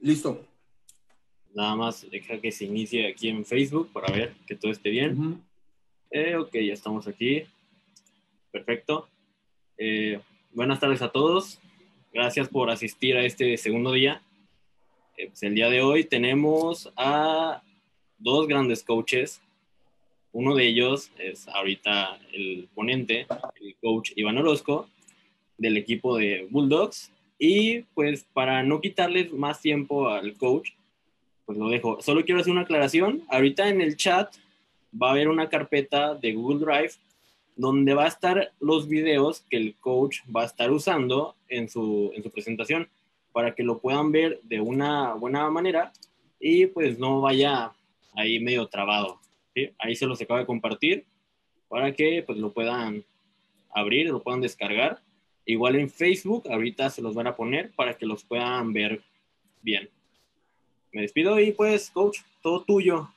Listo. 0.00 0.46
Nada 1.54 1.76
más 1.76 2.10
deja 2.10 2.40
que 2.40 2.50
se 2.50 2.64
inicie 2.64 3.06
aquí 3.06 3.28
en 3.28 3.44
Facebook 3.44 3.90
para 3.92 4.10
ver 4.10 4.32
que 4.46 4.56
todo 4.56 4.72
esté 4.72 4.88
bien. 4.88 5.42
Eh, 6.10 6.36
ok, 6.36 6.52
ya 6.54 6.72
estamos 6.72 7.06
aquí. 7.06 7.42
Perfecto. 8.50 9.08
Eh, 9.76 10.18
buenas 10.52 10.80
tardes 10.80 11.02
a 11.02 11.10
todos. 11.10 11.60
Gracias 12.14 12.48
por 12.48 12.70
asistir 12.70 13.16
a 13.16 13.24
este 13.24 13.58
segundo 13.58 13.92
día. 13.92 14.22
Eh, 15.18 15.26
pues 15.26 15.42
el 15.42 15.54
día 15.54 15.68
de 15.68 15.82
hoy 15.82 16.04
tenemos 16.04 16.90
a 16.96 17.62
dos 18.16 18.48
grandes 18.48 18.82
coaches. 18.82 19.42
Uno 20.32 20.54
de 20.54 20.66
ellos 20.66 21.10
es 21.18 21.46
ahorita 21.48 22.18
el 22.32 22.68
ponente, 22.74 23.26
el 23.60 23.76
coach 23.82 24.12
Iván 24.16 24.38
Orozco, 24.38 24.88
del 25.58 25.76
equipo 25.76 26.16
de 26.16 26.46
Bulldogs. 26.50 27.12
Y 27.40 27.80
pues 27.94 28.24
para 28.34 28.62
no 28.62 28.82
quitarles 28.82 29.32
más 29.32 29.62
tiempo 29.62 30.10
al 30.10 30.34
coach, 30.34 30.72
pues 31.46 31.56
lo 31.56 31.70
dejo. 31.70 32.00
Solo 32.02 32.22
quiero 32.24 32.40
hacer 32.40 32.52
una 32.52 32.60
aclaración. 32.60 33.22
Ahorita 33.28 33.68
en 33.68 33.80
el 33.80 33.96
chat 33.96 34.36
va 34.94 35.08
a 35.08 35.12
haber 35.12 35.28
una 35.28 35.48
carpeta 35.48 36.14
de 36.14 36.34
Google 36.34 36.64
Drive 36.64 36.92
donde 37.56 37.94
va 37.94 38.04
a 38.04 38.08
estar 38.08 38.52
los 38.60 38.88
videos 38.88 39.40
que 39.48 39.56
el 39.56 39.74
coach 39.76 40.18
va 40.34 40.42
a 40.42 40.46
estar 40.46 40.70
usando 40.70 41.34
en 41.48 41.68
su, 41.68 42.12
en 42.14 42.22
su 42.22 42.30
presentación 42.30 42.88
para 43.32 43.54
que 43.54 43.62
lo 43.62 43.78
puedan 43.78 44.12
ver 44.12 44.40
de 44.42 44.60
una 44.60 45.14
buena 45.14 45.48
manera 45.50 45.92
y 46.38 46.66
pues 46.66 46.98
no 46.98 47.22
vaya 47.22 47.72
ahí 48.14 48.38
medio 48.38 48.66
trabado. 48.66 49.18
Ahí 49.78 49.94
se 49.94 50.06
los 50.06 50.20
acaba 50.20 50.40
de 50.40 50.46
compartir 50.46 51.06
para 51.68 51.92
que 51.92 52.22
pues 52.22 52.38
lo 52.38 52.52
puedan 52.52 53.04
abrir, 53.74 54.10
lo 54.10 54.22
puedan 54.22 54.40
descargar. 54.40 55.00
Igual 55.50 55.76
en 55.76 55.90
Facebook, 55.90 56.44
ahorita 56.48 56.90
se 56.90 57.02
los 57.02 57.14
van 57.14 57.26
a 57.26 57.34
poner 57.34 57.72
para 57.74 57.98
que 57.98 58.06
los 58.06 58.24
puedan 58.24 58.72
ver 58.72 59.02
bien. 59.62 59.88
Me 60.92 61.02
despido 61.02 61.40
y 61.40 61.52
pues, 61.52 61.90
coach, 61.90 62.18
todo 62.42 62.62
tuyo. 62.62 63.08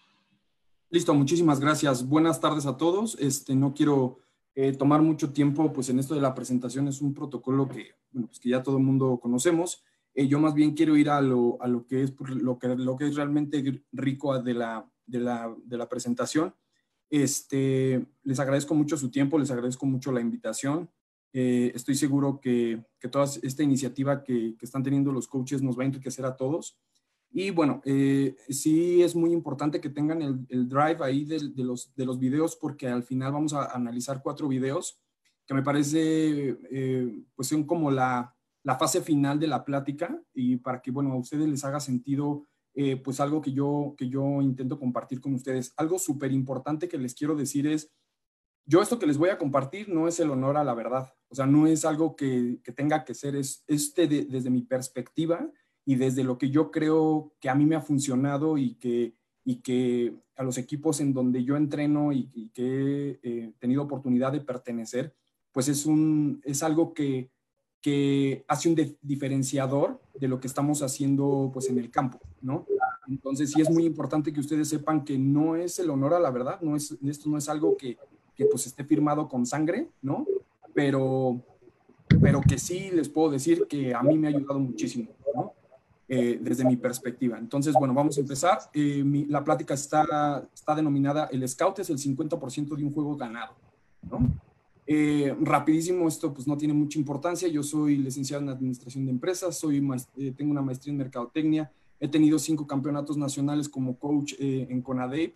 Listo, 0.90 1.14
muchísimas 1.14 1.60
gracias. 1.60 2.08
Buenas 2.08 2.42
tardes 2.42 2.66
a 2.66 2.76
todos. 2.76 3.18
Este, 3.20 3.56
no 3.56 3.74
quiero 3.74 4.18
eh, 4.56 4.74
tomar 4.74 5.02
mucho 5.02 5.32
tiempo, 5.32 5.72
pues 5.72 5.90
en 5.90 6.00
esto 6.00 6.16
de 6.16 6.22
la 6.22 6.34
presentación 6.34 6.88
es 6.88 7.02
un 7.02 7.14
protocolo 7.14 7.68
que, 7.68 7.92
bueno, 8.12 8.28
pues 8.28 8.40
que 8.40 8.50
ya 8.50 8.64
todo 8.64 8.78
el 8.78 8.84
mundo 8.84 9.20
conocemos. 9.22 9.84
Eh, 10.16 10.28
yo 10.28 10.40
más 10.40 10.56
bien 10.56 10.74
quiero 10.74 10.98
ir 10.98 11.10
a 11.10 11.22
lo, 11.22 11.62
a 11.62 11.68
lo 11.68 11.86
que 11.86 12.04
es 12.04 12.14
lo 12.20 12.58
que, 12.58 12.68
lo 12.70 12.96
que 12.96 13.08
es 13.08 13.16
realmente 13.16 13.84
rico 13.92 14.40
de 14.42 14.54
la, 14.54 14.92
de 15.06 15.20
la, 15.20 15.56
de 15.64 15.78
la 15.78 15.88
presentación. 15.88 16.54
Este, 17.12 18.04
les 18.24 18.40
agradezco 18.40 18.74
mucho 18.74 18.98
su 18.98 19.12
tiempo, 19.12 19.38
les 19.38 19.52
agradezco 19.52 19.86
mucho 19.86 20.12
la 20.12 20.22
invitación. 20.22 20.90
Eh, 21.34 21.72
estoy 21.74 21.96
seguro 21.96 22.40
que, 22.40 22.84
que, 23.00 23.10
toda 23.10 23.26
esta 23.26 23.64
iniciativa 23.64 24.24
que, 24.24 24.56
que, 24.58 24.66
están 24.66 24.84
teniendo 24.84 25.12
los 25.12 25.28
coaches 25.28 25.62
nos 25.62 25.78
va 25.78 25.84
a 25.84 25.88
enriquecer 25.88 26.26
a 26.26 26.36
todos. 26.36 26.78
Y 27.32 27.50
bueno, 27.50 27.82
eh, 27.86 28.36
sí 28.50 29.02
es 29.02 29.16
muy 29.16 29.34
importante 29.34 29.82
que 29.82 29.90
tengan 29.90 30.22
el, 30.22 30.46
el 30.50 30.70
drive 30.70 30.98
ahí 31.02 31.26
de, 31.26 31.50
de, 31.56 31.64
los, 31.64 31.94
de 31.96 32.06
los 32.06 32.20
videos 32.20 32.56
porque 32.56 32.88
al 32.88 33.04
final 33.04 33.34
vamos 33.34 33.54
a 33.54 33.66
analizar 33.74 34.22
cuatro 34.22 34.48
videos 34.48 35.00
que 35.46 35.56
me 35.56 35.64
parece 35.64 36.58
eh, 36.72 37.24
pues 37.36 37.48
son 37.48 37.64
como 37.66 37.90
la, 37.92 38.34
la, 38.64 38.78
fase 38.78 39.02
final 39.02 39.40
de 39.40 39.48
la 39.48 39.66
plática 39.66 40.22
y 40.34 40.58
para 40.58 40.82
que 40.82 40.92
bueno 40.92 41.12
a 41.12 41.18
ustedes 41.18 41.50
les 41.50 41.66
haga 41.66 41.80
sentido 41.80 42.48
eh, 42.76 42.98
pues 42.98 43.20
algo 43.20 43.40
que 43.40 43.54
yo, 43.54 43.94
que 43.96 44.10
yo 44.10 44.42
intento 44.42 44.80
compartir 44.80 45.22
con 45.22 45.36
ustedes. 45.36 45.74
Algo 45.78 46.00
súper 46.00 46.32
importante 46.32 46.90
que 46.90 46.98
les 46.98 47.14
quiero 47.14 47.36
decir 47.36 47.68
es, 47.68 47.92
yo 48.66 48.82
esto 48.82 49.00
que 49.00 49.06
les 49.06 49.18
voy 49.18 49.30
a 49.30 49.38
compartir 49.38 49.90
no 49.90 50.08
es 50.08 50.20
el 50.20 50.32
honor 50.32 50.58
a 50.58 50.64
la 50.64 50.74
verdad, 50.74 51.14
o 51.30 51.36
sea, 51.36 51.46
no 51.46 51.68
es 51.68 51.86
algo 51.86 52.16
que, 52.16 52.60
que 52.64 52.72
tenga 52.72 53.04
que 53.04 53.14
ser, 53.14 53.36
es 53.36 53.64
este 53.68 54.08
desde 54.08 54.50
mi 54.50 54.62
perspectiva 54.62 55.50
y 55.86 55.96
desde 55.96 56.24
lo 56.24 56.38
que 56.38 56.50
yo 56.50 56.72
creo 56.72 57.34
que 57.40 57.50
a 57.50 57.56
mí 57.56 57.66
me 57.66 57.76
ha 57.76 57.82
funcionado 57.82 58.58
y 58.58 58.76
que, 58.76 59.16
y 59.44 59.58
que 59.58 60.14
a 60.36 60.44
los 60.44 60.58
equipos 60.58 61.00
en 61.00 61.14
donde 61.14 61.44
yo 61.44 61.58
entreno 61.58 62.12
y, 62.12 62.52
que 62.54 62.64
he 62.64 63.20
eh, 63.24 63.54
tenido 63.60 63.84
oportunidad 63.84 64.32
de 64.32 64.42
pertenecer, 64.42 65.14
pues 65.52 65.68
es, 65.68 65.86
un, 65.86 66.42
es 66.44 66.64
algo 66.64 66.94
que, 66.94 67.30
que 67.82 68.46
hace 68.48 68.70
un 68.70 68.98
diferenciador 69.02 70.02
de 70.20 70.28
lo 70.28 70.40
que 70.40 70.48
estamos 70.48 70.82
haciendo 70.82 71.52
pues 71.54 71.70
en 71.70 71.78
el 71.78 71.92
campo, 71.92 72.20
¿no? 72.42 72.66
Entonces 73.08 73.52
sí 73.52 73.62
es 73.62 73.70
muy 73.70 73.86
importante 73.86 74.32
que 74.32 74.40
ustedes 74.40 74.70
sepan 74.70 75.04
que 75.04 75.18
no 75.18 75.56
es 75.58 75.78
el 75.80 75.90
honor 75.90 76.14
a 76.14 76.20
la 76.20 76.32
verdad, 76.32 76.62
no 76.62 76.76
es, 76.76 76.98
esto 77.04 77.30
no 77.30 77.38
es 77.38 77.50
algo 77.50 77.76
que, 77.76 77.98
que 78.36 78.46
pues 78.46 78.66
esté 78.68 78.84
firmado 78.84 79.28
con 79.28 79.46
sangre, 79.46 79.88
¿no? 80.02 80.26
Pero, 80.74 81.42
pero 82.22 82.42
que 82.42 82.58
sí 82.58 82.90
les 82.92 83.10
puedo 83.10 83.32
decir 83.32 83.66
que 83.68 83.94
a 83.94 84.02
mí 84.02 84.18
me 84.18 84.28
ha 84.28 84.32
ayudado 84.32 84.60
muchísimo, 84.60 85.10
¿no? 85.36 85.54
Eh, 86.10 86.38
desde 86.42 86.66
mi 86.66 86.76
perspectiva. 86.76 87.40
Entonces, 87.40 87.74
bueno, 87.74 87.94
vamos 87.94 88.18
a 88.18 88.22
empezar. 88.22 88.60
Eh, 88.74 89.04
mi, 89.04 89.26
la 89.26 89.44
plática 89.44 89.74
está, 89.74 90.48
está 90.54 90.76
denominada 90.76 91.30
El 91.32 91.48
Scout 91.48 91.80
es 91.80 91.90
el 91.90 91.98
50% 91.98 92.76
de 92.76 92.84
un 92.84 92.94
juego 92.94 93.16
ganado. 93.16 93.54
¿no? 94.12 94.20
Eh, 94.86 95.34
rapidísimo, 95.42 96.08
esto 96.08 96.34
pues 96.34 96.46
no 96.46 96.58
tiene 96.58 96.74
mucha 96.74 97.00
importancia. 97.00 97.48
Yo 97.48 97.64
soy 97.64 97.98
licenciado 97.98 98.44
en 98.44 98.50
Administración 98.50 99.06
de 99.06 99.12
Empresas, 99.12 99.58
soy 99.58 99.82
tengo 100.36 100.52
una 100.52 100.62
maestría 100.62 100.92
en 100.92 100.98
Mercadotecnia, 100.98 101.72
he 102.00 102.10
tenido 102.10 102.38
cinco 102.38 102.68
campeonatos 102.68 103.18
nacionales 103.18 103.70
como 103.70 103.98
coach 103.98 104.34
en 104.38 104.82
CONADEP, 104.82 105.34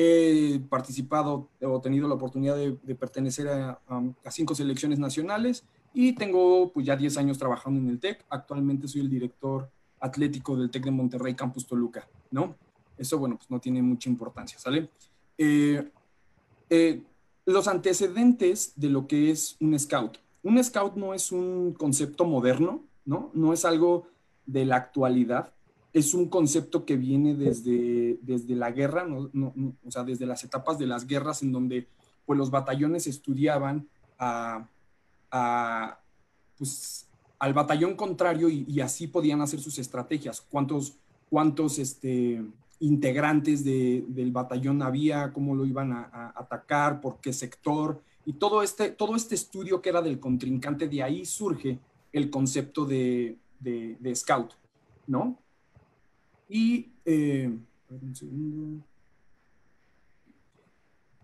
he 0.00 0.60
participado 0.60 1.48
o 1.62 1.80
tenido 1.80 2.08
la 2.08 2.14
oportunidad 2.14 2.56
de, 2.56 2.76
de 2.82 2.94
pertenecer 2.94 3.48
a, 3.48 3.80
a, 3.86 4.02
a, 4.24 4.30
cinco 4.30 4.54
selecciones 4.54 4.98
nacionales 4.98 5.64
y 5.92 6.14
tengo 6.14 6.72
pues 6.72 6.86
ya 6.86 6.96
10 6.96 7.16
años 7.18 7.38
trabajando 7.38 7.80
en 7.80 7.88
el 7.88 8.00
TEC. 8.00 8.24
Actualmente 8.30 8.88
soy 8.88 9.02
el 9.02 9.10
director 9.10 9.70
Atlético 10.00 10.56
del 10.56 10.70
TEC 10.70 10.84
de 10.84 10.90
Monterrey, 10.90 11.34
Campus 11.34 11.66
Toluca, 11.66 12.08
¿no? 12.30 12.56
Eso, 12.96 13.18
bueno, 13.18 13.36
pues 13.36 13.50
no 13.50 13.60
tiene 13.60 13.82
mucha 13.82 14.08
importancia, 14.08 14.58
¿sale? 14.58 14.88
Eh, 15.36 15.90
eh, 16.70 17.02
los 17.46 17.68
antecedentes 17.68 18.72
de 18.76 18.90
lo 18.90 19.06
que 19.06 19.30
es 19.30 19.56
un 19.60 19.78
scout. 19.78 20.18
Un 20.42 20.62
scout 20.62 20.96
no 20.96 21.14
es 21.14 21.32
un 21.32 21.74
concepto 21.74 22.24
moderno, 22.24 22.84
¿no? 23.04 23.30
No 23.34 23.52
es 23.52 23.64
algo 23.64 24.06
de 24.46 24.64
la 24.64 24.76
actualidad, 24.76 25.52
es 25.92 26.14
un 26.14 26.28
concepto 26.28 26.84
que 26.84 26.96
viene 26.96 27.34
desde, 27.34 28.18
desde 28.22 28.54
la 28.54 28.70
guerra, 28.70 29.06
no, 29.06 29.54
o 29.84 29.90
sea, 29.90 30.04
desde 30.04 30.26
las 30.26 30.44
etapas 30.44 30.78
de 30.78 30.86
las 30.86 31.06
guerras 31.06 31.42
en 31.42 31.52
donde 31.52 31.88
pues, 32.26 32.38
los 32.38 32.50
batallones 32.50 33.06
estudiaban 33.06 33.88
a, 34.18 34.68
a 35.30 36.00
pues, 36.56 37.08
al 37.40 37.54
batallón 37.54 37.96
contrario 37.96 38.48
y, 38.50 38.80
así 38.80 39.06
podían 39.06 39.40
hacer 39.40 39.60
sus 39.60 39.78
estrategias. 39.78 40.42
¿Cuántos, 40.42 40.98
cuántos 41.30 41.78
este, 41.78 42.44
integrantes 42.80 43.64
del 43.64 44.30
batallón 44.30 44.82
había? 44.82 45.32
¿Cómo 45.32 45.54
lo 45.54 45.64
iban 45.64 45.90
a, 45.92 46.34
atacar? 46.36 47.00
¿Por 47.00 47.18
qué 47.18 47.32
sector? 47.32 48.02
Y 48.26 48.34
todo 48.34 48.62
este, 48.62 48.90
todo 48.90 49.16
este 49.16 49.34
estudio 49.34 49.80
que 49.80 49.88
era 49.88 50.02
del 50.02 50.20
contrincante, 50.20 50.86
de 50.86 51.02
ahí 51.02 51.24
surge 51.24 51.78
el 52.12 52.28
concepto 52.28 52.84
de, 52.84 53.38
de, 53.58 54.14
scout, 54.14 54.52
¿no? 55.06 55.38
Y, 56.50 56.88
eh, 57.04 57.48
un 57.88 58.16
segundo. 58.16 58.84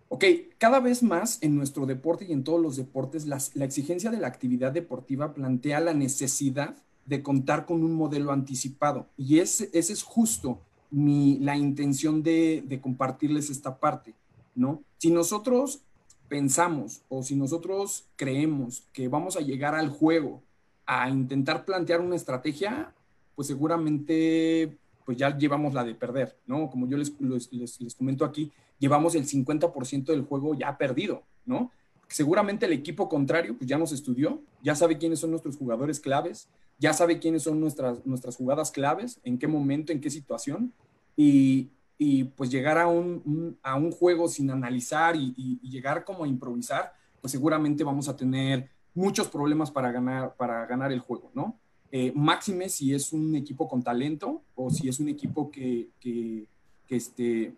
Ok, 0.08 0.24
cada 0.56 0.78
vez 0.78 1.02
más 1.02 1.42
en 1.42 1.56
nuestro 1.56 1.84
deporte 1.84 2.24
y 2.24 2.32
en 2.32 2.44
todos 2.44 2.62
los 2.62 2.76
deportes, 2.76 3.26
la 3.26 3.64
exigencia 3.64 4.10
de 4.10 4.18
la 4.18 4.28
actividad 4.28 4.72
deportiva 4.72 5.34
plantea 5.34 5.80
la 5.80 5.94
necesidad 5.94 6.76
de 7.06 7.22
contar 7.22 7.66
con 7.66 7.82
un 7.82 7.94
modelo 7.94 8.32
anticipado. 8.32 9.06
Y 9.16 9.40
ese, 9.40 9.68
ese 9.72 9.92
es 9.92 10.02
justo 10.02 10.60
mi, 10.90 11.38
la 11.40 11.56
intención 11.56 12.22
de, 12.22 12.62
de, 12.66 12.80
compartirles 12.80 13.50
esta 13.50 13.78
parte, 13.78 14.14
¿no? 14.54 14.82
Si 14.98 15.10
nosotros 15.10 15.80
pensamos 16.28 17.02
o 17.08 17.22
si 17.22 17.36
nosotros 17.36 18.04
creemos 18.16 18.84
que 18.92 19.08
vamos 19.08 19.36
a 19.36 19.40
llegar 19.40 19.74
al 19.74 19.90
juego 19.90 20.42
a 20.86 21.08
intentar 21.08 21.64
plantear 21.64 22.00
una 22.00 22.16
estrategia, 22.16 22.92
pues 23.34 23.48
seguramente 23.48 24.76
pues 25.06 25.16
ya 25.16 25.38
llevamos 25.38 25.72
la 25.72 25.84
de 25.84 25.94
perder, 25.94 26.36
¿no? 26.46 26.68
Como 26.68 26.88
yo 26.88 26.98
les, 26.98 27.14
les, 27.20 27.94
comento 27.94 28.24
aquí, 28.24 28.52
llevamos 28.78 29.14
el 29.14 29.26
50% 29.26 30.04
del 30.06 30.22
juego 30.22 30.54
ya 30.54 30.76
perdido, 30.76 31.22
¿no? 31.46 31.70
Seguramente 32.08 32.66
el 32.66 32.72
equipo 32.72 33.08
contrario 33.08 33.56
pues 33.56 33.70
ya 33.70 33.78
nos 33.78 33.92
estudió, 33.92 34.42
ya 34.62 34.74
sabe 34.74 34.98
quiénes 34.98 35.20
son 35.20 35.30
nuestros 35.30 35.56
jugadores 35.56 36.00
claves, 36.00 36.48
ya 36.78 36.92
sabe 36.92 37.20
quiénes 37.20 37.44
son 37.44 37.60
nuestras, 37.60 38.04
nuestras 38.04 38.36
jugadas 38.36 38.72
claves, 38.72 39.20
en 39.22 39.38
qué 39.38 39.46
momento, 39.46 39.92
en 39.92 40.00
qué 40.00 40.10
situación, 40.10 40.72
y, 41.16 41.70
y 41.96 42.24
pues 42.24 42.50
llegar 42.50 42.76
a 42.76 42.88
un, 42.88 43.56
a 43.62 43.76
un, 43.76 43.92
juego 43.92 44.28
sin 44.28 44.50
analizar 44.50 45.14
y, 45.16 45.34
y, 45.36 45.60
y, 45.62 45.70
llegar 45.70 46.04
como 46.04 46.24
a 46.24 46.28
improvisar, 46.28 46.92
pues 47.20 47.30
seguramente 47.30 47.84
vamos 47.84 48.08
a 48.08 48.16
tener 48.16 48.68
muchos 48.92 49.28
problemas 49.28 49.70
para 49.70 49.92
ganar, 49.92 50.34
para 50.36 50.66
ganar 50.66 50.90
el 50.90 51.00
juego, 51.00 51.30
¿no? 51.32 51.58
Eh, 51.92 52.12
máxime 52.14 52.68
si 52.68 52.92
es 52.92 53.12
un 53.12 53.34
equipo 53.36 53.68
con 53.68 53.82
talento 53.82 54.42
o 54.54 54.70
si 54.70 54.88
es 54.88 54.98
un 54.98 55.08
equipo 55.08 55.50
que, 55.50 55.88
que, 56.00 56.46
que 56.86 56.96
este, 56.96 57.54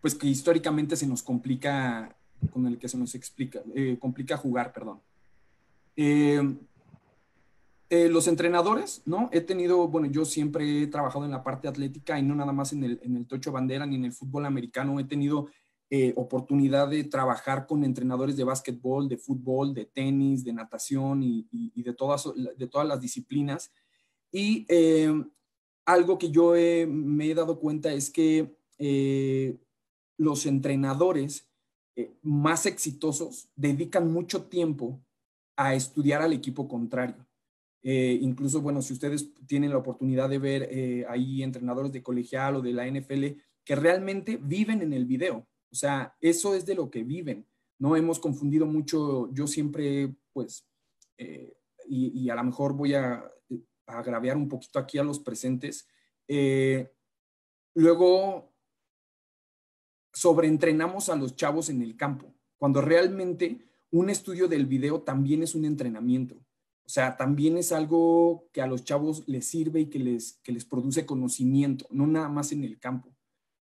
pues 0.00 0.14
que 0.14 0.26
históricamente 0.26 0.96
se 0.96 1.06
nos 1.06 1.22
complica, 1.22 2.14
con 2.52 2.66
el 2.66 2.78
que 2.78 2.88
se 2.88 2.98
nos 2.98 3.14
explica, 3.14 3.60
eh, 3.74 3.96
complica 3.98 4.36
jugar, 4.36 4.72
perdón. 4.72 5.00
Eh, 5.96 6.40
eh, 7.90 8.08
los 8.10 8.28
entrenadores, 8.28 9.02
¿no? 9.06 9.30
He 9.32 9.40
tenido, 9.40 9.88
bueno, 9.88 10.08
yo 10.08 10.24
siempre 10.26 10.82
he 10.82 10.86
trabajado 10.86 11.24
en 11.24 11.30
la 11.30 11.42
parte 11.42 11.68
atlética 11.68 12.18
y 12.18 12.22
no 12.22 12.34
nada 12.34 12.52
más 12.52 12.72
en 12.72 12.84
el, 12.84 13.00
en 13.02 13.16
el 13.16 13.26
tocho 13.26 13.50
bandera 13.50 13.86
ni 13.86 13.96
en 13.96 14.04
el 14.04 14.12
fútbol 14.12 14.44
americano. 14.44 15.00
He 15.00 15.04
tenido 15.04 15.48
eh, 15.90 16.12
oportunidad 16.16 16.88
de 16.88 17.04
trabajar 17.04 17.66
con 17.66 17.84
entrenadores 17.84 18.36
de 18.36 18.44
básquetbol, 18.44 19.08
de 19.08 19.16
fútbol, 19.16 19.72
de 19.74 19.86
tenis, 19.86 20.44
de 20.44 20.52
natación 20.52 21.22
y, 21.22 21.82
de, 21.82 21.94
todas, 21.94 22.24
de 22.56 22.66
todas 22.66 22.86
las 22.86 23.00
disciplinas. 23.00 23.72
Y 24.30 24.66
eh, 24.68 25.12
algo 25.86 26.18
que 26.18 26.30
yo 26.30 26.52
me 26.88 27.30
he 27.30 27.34
dado 27.34 27.58
cuenta 27.58 27.92
es 27.92 28.10
que 28.10 28.54
los 30.18 30.46
entrenadores 30.46 31.48
más 32.22 32.66
exitosos 32.66 33.50
dedican 33.56 34.12
mucho 34.12 34.44
tiempo 34.44 35.00
a 35.56 35.74
estudiar 35.74 36.22
al 36.22 36.32
equipo 36.32 36.68
contrario. 36.68 37.26
Eh, 37.82 38.18
incluso, 38.20 38.60
bueno, 38.60 38.82
si 38.82 38.92
ustedes 38.92 39.32
tienen 39.46 39.70
la 39.70 39.78
oportunidad 39.78 40.28
de 40.28 40.38
ver 40.38 40.68
eh, 40.70 41.04
ahí 41.08 41.42
entrenadores 41.42 41.92
de 41.92 42.02
colegial 42.02 42.56
o 42.56 42.62
de 42.62 42.72
la 42.72 42.86
NFL 42.86 43.40
que 43.64 43.76
realmente 43.76 44.38
viven 44.40 44.82
en 44.82 44.92
el 44.92 45.04
video. 45.04 45.46
O 45.70 45.74
sea, 45.74 46.16
eso 46.20 46.54
es 46.54 46.64
de 46.66 46.74
lo 46.74 46.90
que 46.90 47.02
viven. 47.02 47.46
No 47.78 47.96
hemos 47.96 48.18
confundido 48.18 48.66
mucho, 48.66 49.32
yo 49.32 49.46
siempre, 49.46 50.14
pues, 50.32 50.66
eh, 51.16 51.56
y, 51.88 52.28
a 52.28 52.34
lo 52.34 52.44
mejor 52.44 52.74
voy 52.74 52.94
a, 52.94 53.24
agraviar 53.86 54.36
un 54.36 54.48
poquito 54.48 54.78
aquí 54.78 54.98
a 54.98 55.04
los 55.04 55.18
presentes. 55.18 55.88
luego, 57.74 58.52
sobreentrenamos 60.12 61.08
a 61.08 61.16
los 61.16 61.36
chavos 61.36 61.70
en 61.70 61.80
el 61.80 61.96
campo, 61.96 62.34
cuando 62.58 62.82
realmente 62.82 63.68
un 63.90 64.10
estudio 64.10 64.48
del 64.48 64.66
video 64.66 65.02
también 65.02 65.42
es 65.42 65.54
un 65.54 65.64
entrenamiento. 65.64 66.34
O 66.34 66.90
sea, 66.90 67.16
también 67.16 67.58
es 67.58 67.72
algo 67.72 68.48
que 68.52 68.62
a 68.62 68.66
los 68.66 68.82
chavos 68.82 69.22
les 69.26 69.46
sirve 69.46 69.80
y 69.80 69.86
que 69.86 69.98
les, 69.98 70.40
les 70.46 70.64
produce 70.64 71.06
conocimiento, 71.06 71.86
no 71.90 72.06
nada 72.06 72.28
más 72.28 72.52
en 72.52 72.64
el 72.64 72.78
campo. 72.78 73.14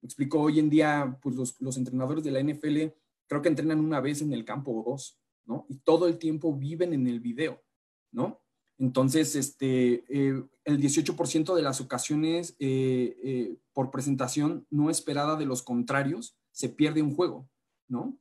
Explico, 0.08 0.40
hoy 0.40 0.60
en 0.60 0.70
día, 0.70 1.20
pues 1.22 1.36
los, 1.60 1.78
entrenadores 1.78 2.24
de 2.24 2.32
la 2.32 2.42
NFL 2.42 2.94
creo 3.28 3.42
que 3.42 3.50
entrenan 3.50 3.82
una 3.82 4.00
vez 4.00 4.22
en 4.22 4.32
el 4.32 4.46
campo 4.46 4.72
o 4.72 4.90
dos, 4.90 5.20
¿no? 5.46 5.66
Y 5.68 5.80
todo 5.80 6.08
el 6.08 6.18
tiempo 6.18 6.56
viven 6.56 6.94
en 6.94 7.08
el 7.08 7.20
video, 7.20 7.62
¿no? 8.14 8.42
Entonces, 8.78 9.36
este, 9.36 10.06
eh, 10.08 10.42
el 10.64 10.82
18% 10.82 11.56
de 11.56 11.62
las 11.62 11.82
ocasiones 11.82 12.56
eh, 12.58 13.18
eh, 13.22 13.58
por 13.74 13.92
presentación 13.92 14.66
no 14.70 14.90
esperada 14.90 15.36
de 15.36 15.46
los 15.46 15.62
contrarios 15.62 16.38
se 16.54 16.70
pierde 16.70 17.02
un 17.02 17.14
juego, 17.14 17.50
¿no? 17.90 18.18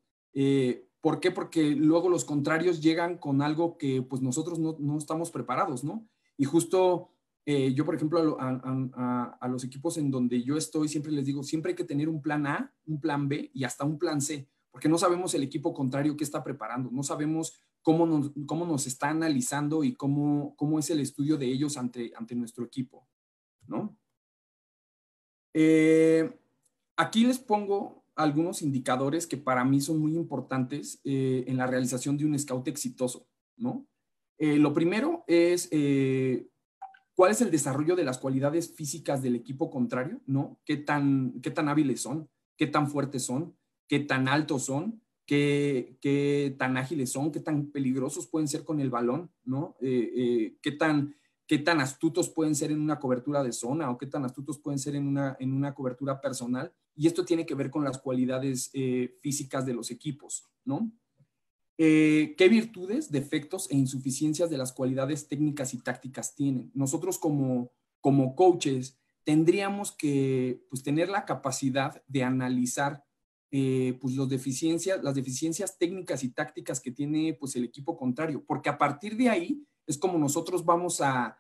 ¿Por 1.01 1.21
qué? 1.21 1.31
Porque 1.31 1.71
luego 1.71 2.09
los 2.09 2.25
contrarios 2.25 2.81
llegan 2.81 3.17
con 3.17 3.43
algo 3.43 3.79
que 3.79 4.03
pues 4.03 4.23
nosotros 4.23 4.59
no, 4.59 4.99
estamos 4.99 5.31
preparados, 5.31 5.85
¿no? 5.85 6.05
Y 6.37 6.47
justo 6.47 7.11
eh, 7.49 7.73
yo, 7.75 7.85
por 7.85 7.95
ejemplo, 7.95 8.37
a, 8.41 9.49
los 9.49 9.63
equipos 9.63 9.97
en 9.99 10.11
donde 10.11 10.43
yo 10.43 10.57
estoy, 10.57 10.89
siempre 10.89 11.13
les 11.13 11.27
digo, 11.27 11.45
siempre 11.45 11.71
hay 11.71 11.77
que 11.77 11.85
tener 11.85 12.09
un 12.09 12.21
plan 12.21 12.45
A, 12.45 12.75
un 12.87 13.01
plan 13.01 13.29
B 13.29 13.53
y 13.55 13.63
hasta 13.63 13.85
un 13.85 14.01
plan 14.01 14.21
C, 14.21 14.49
porque 14.73 14.89
no 14.89 14.99
sabemos 14.99 15.33
el 15.35 15.45
equipo 15.45 15.73
contrario 15.73 16.17
qué 16.17 16.25
está 16.25 16.43
preparando, 16.43 16.91
no 16.91 17.05
sabemos 17.05 17.57
cómo 17.83 18.05
nos, 18.05 18.33
cómo 18.47 18.67
nos 18.67 18.89
está 18.89 19.11
analizando 19.11 19.85
y 19.85 19.95
cómo, 19.95 20.57
cómo 20.57 20.81
es 20.81 20.91
el 20.91 20.99
estudio 20.99 21.37
de 21.37 21.47
ellos 21.47 21.77
ante, 21.77 22.13
ante 22.17 22.35
nuestro 22.35 22.65
equipo, 22.65 23.07
¿no? 23.69 23.97
Eh, 25.55 26.37
aquí 26.97 27.25
les 27.25 27.39
pongo 27.39 28.05
algunos 28.17 28.61
indicadores 28.61 29.29
que 29.29 29.37
para 29.37 29.65
mí 29.65 29.81
son 29.81 30.01
muy 30.01 30.17
importantes 30.17 31.01
eh, 31.05 31.45
en 31.47 31.57
la 31.57 31.69
realización 31.69 32.17
de 32.17 32.25
un 32.25 32.37
scout 32.37 32.67
exitoso, 32.67 33.29
¿no? 33.57 33.87
Lo 34.39 34.75
primero 34.75 35.25
es 35.27 35.71
cuál 37.17 37.33
es 37.33 37.41
el 37.41 37.51
desarrollo 37.51 37.97
de 37.97 38.05
las 38.05 38.19
cualidades 38.19 38.73
físicas 38.73 39.23
del 39.23 39.35
equipo 39.35 39.71
contrario, 39.71 40.21
¿no? 40.27 40.61
¿Qué 40.65 40.77
tan, 40.77 41.41
qué 41.43 41.51
tan 41.51 41.69
hábiles 41.69 42.01
son? 42.01 42.29
¿Qué 42.57 42.69
tan 42.69 42.89
fuertes 42.89 43.25
son? 43.25 43.57
¿Qué 43.89 43.99
tan 43.99 44.29
altos 44.29 44.67
son? 44.67 45.03
¿Qué, 45.27 45.99
qué 46.01 46.55
tan 46.57 46.77
ágiles 46.77 47.11
son? 47.11 47.33
¿Qué 47.33 47.41
tan 47.41 47.73
peligrosos 47.73 48.29
pueden 48.29 48.47
ser 48.47 48.65
con 48.65 48.79
el 48.79 48.91
balón? 48.91 49.33
¿No? 49.45 49.77
¿Qué 49.81 50.77
tan 50.79 51.17
qué 51.47 51.59
tan 51.59 51.81
astutos 51.81 52.29
pueden 52.29 52.55
ser 52.55 52.73
en 52.73 52.81
una 52.81 52.99
cobertura 52.99 53.43
de 53.43 53.53
zona 53.53 53.91
o 53.91 53.99
qué 53.99 54.07
tan 54.07 54.25
astutos 54.25 54.59
pueden 54.59 54.79
ser 54.79 54.97
en 54.97 55.07
una, 55.07 55.37
en 55.39 55.53
una 55.53 55.75
cobertura 55.75 56.21
personal. 56.21 56.73
Y 56.95 57.07
esto 57.07 57.25
tiene 57.25 57.47
que 57.47 57.55
ver 57.55 57.71
con 57.71 57.85
las 57.85 57.99
cualidades 57.99 58.71
eh, 58.73 59.17
físicas 59.21 59.65
de 59.65 59.75
los 59.75 59.91
equipos, 59.91 60.45
¿no? 60.65 60.91
Eh, 61.79 62.35
¿Qué 62.39 62.49
virtudes, 62.49 63.11
defectos 63.11 63.71
e 63.71 63.77
insuficiencias 63.77 64.49
de 64.49 64.57
las 64.57 64.73
cualidades 64.73 65.29
técnicas 65.29 65.75
y 65.75 65.79
tácticas 65.79 66.35
tienen? 66.35 66.71
Nosotros 66.75 67.19
como, 67.19 67.73
como 68.01 68.35
coaches 68.35 68.99
tendríamos 69.25 69.93
que 69.93 70.65
pues, 70.71 70.83
tener 70.83 71.09
la 71.09 71.25
capacidad 71.25 72.03
de 72.07 72.23
analizar 72.23 73.05
eh, 73.51 73.99
pues, 74.01 74.15
los 74.15 74.29
deficiencias, 74.29 75.03
las 75.03 75.15
deficiencias 75.15 75.79
técnicas 75.79 76.23
y 76.23 76.31
tácticas 76.31 76.81
que 76.81 76.93
tiene 76.93 77.35
pues, 77.35 77.57
el 77.57 77.65
equipo 77.65 77.97
contrario, 77.97 78.45
porque 78.47 78.69
a 78.69 78.79
partir 78.79 79.17
de 79.17 79.29
ahí 79.29 79.67
es 79.87 79.99
como 79.99 80.19
nosotros 80.19 80.65
vamos 80.65 81.01
a, 81.01 81.39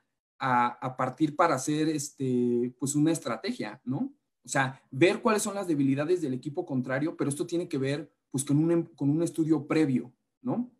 partir 0.98 1.34
para 1.34 1.54
hacer 1.54 1.88
este, 1.88 2.74
pues 2.78 2.94
una 2.94 3.10
estrategia, 3.10 3.80
¿no? 3.84 4.14
O 4.44 4.48
sea, 4.48 4.82
ver 4.90 5.22
cuáles 5.22 5.42
son 5.42 5.54
las 5.54 5.66
debilidades 5.66 6.20
del 6.20 6.34
equipo 6.34 6.66
contrario, 6.66 7.16
pero 7.16 7.30
esto 7.30 7.46
tiene 7.46 7.68
que 7.68 7.78
ver 7.78 8.12
pues 8.30 8.44
con 8.44 8.58
un, 8.58 8.82
con 8.94 9.08
un 9.10 9.22
estudio 9.22 9.66
previo, 9.66 10.12
¿no? 10.46 10.70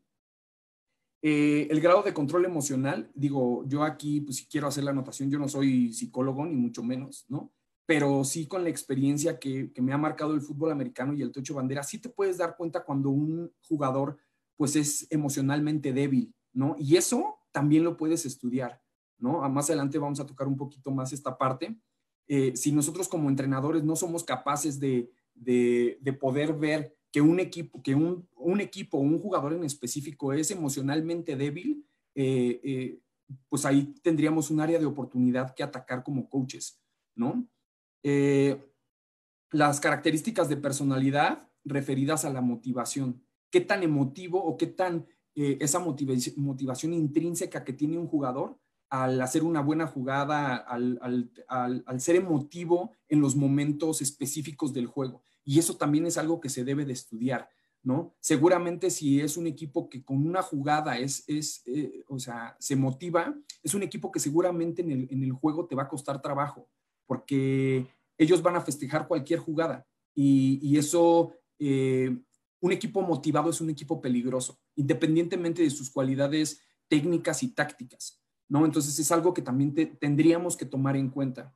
Eh, 1.22 1.66
el 1.70 1.80
grado 1.80 2.02
de 2.04 2.14
control 2.14 2.44
emocional, 2.44 3.10
digo, 3.12 3.64
yo 3.66 3.82
aquí, 3.82 4.20
pues 4.20 4.36
si 4.36 4.46
quiero 4.46 4.68
hacer 4.68 4.84
la 4.84 4.92
anotación, 4.92 5.28
yo 5.28 5.40
no 5.40 5.48
soy 5.48 5.92
psicólogo 5.92 6.46
ni 6.46 6.54
mucho 6.54 6.84
menos, 6.84 7.26
¿no? 7.28 7.52
Pero 7.84 8.22
sí 8.22 8.46
con 8.46 8.62
la 8.62 8.70
experiencia 8.70 9.40
que, 9.40 9.72
me 9.78 9.92
ha 9.92 9.98
marcado 9.98 10.34
el 10.34 10.40
fútbol 10.40 10.70
americano 10.70 11.14
y 11.14 11.22
el 11.22 11.32
techo 11.32 11.54
bandera, 11.54 11.82
sí 11.82 11.98
te 11.98 12.08
puedes 12.08 12.38
dar 12.38 12.56
cuenta 12.56 12.84
cuando 12.84 13.10
un 13.10 13.52
jugador 13.68 14.18
pues 14.56 14.76
es 14.76 15.08
emocionalmente 15.10 15.92
débil, 15.92 16.32
¿no? 16.52 16.76
Y 16.78 16.94
eso 16.96 17.36
también 17.50 17.82
lo 17.82 17.96
puedes 17.96 18.24
estudiar, 18.24 18.80
¿no? 19.18 19.46
Más 19.48 19.68
adelante 19.68 19.98
vamos 19.98 20.20
a 20.20 20.26
tocar 20.26 20.46
un 20.46 20.56
poquito 20.56 20.92
más 20.92 21.12
esta 21.12 21.36
parte. 21.36 21.76
Eh, 22.28 22.52
si 22.54 22.70
nosotros 22.70 23.08
como 23.08 23.28
entrenadores 23.28 23.82
no 23.82 23.96
somos 23.96 24.22
capaces 24.22 24.78
de, 24.78 25.10
poder 26.20 26.54
ver 26.54 26.96
que 27.16 27.22
un 27.22 27.40
equipo, 27.40 27.82
que 27.82 27.94
un, 27.94 28.60
equipo 28.60 28.98
o 28.98 29.00
un 29.00 29.18
jugador 29.18 29.54
en 29.54 29.64
específico 29.64 30.34
es 30.34 30.50
emocionalmente 30.50 31.34
débil, 31.34 31.88
eh, 32.14 32.60
eh, 32.62 33.00
pues 33.48 33.64
ahí 33.64 33.94
tendríamos 34.02 34.50
un 34.50 34.60
área 34.60 34.78
de 34.78 34.84
oportunidad 34.84 35.54
que 35.54 35.62
atacar 35.62 36.04
como 36.04 36.28
coaches, 36.28 36.78
¿no? 37.14 37.48
las 39.50 39.80
características 39.80 40.50
de 40.50 40.58
personalidad 40.58 41.48
referidas 41.64 42.26
a 42.26 42.30
la 42.30 42.42
motivación. 42.42 43.24
¿Qué 43.50 43.62
tan 43.62 43.82
emotivo 43.82 44.44
o 44.44 44.58
qué 44.58 44.66
tan 44.66 45.06
eh, 45.38 45.58
esa 45.60 45.78
motivación, 45.78 46.94
intrínseca 46.94 47.62
que 47.62 47.74
tiene 47.74 47.98
un 47.98 48.08
jugador 48.08 48.58
al 48.88 49.20
hacer 49.22 49.42
una 49.42 49.60
buena 49.60 49.86
jugada, 49.86 50.56
al, 50.56 51.30
ser 51.98 52.16
emotivo 52.16 52.92
en 53.08 53.20
los 53.20 53.36
momentos 53.36 54.00
específicos 54.00 54.72
del 54.72 54.86
juego. 54.86 55.22
Y 55.46 55.60
eso 55.60 55.76
también 55.76 56.06
es 56.06 56.18
algo 56.18 56.40
que 56.40 56.48
se 56.50 56.64
debe 56.64 56.84
de 56.84 56.92
estudiar, 56.92 57.48
¿no? 57.84 58.16
Seguramente 58.20 58.90
si 58.90 59.20
es 59.20 59.36
un 59.36 59.46
equipo 59.46 59.88
que 59.88 60.04
con 60.04 60.26
una 60.26 60.42
jugada 60.42 60.98
es, 60.98 61.22
es 61.28 61.62
eh, 61.66 62.04
o 62.08 62.18
sea, 62.18 62.56
se 62.58 62.74
motiva, 62.74 63.32
es 63.62 63.72
un 63.72 63.84
equipo 63.84 64.10
que 64.10 64.18
seguramente 64.18 64.82
en 64.82 65.22
el, 65.22 65.32
juego 65.32 65.66
te 65.66 65.76
va 65.76 65.84
a 65.84 65.88
costar 65.88 66.20
trabajo, 66.20 66.68
porque 67.06 67.86
ellos 68.18 68.42
van 68.42 68.56
a 68.56 68.60
festejar 68.60 69.06
cualquier 69.06 69.38
jugada. 69.38 69.86
Y, 70.16 70.76
eso 70.76 71.32
eh, 71.60 72.18
un 72.60 72.72
equipo 72.72 73.02
motivado 73.02 73.50
es 73.50 73.60
un 73.60 73.70
equipo 73.70 74.00
peligroso, 74.00 74.58
independientemente 74.74 75.62
de 75.62 75.70
sus 75.70 75.90
cualidades 75.90 76.60
técnicas 76.88 77.44
y 77.44 77.54
tácticas, 77.54 78.20
¿no? 78.48 78.64
Entonces 78.64 78.98
es 78.98 79.12
algo 79.12 79.32
que 79.32 79.42
también 79.42 79.72
tendríamos 80.00 80.56
que 80.56 80.66
tomar 80.66 80.96
en 80.96 81.08
cuenta, 81.08 81.54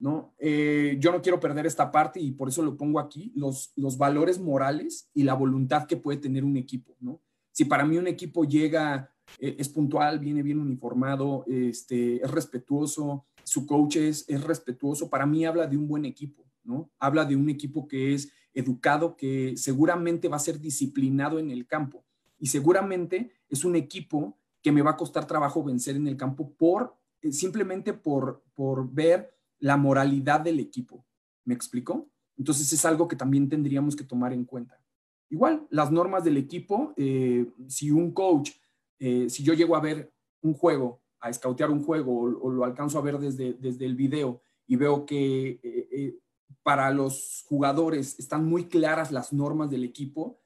¿no? 0.00 0.34
Eh, 0.38 0.96
yo 0.98 1.12
no 1.12 1.22
quiero 1.22 1.38
perder 1.38 1.66
esta 1.66 1.92
parte 1.92 2.18
y 2.18 2.32
por 2.32 2.48
eso 2.48 2.62
lo 2.62 2.76
pongo 2.76 2.98
aquí, 2.98 3.32
los, 3.36 3.72
los 3.76 3.98
valores 3.98 4.40
morales 4.40 5.08
y 5.14 5.22
la 5.22 5.34
voluntad 5.34 5.86
que 5.86 5.98
puede 5.98 6.18
tener 6.18 6.42
un 6.42 6.56
equipo, 6.56 6.96
¿no? 7.00 7.20
Si 7.52 7.66
para 7.66 7.84
mí 7.84 7.98
un 7.98 8.06
equipo 8.06 8.44
llega, 8.44 9.12
eh, 9.38 9.56
es 9.58 9.68
puntual, 9.68 10.18
viene 10.18 10.42
bien 10.42 10.58
uniformado, 10.58 11.44
este, 11.46 12.16
es 12.24 12.30
respetuoso, 12.30 13.26
su 13.44 13.66
coach 13.66 13.96
es, 13.96 14.24
es 14.28 14.42
respetuoso, 14.42 15.10
para 15.10 15.26
mí 15.26 15.44
habla 15.44 15.66
de 15.66 15.76
un 15.76 15.86
buen 15.86 16.06
equipo, 16.06 16.44
¿no? 16.64 16.90
Habla 16.98 17.26
de 17.26 17.36
un 17.36 17.50
equipo 17.50 17.86
que 17.86 18.14
es 18.14 18.32
educado, 18.54 19.16
que 19.16 19.54
seguramente 19.56 20.28
va 20.28 20.36
a 20.36 20.40
ser 20.40 20.58
disciplinado 20.58 21.38
en 21.38 21.50
el 21.50 21.66
campo 21.66 22.04
y 22.38 22.46
seguramente 22.46 23.32
es 23.48 23.64
un 23.64 23.76
equipo 23.76 24.38
que 24.62 24.72
me 24.72 24.82
va 24.82 24.92
a 24.92 24.96
costar 24.96 25.26
trabajo 25.26 25.62
vencer 25.62 25.96
en 25.96 26.06
el 26.06 26.16
campo 26.16 26.54
por 26.54 26.96
eh, 27.22 27.32
simplemente 27.32 27.92
por, 27.92 28.42
por 28.54 28.90
ver 28.90 29.30
la 29.60 29.76
moralidad 29.76 30.40
del 30.40 30.58
equipo. 30.58 31.06
¿Me 31.44 31.54
explico? 31.54 32.10
Entonces 32.36 32.72
es 32.72 32.84
algo 32.84 33.06
que 33.06 33.16
también 33.16 33.48
tendríamos 33.48 33.94
que 33.94 34.04
tomar 34.04 34.32
en 34.32 34.44
cuenta. 34.44 34.80
Igual, 35.28 35.66
las 35.70 35.92
normas 35.92 36.24
del 36.24 36.38
equipo, 36.38 36.92
eh, 36.96 37.46
si 37.68 37.90
un 37.90 38.12
coach, 38.12 38.50
eh, 38.98 39.28
si 39.30 39.44
yo 39.44 39.54
llego 39.54 39.76
a 39.76 39.80
ver 39.80 40.12
un 40.42 40.54
juego 40.54 41.00
a 41.20 41.28
escautear 41.28 41.70
un 41.70 41.84
juego 41.84 42.20
o, 42.40 42.50
lo 42.50 42.64
alcanzo 42.64 42.98
a 42.98 43.02
ver 43.02 43.18
desde, 43.18 43.52
desde 43.52 43.84
el 43.84 43.94
video 43.94 44.40
y 44.66 44.76
veo 44.76 45.04
que 45.04 45.60
eh, 45.62 46.18
para 46.62 46.90
los 46.90 47.44
jugadores 47.46 48.18
están 48.18 48.46
muy 48.46 48.64
claras 48.64 49.12
las 49.12 49.32
normas 49.32 49.70
del 49.70 49.84
equipo, 49.84 50.40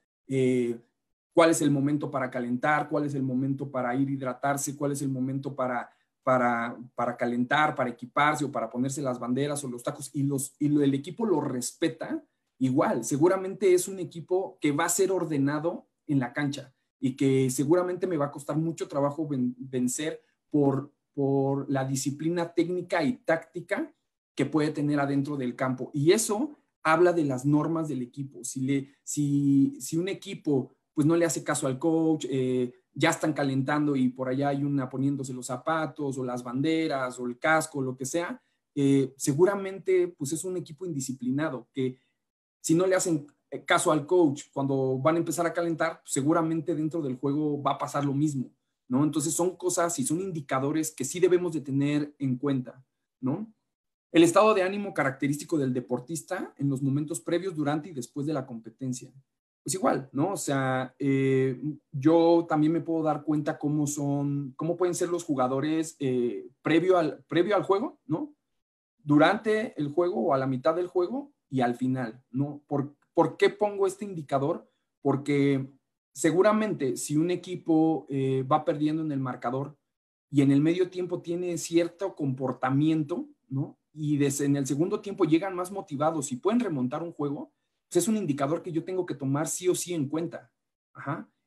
cuál 1.33 1.49
es 1.49 1.61
el 1.61 1.71
momento 1.71 2.11
para 2.11 2.29
calentar, 2.29 2.89
cuál 2.89 3.05
es 3.05 3.15
el 3.15 3.23
momento 3.23 3.71
para 3.71 3.95
ir 3.95 4.09
hidratarse, 4.09 4.75
cuál 4.75 4.91
es 4.91 5.01
el 5.01 5.09
momento 5.09 5.55
para, 5.55 5.89
para, 6.25 6.75
para 6.95 7.15
calentar, 7.15 7.75
para 7.75 7.91
equiparse 7.91 8.45
o 8.45 8.51
para 8.51 8.67
ponerse 8.67 8.99
las 8.99 9.19
banderas 9.19 9.63
o 9.63 9.67
los 9.67 9.83
tacos 9.83 10.09
y, 10.11 10.23
los, 10.23 10.55
y 10.57 10.65
el 10.65 10.93
equipo 10.95 11.23
lo 11.23 11.39
respeta, 11.39 12.25
igual, 12.57 13.05
seguramente 13.05 13.75
es 13.75 13.87
un 13.87 13.99
equipo 13.99 14.57
que 14.59 14.71
va 14.71 14.85
a 14.85 14.89
ser 14.89 15.11
ordenado 15.11 15.87
en 16.07 16.17
la 16.17 16.33
cancha 16.33 16.73
y 16.99 17.15
que 17.15 17.51
seguramente 17.51 18.07
me 18.07 18.17
va 18.17 18.25
a 18.25 18.31
costar 18.31 18.57
mucho 18.57 18.87
trabajo 18.87 19.29
vencer 19.29 20.19
por, 20.49 20.91
por 21.13 21.69
la 21.69 21.85
disciplina 21.85 22.55
técnica 22.55 23.03
y 23.03 23.17
táctica 23.17 23.93
que 24.33 24.47
puede 24.47 24.71
tener 24.71 24.99
adentro 24.99 25.37
del 25.37 25.55
campo. 25.55 25.91
Y 25.93 26.11
eso 26.11 26.57
habla 26.81 27.13
de 27.13 27.25
las 27.25 27.45
normas 27.45 27.87
del 27.87 28.01
equipo. 28.01 28.43
Si, 28.43 28.61
le, 28.61 28.95
si, 29.03 29.77
si 29.79 29.95
un 29.95 30.07
equipo 30.07 30.71
pues 30.95 31.05
no 31.05 31.15
le 31.15 31.25
hace 31.25 31.43
caso 31.43 31.67
al 31.67 31.77
coach, 31.77 32.25
eh, 32.31 32.73
ya 32.95 33.09
están 33.11 33.33
calentando 33.33 33.95
y 33.95 34.09
por 34.09 34.29
allá 34.29 34.49
hay 34.49 34.63
una 34.63 34.89
poniéndose 34.89 35.33
los 35.33 35.45
zapatos 35.45 36.17
o 36.17 36.23
las 36.23 36.43
banderas 36.43 37.19
o 37.19 37.27
el 37.27 37.37
casco, 37.37 37.81
lo 37.81 37.95
que 37.95 38.05
sea, 38.05 38.41
eh, 38.73 39.13
seguramente 39.17 40.07
pues 40.17 40.31
es 40.31 40.43
un 40.43 40.57
equipo 40.57 40.85
indisciplinado 40.85 41.67
que 41.73 41.99
si 42.61 42.73
no 42.73 42.87
le 42.87 42.95
hacen 42.95 43.27
caso 43.65 43.91
al 43.91 44.05
coach 44.05 44.45
cuando 44.51 44.97
van 44.97 45.15
a 45.15 45.19
empezar 45.19 45.45
a 45.45 45.53
calentar, 45.53 46.01
seguramente 46.05 46.73
dentro 46.73 47.01
del 47.01 47.17
juego 47.17 47.61
va 47.61 47.71
a 47.71 47.77
pasar 47.77 48.03
lo 48.03 48.13
mismo. 48.13 48.51
¿no? 48.87 49.03
Entonces 49.03 49.33
son 49.33 49.55
cosas 49.55 49.97
y 49.99 50.05
son 50.05 50.21
indicadores 50.21 50.91
que 50.91 51.05
sí 51.05 51.19
debemos 51.19 51.53
de 51.53 51.61
tener 51.61 52.15
en 52.19 52.37
cuenta, 52.37 52.83
¿no? 53.19 53.51
El 54.11 54.23
estado 54.23 54.53
de 54.53 54.63
ánimo 54.63 54.93
característico 54.93 55.57
del 55.57 55.73
deportista 55.73 56.53
en 56.57 56.69
los 56.69 56.81
momentos 56.81 57.19
previos, 57.19 57.55
durante 57.55 57.89
y 57.89 57.93
después 57.93 58.25
de 58.25 58.33
la 58.33 58.45
competencia. 58.45 59.11
Pues 59.65 59.73
igual, 59.73 60.07
¿no? 60.11 60.33
O 60.33 60.37
sea, 60.37 60.93
eh, 60.99 61.59
yo 61.91 62.45
también 62.47 62.71
me 62.71 62.81
puedo 62.81 63.01
dar 63.01 63.23
cuenta 63.23 63.57
cómo 63.57 63.87
son, 63.87 64.53
cómo 64.55 64.77
pueden 64.77 64.93
ser 64.93 65.09
los 65.09 65.23
jugadores 65.23 65.95
eh, 65.97 66.45
previo, 66.61 66.99
al, 66.99 67.23
previo 67.27 67.55
al 67.55 67.63
juego, 67.63 67.99
¿no? 68.05 68.31
Durante 68.99 69.73
el 69.81 69.89
juego 69.89 70.19
o 70.19 70.33
a 70.35 70.37
la 70.37 70.45
mitad 70.45 70.75
del 70.75 70.85
juego 70.85 71.33
y 71.49 71.61
al 71.61 71.73
final, 71.73 72.21
¿no? 72.29 72.61
¿Por, 72.67 72.93
¿por 73.15 73.37
qué 73.37 73.49
pongo 73.49 73.87
este 73.87 74.05
indicador? 74.05 74.69
Porque 75.01 75.67
seguramente 76.13 76.95
si 76.95 77.17
un 77.17 77.31
equipo 77.31 78.05
eh, 78.07 78.43
va 78.43 78.65
perdiendo 78.65 79.01
en 79.01 79.11
el 79.11 79.19
marcador 79.19 79.75
y 80.29 80.43
en 80.43 80.51
el 80.51 80.61
medio 80.61 80.91
tiempo 80.91 81.23
tiene 81.23 81.57
cierto 81.57 82.15
comportamiento, 82.15 83.27
¿no? 83.49 83.79
Y 83.93 84.17
desde 84.17 84.45
en 84.45 84.57
el 84.57 84.67
segundo 84.67 85.01
tiempo 85.01 85.25
llegan 85.25 85.55
más 85.55 85.71
motivados 85.71 86.31
y 86.31 86.35
pueden 86.35 86.59
remontar 86.59 87.01
un 87.01 87.13
juego, 87.13 87.51
es 87.91 88.07
un 88.07 88.17
indicador 88.17 88.61
que 88.61 88.71
yo 88.71 88.83
tengo 88.83 89.05
que 89.05 89.15
tomar 89.15 89.47
sí 89.47 89.67
o 89.67 89.75
sí 89.75 89.93
en 89.93 90.09
cuenta. 90.09 90.51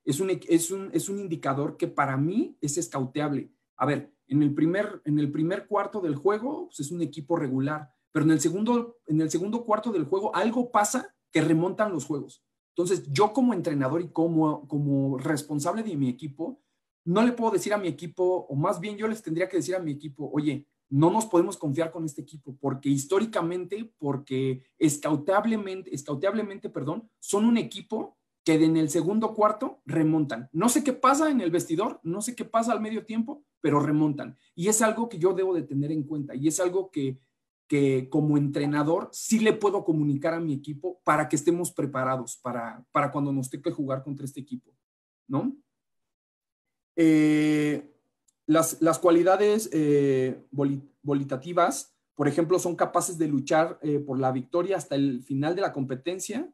Es 0.04 0.20
un, 0.20 0.30
es 0.30 0.70
un, 0.70 0.90
es 0.92 1.08
un 1.08 1.18
indicador 1.18 1.76
que 1.76 1.88
para 1.88 2.16
mí 2.16 2.56
es 2.60 2.78
escauteable. 2.78 3.52
A 3.76 3.86
ver, 3.86 4.12
en 4.26 4.42
el 4.42 4.54
primer, 4.54 5.02
en 5.04 5.18
el 5.18 5.30
primer 5.30 5.66
cuarto 5.66 6.00
del 6.00 6.16
juego 6.16 6.66
pues 6.66 6.80
es 6.80 6.90
un 6.90 7.02
equipo 7.02 7.36
regular, 7.36 7.90
pero 8.12 8.24
en 8.24 8.32
el, 8.32 8.40
segundo, 8.40 8.98
en 9.06 9.20
el 9.20 9.30
segundo 9.30 9.64
cuarto 9.64 9.92
del 9.92 10.04
juego 10.04 10.34
algo 10.34 10.70
pasa 10.70 11.14
que 11.30 11.40
remontan 11.40 11.92
los 11.92 12.04
juegos. 12.04 12.44
Entonces, 12.70 13.10
yo 13.10 13.32
como 13.32 13.54
entrenador 13.54 14.00
y 14.00 14.10
como, 14.10 14.68
como 14.68 15.18
responsable 15.18 15.82
de 15.82 15.96
mi 15.96 16.08
equipo, 16.08 16.62
no 17.04 17.22
le 17.22 17.32
puedo 17.32 17.50
decir 17.50 17.74
a 17.74 17.78
mi 17.78 17.88
equipo, 17.88 18.46
o 18.48 18.54
más 18.54 18.80
bien 18.80 18.96
yo 18.96 19.08
les 19.08 19.22
tendría 19.22 19.48
que 19.48 19.56
decir 19.56 19.74
a 19.74 19.80
mi 19.80 19.92
equipo, 19.92 20.30
oye, 20.32 20.68
no 20.90 21.10
nos 21.10 21.26
podemos 21.26 21.56
confiar 21.56 21.90
con 21.90 22.04
este 22.04 22.22
equipo, 22.22 22.56
porque 22.60 22.88
históricamente, 22.88 23.92
porque 23.98 24.62
escautablemente, 24.78 25.94
escautablemente, 25.94 26.70
perdón, 26.70 27.08
son 27.20 27.44
un 27.44 27.56
equipo 27.58 28.16
que 28.44 28.54
en 28.54 28.76
el 28.76 28.88
segundo 28.88 29.34
cuarto 29.34 29.80
remontan. 29.84 30.48
No 30.52 30.68
sé 30.68 30.82
qué 30.82 30.92
pasa 30.92 31.30
en 31.30 31.40
el 31.40 31.50
vestidor, 31.50 32.00
no 32.02 32.22
sé 32.22 32.34
qué 32.34 32.44
pasa 32.44 32.72
al 32.72 32.80
medio 32.80 33.04
tiempo, 33.04 33.44
pero 33.60 33.80
remontan. 33.80 34.36
Y 34.54 34.68
es 34.68 34.80
algo 34.80 35.08
que 35.08 35.18
yo 35.18 35.34
debo 35.34 35.54
de 35.54 35.62
tener 35.62 35.92
en 35.92 36.04
cuenta 36.04 36.34
y 36.34 36.48
es 36.48 36.58
algo 36.58 36.90
que 36.90 37.18
que 37.68 38.08
como 38.08 38.38
entrenador 38.38 39.10
sí 39.12 39.38
le 39.38 39.52
puedo 39.52 39.84
comunicar 39.84 40.32
a 40.32 40.40
mi 40.40 40.54
equipo 40.54 41.00
para 41.04 41.28
que 41.28 41.36
estemos 41.36 41.70
preparados 41.70 42.38
para, 42.38 42.84
para 42.90 43.12
cuando 43.12 43.30
nos 43.30 43.50
tenga 43.50 43.64
que 43.64 43.72
jugar 43.72 44.02
contra 44.02 44.24
este 44.24 44.40
equipo, 44.40 44.74
¿no? 45.28 45.54
Eh, 46.96 47.94
las, 48.48 48.80
las, 48.80 48.98
cualidades 48.98 49.68
eh, 49.72 50.42
volitativas, 51.02 51.94
por 52.14 52.26
ejemplo, 52.26 52.58
son 52.58 52.74
capaces 52.76 53.18
de 53.18 53.28
luchar 53.28 53.78
eh, 53.82 53.98
por 53.98 54.18
la 54.18 54.32
victoria 54.32 54.78
hasta 54.78 54.94
el 54.94 55.22
final 55.22 55.54
de 55.54 55.60
la 55.60 55.72
competencia, 55.72 56.50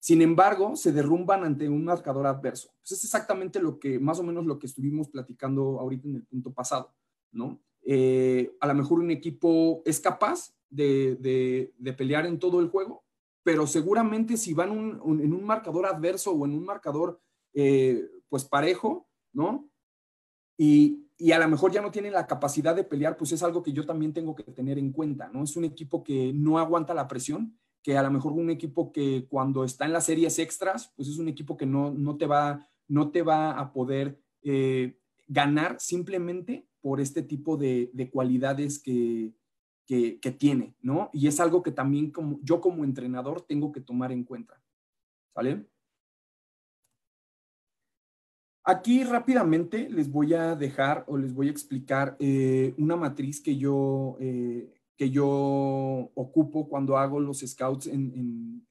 sin 0.00 0.22
embargo, 0.22 0.76
se 0.76 0.92
derrumban 0.92 1.44
ante 1.44 1.68
un 1.68 1.84
marcador 1.84 2.26
adverso. 2.26 2.70
Pues 2.80 2.92
es 2.92 3.04
exactamente 3.04 3.60
lo 3.60 3.78
que, 3.78 3.98
más 3.98 4.18
o 4.18 4.22
menos 4.22 4.46
lo 4.46 4.58
que 4.58 4.66
estuvimos 4.66 5.08
platicando 5.08 5.78
ahorita 5.78 6.08
en 6.08 6.16
el 6.16 6.24
punto 6.24 6.54
pasado, 6.54 6.94
¿no? 7.32 7.60
Eh, 7.82 8.56
a 8.60 8.66
lo 8.66 8.74
mejor 8.74 8.98
un 8.98 9.10
equipo 9.10 9.82
es 9.84 10.00
capaz 10.00 10.54
de, 10.70 11.72
pelear 11.96 12.24
en 12.24 12.38
todo 12.38 12.60
el 12.60 12.68
juego, 12.68 13.04
pero 13.42 13.66
seguramente 13.66 14.36
si 14.36 14.54
van 14.54 14.70
en 14.70 15.32
un 15.32 15.44
marcador 15.44 15.86
adverso 15.86 16.32
o 16.32 16.46
en 16.46 16.52
un 16.52 16.64
marcador 16.64 17.20
eh, 17.52 18.08
pues 18.28 18.44
parejo, 18.44 19.06
¿no? 19.32 19.68
Y, 20.58 21.05
a 21.32 21.38
lo 21.38 21.48
mejor 21.48 21.72
ya 21.72 21.80
no 21.80 21.90
tienen 21.90 22.12
la 22.12 22.26
capacidad 22.26 22.74
de 22.74 22.84
pelear, 22.84 23.16
pues 23.16 23.32
es 23.32 23.42
algo 23.42 23.62
que 23.62 23.72
yo 23.72 23.86
también 23.86 24.12
tengo 24.12 24.34
que 24.34 24.44
tener 24.44 24.78
en 24.78 24.92
cuenta, 24.92 25.28
¿no? 25.32 25.42
Es 25.44 25.56
un 25.56 25.64
equipo 25.64 26.04
que 26.04 26.32
no 26.34 26.58
aguanta 26.58 26.94
la 26.94 27.08
presión, 27.08 27.56
que 27.82 27.96
a 27.96 28.02
lo 28.02 28.10
mejor 28.10 28.32
un 28.32 28.50
equipo 28.50 28.92
que 28.92 29.26
cuando 29.28 29.64
está 29.64 29.84
en 29.84 29.92
las 29.92 30.06
series 30.06 30.38
extras, 30.38 30.92
pues 30.96 31.08
es 31.08 31.18
un 31.18 31.28
equipo 31.28 31.56
que 31.56 31.66
no, 31.66 31.90
no, 31.92 32.16
te, 32.16 32.26
va, 32.26 32.68
no 32.88 33.10
te 33.10 33.22
va 33.22 33.52
a 33.52 33.72
poder 33.72 34.20
eh, 34.42 34.98
ganar 35.28 35.76
simplemente 35.78 36.66
por 36.80 37.00
este 37.00 37.22
tipo 37.22 37.56
de, 37.56 38.10
cualidades 38.12 38.78
que, 38.78 39.32
tiene, 40.38 40.74
¿no? 40.82 41.10
Y 41.12 41.28
es 41.28 41.40
algo 41.40 41.62
que 41.62 41.72
también 41.72 42.10
como, 42.10 42.40
yo 42.42 42.60
como 42.60 42.84
entrenador 42.84 43.42
tengo 43.42 43.72
que 43.72 43.80
tomar 43.80 44.12
en 44.12 44.24
cuenta, 44.24 44.60
¿sale? 45.34 45.66
Aquí 48.68 49.04
rápidamente 49.04 49.88
les 49.88 50.10
voy 50.10 50.34
a 50.34 50.56
dejar 50.56 51.04
o 51.06 51.16
les 51.16 51.32
voy 51.32 51.46
a 51.46 51.52
explicar 51.52 52.16
eh, 52.18 52.74
una 52.78 52.96
matriz 52.96 53.40
que 53.40 53.56
yo, 53.56 54.16
eh, 54.18 54.74
que 54.96 55.08
yo 55.08 56.10
ocupo 56.16 56.68
cuando 56.68 56.98
hago 56.98 57.20
los 57.20 57.42
scouts 57.46 57.86
en, 57.86 58.66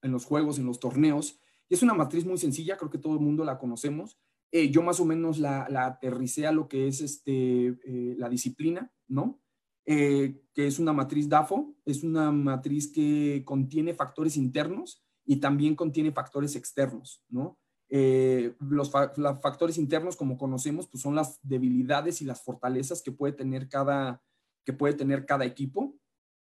en, 0.00 0.12
los 0.12 0.24
juegos, 0.24 0.60
en 0.60 0.66
los 0.66 0.78
torneos. 0.78 1.40
Y 1.68 1.74
es 1.74 1.82
una 1.82 1.94
matriz 1.94 2.24
muy 2.24 2.38
sencilla, 2.38 2.76
creo 2.76 2.88
que 2.88 2.98
todo 2.98 3.14
el 3.14 3.18
mundo 3.18 3.44
la 3.44 3.58
conocemos. 3.58 4.16
Eh, 4.52 4.70
yo 4.70 4.80
más 4.80 5.00
o 5.00 5.04
menos 5.04 5.40
la, 5.40 5.66
la, 5.68 5.86
aterricé 5.86 6.46
a 6.46 6.52
lo 6.52 6.68
que 6.68 6.86
es 6.86 7.00
este, 7.00 7.66
eh, 7.66 8.14
la 8.16 8.28
disciplina, 8.28 8.92
¿no? 9.08 9.40
Que 9.84 10.38
es 10.54 10.78
una 10.78 10.92
matriz 10.92 11.28
DAFO, 11.28 11.74
es 11.84 12.04
una 12.04 12.30
matriz 12.30 12.92
que 12.92 13.42
contiene 13.44 13.92
factores 13.92 14.36
internos 14.36 15.04
y 15.26 15.36
también 15.38 15.74
contiene 15.74 16.12
factores 16.12 16.54
externos, 16.54 17.24
¿no? 17.28 17.58
Los, 17.88 18.90
factores 18.90 19.78
internos, 19.78 20.16
como 20.16 20.38
conocemos, 20.38 20.88
pues 20.88 21.02
son 21.02 21.14
las 21.14 21.38
debilidades 21.42 22.20
y 22.22 22.24
las 22.24 22.42
fortalezas 22.42 23.02
que 23.02 23.12
puede 23.12 23.32
tener 23.32 23.68
cada, 23.68 24.22
que 24.64 24.72
puede 24.72 24.94
tener 24.94 25.26
cada 25.26 25.44
equipo 25.44 25.94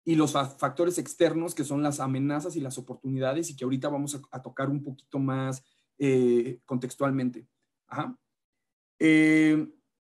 y 0.05 0.15
los 0.15 0.33
factores 0.33 0.97
externos, 0.97 1.53
que 1.53 1.63
son 1.63 1.83
las 1.83 1.99
amenazas 1.99 2.55
y 2.55 2.61
las 2.61 2.77
oportunidades 2.77 3.49
y 3.49 3.55
que 3.55 3.63
ahorita 3.63 3.89
vamos 3.89 4.15
a, 4.15 4.21
a 4.31 4.41
tocar 4.41 4.69
un 4.69 4.83
poquito 4.83 5.19
más 5.19 5.63
contextualmente. 6.65 7.47
Eh, 8.99 9.67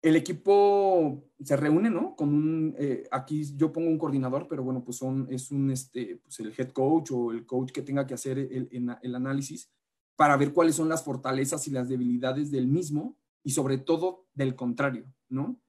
el 0.01 0.15
equipo 0.17 1.23
se 1.41 1.55
reúne, 1.55 1.89
¿no? 1.89 2.15
Con 2.15 2.29
un, 2.29 2.75
eh, 2.77 3.07
aquí 3.11 3.43
yo 3.55 3.71
pongo 3.71 3.89
un 3.89 3.97
coordinador, 3.97 4.47
pero 4.49 4.63
bueno, 4.63 4.83
pues 4.83 4.97
son, 4.97 5.27
es 5.29 5.49
un, 5.51 5.71
este, 5.71 6.17
pues 6.17 6.39
el 6.41 6.53
head 6.57 6.71
coach 6.71 7.11
o 7.11 7.31
el 7.31 7.45
coach 7.45 7.71
que 7.71 7.81
tenga 7.81 8.05
que 8.05 8.13
hacer 8.13 8.37
el, 8.37 8.67
el, 9.01 9.15
análisis 9.15 9.71
para 10.15 10.37
ver 10.37 10.53
cuáles 10.53 10.75
son 10.75 10.89
las 10.89 11.03
fortalezas 11.03 11.67
y 11.67 11.71
las 11.71 11.89
debilidades 11.89 12.51
del 12.51 12.67
mismo 12.67 13.17
y 13.43 13.51
sobre 13.51 13.77
todo 13.77 14.27
del 14.33 14.55
contrario, 14.55 15.05
¿no? 15.29 15.59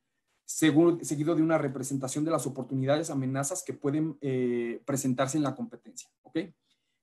seguido 0.47 1.35
de 1.35 1.43
una 1.43 1.57
representación 1.57 2.23
de 2.23 2.31
las 2.31 2.47
oportunidades, 2.47 3.09
amenazas 3.09 3.63
que 3.65 3.73
pueden 3.73 4.19
eh, 4.21 4.83
presentarse 4.85 5.39
en 5.39 5.43
la 5.43 5.55
competencia, 5.55 6.11
¿ok? 6.21 6.41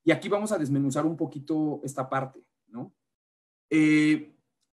Y 0.03 0.11
aquí 0.11 0.29
vamos 0.29 0.51
a 0.51 0.59
desmenuzar 0.59 1.07
un 1.07 1.17
poquito 1.17 1.81
esta 1.83 2.07
parte, 2.07 2.45
¿no? 2.67 2.93
Eh, 3.71 4.31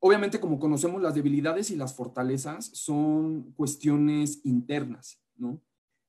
Obviamente, 0.06 0.38
como 0.38 0.59
conocemos, 0.59 1.00
las 1.00 1.14
debilidades 1.14 1.71
y 1.71 1.76
las 1.76 1.94
fortalezas 1.94 2.66
son 2.75 3.54
cuestiones 3.56 4.44
internas, 4.44 5.18
¿no? 5.35 5.62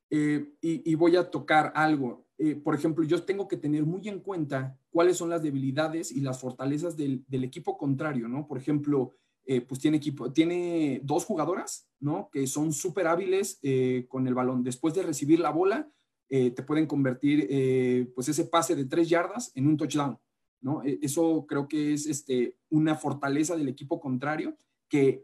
Eh, 0.09 0.53
y, 0.59 0.93
voy 0.95 1.15
a 1.15 1.31
tocar 1.31 1.71
algo. 1.73 2.24
Eh, 2.37 2.55
por 2.55 2.75
ejemplo, 2.75 3.03
yo 3.05 3.23
tengo 3.23 3.47
que 3.47 3.57
tener 3.57 3.85
muy 3.85 4.07
en 4.09 4.19
cuenta 4.19 4.77
cuáles 4.89 5.17
son 5.17 5.29
las 5.29 5.41
debilidades 5.41 6.11
y 6.11 6.19
las 6.21 6.39
fortalezas 6.39 6.97
del, 6.97 7.25
equipo 7.29 7.77
contrario, 7.77 8.27
¿no? 8.27 8.45
Por 8.47 8.57
ejemplo, 8.57 9.13
eh, 9.45 9.61
pues 9.61 9.79
tiene 9.79 9.97
equipo, 9.97 10.31
tiene 10.33 10.99
dos 11.03 11.23
jugadoras, 11.25 11.87
¿no? 11.99 12.29
Que 12.31 12.45
son 12.47 12.73
súper 12.73 13.07
hábiles 13.07 13.59
eh, 13.61 14.05
con 14.09 14.27
el 14.27 14.33
balón. 14.33 14.63
Después 14.63 14.93
de 14.93 15.03
recibir 15.03 15.39
la 15.39 15.51
bola, 15.51 15.89
te 16.27 16.63
pueden 16.63 16.87
convertir, 16.87 18.11
pues 18.13 18.27
ese 18.27 18.45
pase 18.45 18.75
de 18.75 18.85
tres 18.85 19.07
yardas 19.07 19.51
en 19.55 19.67
un 19.67 19.77
touchdown, 19.77 20.17
¿no? 20.59 20.83
E, 20.83 20.99
eso 21.01 21.45
creo 21.47 21.67
que 21.67 21.93
es 21.93 22.07
este, 22.07 22.57
una 22.69 22.95
fortaleza 22.95 23.55
del 23.55 23.69
equipo 23.69 24.01
contrario 24.01 24.57
que, 24.89 25.23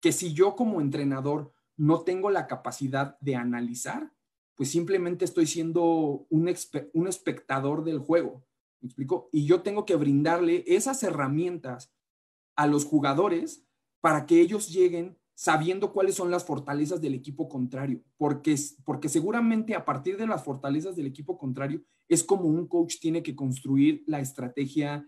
que 0.00 0.12
si 0.12 0.34
yo 0.34 0.54
como 0.54 0.80
entrenador 0.80 1.52
no 1.76 2.02
tengo 2.02 2.30
la 2.30 2.46
capacidad 2.46 3.18
de 3.20 3.34
analizar, 3.34 4.12
pues 4.56 4.70
simplemente 4.70 5.24
estoy 5.24 5.46
siendo 5.46 6.26
un, 6.30 6.48
espectador 6.48 7.84
del 7.84 7.98
juego. 7.98 8.44
¿Me 8.80 8.86
explico? 8.86 9.28
Y 9.30 9.46
yo 9.46 9.62
tengo 9.62 9.84
que 9.84 9.96
brindarle 9.96 10.64
esas 10.66 11.02
herramientas 11.02 11.92
a 12.56 12.66
los 12.66 12.84
jugadores 12.84 13.66
para 14.00 14.26
que 14.26 14.40
ellos 14.40 14.70
lleguen 14.70 15.18
sabiendo 15.34 15.92
cuáles 15.92 16.14
son 16.14 16.30
las 16.30 16.44
fortalezas 16.44 17.02
del 17.02 17.12
equipo 17.12 17.48
contrario, 17.48 18.02
porque, 18.16 18.56
porque 18.84 19.10
seguramente 19.10 19.74
a 19.74 19.84
partir 19.84 20.16
de 20.16 20.26
las 20.26 20.42
fortalezas 20.42 20.96
del 20.96 21.06
equipo 21.06 21.36
contrario 21.36 21.82
es 22.08 22.24
como 22.24 22.44
un 22.44 22.66
coach 22.66 22.98
tiene 22.98 23.22
que 23.22 23.36
construir 23.36 24.02
la 24.06 24.20
estrategia 24.20 25.06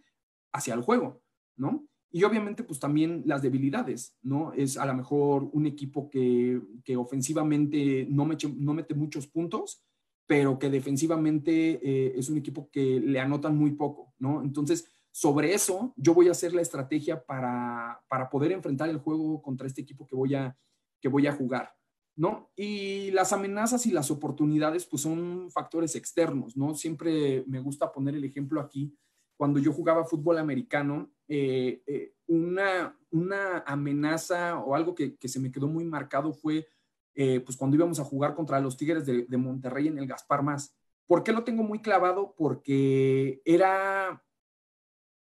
hacia 0.52 0.74
el 0.74 0.82
juego, 0.82 1.22
¿no? 1.56 1.86
Y 2.10 2.24
obviamente, 2.24 2.64
pues 2.64 2.80
también 2.80 3.22
las 3.26 3.42
debilidades, 3.42 4.16
¿no? 4.22 4.52
Es 4.54 4.78
a 4.78 4.86
lo 4.86 4.94
mejor 4.94 5.48
un 5.52 5.66
equipo 5.66 6.08
que, 6.08 6.60
que 6.84 6.96
ofensivamente 6.96 8.06
no, 8.08 8.26
no 8.56 8.74
mete 8.74 8.94
muchos 8.94 9.26
puntos, 9.26 9.84
pero 10.26 10.58
que 10.58 10.70
defensivamente 10.70 11.80
eh, 11.82 12.12
es 12.16 12.28
un 12.28 12.38
equipo 12.38 12.70
que 12.70 13.00
le 13.00 13.20
anotan 13.20 13.56
muy 13.56 13.72
poco, 13.72 14.14
¿no? 14.18 14.42
Entonces, 14.42 14.86
sobre 15.10 15.52
eso, 15.52 15.92
yo 15.96 16.14
voy 16.14 16.28
a 16.28 16.32
hacer 16.32 16.54
la 16.54 16.62
estrategia 16.62 17.24
para, 17.24 18.00
para 18.08 18.30
poder 18.30 18.52
enfrentar 18.52 18.88
el 18.88 18.98
juego 18.98 19.42
contra 19.42 19.66
este 19.66 19.82
equipo 19.82 20.06
que 20.06 20.14
voy 20.14 20.34
a, 20.34 20.56
que 21.00 21.08
voy 21.08 21.26
a 21.26 21.32
jugar, 21.32 21.74
¿no? 22.16 22.50
Y 22.56 23.10
las 23.10 23.32
amenazas 23.32 23.86
y 23.86 23.90
las 23.90 24.10
oportunidades, 24.10 24.86
pues 24.86 25.02
son 25.02 25.50
factores 25.50 25.94
externos, 25.94 26.56
¿no? 26.56 26.74
Siempre 26.74 27.44
me 27.46 27.60
gusta 27.60 27.92
poner 27.92 28.14
el 28.14 28.24
ejemplo 28.24 28.60
aquí 28.60 28.94
cuando 29.36 29.60
yo 29.60 29.72
jugaba 29.72 30.04
fútbol 30.04 30.38
americano, 30.38 31.10
eh, 31.28 31.82
eh, 31.86 32.14
una, 32.26 32.98
una 33.10 33.58
amenaza 33.66 34.58
o 34.58 34.74
algo 34.74 34.94
que, 34.94 35.16
se 35.24 35.38
me 35.38 35.52
quedó 35.52 35.68
muy 35.68 35.84
marcado 35.84 36.32
fue 36.32 36.66
eh, 37.14 37.40
pues 37.40 37.56
cuando 37.56 37.76
íbamos 37.76 38.00
a 38.00 38.04
jugar 38.04 38.34
contra 38.34 38.60
los 38.60 38.76
Tigres 38.78 39.04
de, 39.04 39.26
de, 39.26 39.36
Monterrey 39.36 39.88
en 39.88 39.98
el 39.98 40.06
Gaspar 40.06 40.42
Más. 40.42 40.74
¿Por 41.06 41.22
qué 41.22 41.32
lo 41.32 41.44
tengo 41.44 41.62
muy 41.62 41.80
clavado? 41.80 42.34
Porque 42.36 43.42
era 43.44 44.24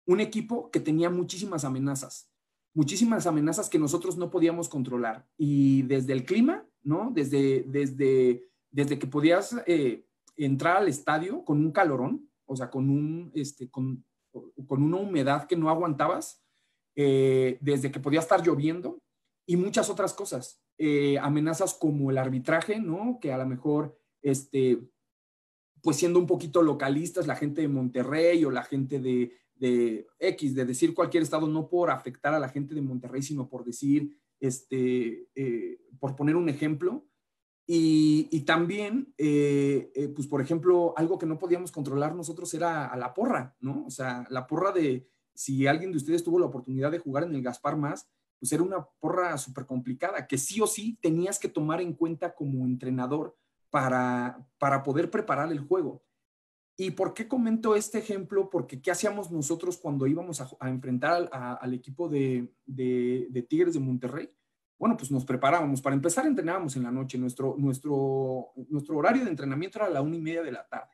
un 0.06 0.20
equipo 0.20 0.70
que 0.70 0.80
tenía 0.80 1.10
muchísimas 1.10 1.66
amenazas, 1.66 2.30
muchísimas 2.74 3.26
amenazas 3.26 3.70
que 3.70 3.80
nosotros 3.80 4.18
no 4.18 4.30
podíamos 4.30 4.70
controlar. 4.70 5.28
Y 5.38 5.84
desde 5.84 6.14
el 6.14 6.26
clima, 6.26 6.68
¿no? 6.84 7.12
Desde, 7.14 7.64
desde, 7.68 8.50
desde 8.70 9.00
que 9.00 9.08
podías 9.08 9.56
entrar 10.36 10.78
al 10.78 10.88
estadio 10.88 11.44
con 11.46 11.60
un 11.60 11.72
calorón, 11.72 12.30
o 12.46 12.56
sea, 12.56 12.70
con, 12.70 12.90
un, 12.90 13.32
este, 13.34 13.70
con, 13.70 14.04
con 14.68 14.84
una 14.84 14.98
humedad 14.98 15.48
que 15.48 15.56
no 15.56 15.70
aguantabas, 15.70 16.44
eh, 16.96 17.58
desde 17.62 17.92
que 17.92 18.00
podía 18.00 18.20
estar 18.20 18.42
lloviendo 18.42 19.02
y 19.46 19.58
muchas 19.58 19.90
otras 19.90 20.14
cosas. 20.14 20.62
Eh, 20.78 21.18
amenazas 21.20 21.74
como 21.74 22.12
el 22.12 22.18
arbitraje, 22.18 22.80
¿no? 22.80 23.20
Que 23.22 23.32
a 23.32 23.38
lo 23.38 23.46
mejor, 23.46 23.98
este, 24.22 24.80
pues 25.82 25.98
siendo 25.98 26.20
un 26.20 26.26
poquito 26.26 26.62
localistas, 26.62 27.28
la 27.28 27.36
gente 27.36 27.62
de 27.62 27.68
Monterrey 27.68 28.44
o 28.46 28.52
la 28.52 28.64
gente 28.64 29.00
de, 29.00 29.34
de 29.56 30.08
X, 30.20 30.56
de 30.56 30.66
decir 30.66 30.94
cualquier 30.94 31.24
estado, 31.24 31.48
no 31.48 31.68
por 31.68 31.90
afectar 31.92 32.34
a 32.34 32.40
la 32.40 32.50
gente 32.50 32.76
de 32.76 32.82
Monterrey, 32.82 33.22
sino 33.22 33.48
por 33.48 33.64
decir, 33.64 34.18
este, 34.40 35.28
eh, 35.36 35.80
por 36.00 36.16
poner 36.16 36.36
un 36.36 36.50
ejemplo, 36.50 37.06
y, 37.68 38.42
también, 38.42 39.14
eh, 39.18 39.92
eh, 39.96 40.08
pues 40.10 40.28
por 40.28 40.40
ejemplo, 40.40 40.94
algo 40.96 41.18
que 41.18 41.26
no 41.26 41.40
podíamos 41.40 41.72
controlar 41.72 42.14
nosotros 42.14 42.54
era 42.54 42.86
a 42.88 42.96
la 42.96 43.14
porra, 43.14 43.56
¿no? 43.60 43.86
O 43.88 43.90
sea, 43.90 44.26
la 44.30 44.46
porra 44.46 44.72
de, 44.72 45.10
si 45.34 45.66
alguien 45.66 45.92
de 45.92 45.98
ustedes 45.98 46.24
tuvo 46.24 46.40
la 46.40 46.46
oportunidad 46.46 46.92
de 46.92 47.00
jugar 47.00 47.24
en 47.24 47.34
el 47.34 47.42
Gaspar 47.42 47.76
más, 47.76 48.08
pues 48.40 48.52
era 48.52 48.62
una 48.62 48.86
porra 49.00 49.36
súper 49.40 49.66
complicada, 49.66 50.28
que 50.28 50.38
sí 50.38 50.62
o 50.62 50.68
sí 50.68 51.00
tenías 51.02 51.40
que 51.40 51.50
tomar 51.50 51.82
en 51.82 51.94
cuenta 51.94 52.36
como 52.36 52.66
entrenador 52.66 53.36
para, 53.72 54.48
para 54.60 54.84
poder 54.84 55.10
preparar 55.10 55.52
el 55.52 55.60
juego. 55.60 56.04
¿Y 56.78 56.92
por 56.92 57.14
qué 57.16 57.28
comento 57.28 57.76
este 57.76 57.98
ejemplo? 57.98 58.50
Porque 58.50 58.80
¿qué 58.80 58.92
hacíamos 58.92 59.32
nosotros 59.32 59.78
cuando 59.78 60.06
íbamos 60.06 60.40
a, 60.42 60.70
enfrentar 60.70 61.30
al, 61.32 61.74
equipo 61.74 62.10
de, 62.10 62.54
de 62.66 63.46
Tigres 63.50 63.74
de 63.74 63.80
Monterrey? 63.80 64.30
Bueno, 64.78 64.98
pues 64.98 65.12
nos 65.12 65.26
preparábamos. 65.26 65.82
Para 65.82 65.96
empezar, 65.96 66.26
entrenábamos 66.26 66.76
en 66.76 66.84
la 66.84 66.92
noche. 66.92 67.18
Nuestro, 67.18 67.56
nuestro, 67.58 68.52
nuestro 68.70 68.98
horario 68.98 69.24
de 69.24 69.30
entrenamiento 69.30 69.80
era 69.80 69.88
a 69.88 69.90
la 69.90 70.02
una 70.02 70.16
y 70.16 70.22
media 70.22 70.44
de 70.44 70.52
la 70.52 70.68
tarde. 70.68 70.92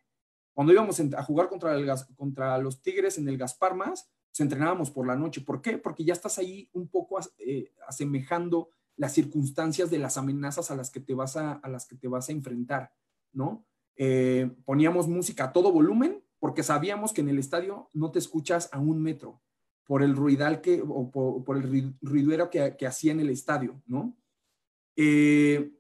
Cuando 0.54 0.74
íbamos 0.74 1.00
a 1.00 1.24
jugar 1.24 1.50
contra, 1.50 1.76
contra 2.16 2.58
los 2.58 2.82
Tigres 2.82 3.18
en 3.18 3.28
el 3.28 3.38
Gaspar 3.38 3.76
Más, 3.76 4.12
pues 4.30 4.40
entrenábamos 4.40 4.92
por 4.92 5.08
la 5.08 5.16
noche. 5.16 5.42
¿Por 5.42 5.62
qué? 5.62 5.78
Porque 5.78 6.04
ya 6.04 6.14
estás 6.14 6.38
ahí 6.38 6.70
un 6.74 6.88
poco 6.90 7.20
eh, 7.40 7.74
asemejando 7.88 8.70
las 8.98 9.14
circunstancias 9.14 9.90
de 9.90 9.98
las 9.98 10.18
amenazas 10.18 10.70
a 10.70 10.76
las 10.76 10.92
que 10.92 11.00
te 11.00 11.14
vas 11.14 11.36
a, 11.38 11.54
a 11.54 11.70
las 11.70 11.88
que 11.88 11.96
te 11.96 12.08
vas 12.08 12.30
a 12.30 12.34
enfrentar, 12.34 12.94
¿no? 13.32 13.66
Eh, 13.96 14.52
poníamos 14.66 15.08
música 15.08 15.46
a 15.46 15.52
todo 15.54 15.72
volumen 15.72 16.24
porque 16.40 16.64
sabíamos 16.64 17.14
que 17.14 17.22
en 17.22 17.30
el 17.30 17.40
estadio 17.40 17.90
no 17.94 18.12
te 18.12 18.20
escuchas 18.20 18.70
a 18.72 18.80
un 18.80 19.02
metro 19.02 19.42
por 19.86 20.04
el 20.04 20.16
ruidal 20.16 20.62
que, 20.62 20.82
o 20.88 21.12
por, 21.12 21.58
el 21.58 21.96
ruiduero 22.02 22.50
que, 22.50 22.76
que, 22.78 22.88
hacía 22.88 23.12
en 23.12 23.20
el 23.20 23.30
estadio, 23.30 23.82
¿no? 23.86 24.18
Eh, 24.96 25.72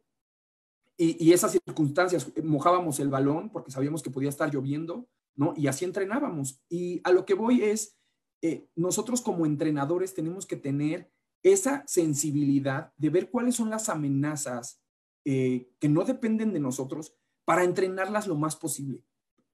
y, 0.98 1.28
y, 1.28 1.34
esas 1.34 1.52
circunstancias, 1.52 2.32
mojábamos 2.44 3.00
el 3.00 3.10
balón 3.10 3.50
porque 3.50 3.72
sabíamos 3.72 4.02
que 4.02 4.12
podía 4.12 4.30
estar 4.30 4.54
lloviendo, 4.54 5.08
¿no? 5.36 5.54
Y 5.56 5.68
así 5.68 5.86
entrenábamos. 5.86 6.62
Y 6.70 7.02
a 7.04 7.12
lo 7.12 7.26
que 7.26 7.34
voy 7.34 7.64
es, 7.64 7.98
eh, 8.42 8.68
nosotros 8.76 9.22
como 9.22 9.46
entrenadores 9.46 10.14
tenemos 10.14 10.46
que 10.46 10.56
tener 10.56 11.12
esa 11.44 11.84
sensibilidad 11.88 12.94
de 12.98 13.10
ver 13.10 13.30
cuáles 13.30 13.56
son 13.56 13.70
las 13.70 13.90
amenazas 13.90 14.82
eh, 15.26 15.70
que 15.80 15.90
no 15.90 16.04
dependen 16.04 16.54
de 16.54 16.60
nosotros 16.60 17.16
para 17.46 17.64
entrenarlas 17.64 18.28
lo 18.28 18.36
más 18.36 18.56
posible. 18.56 19.04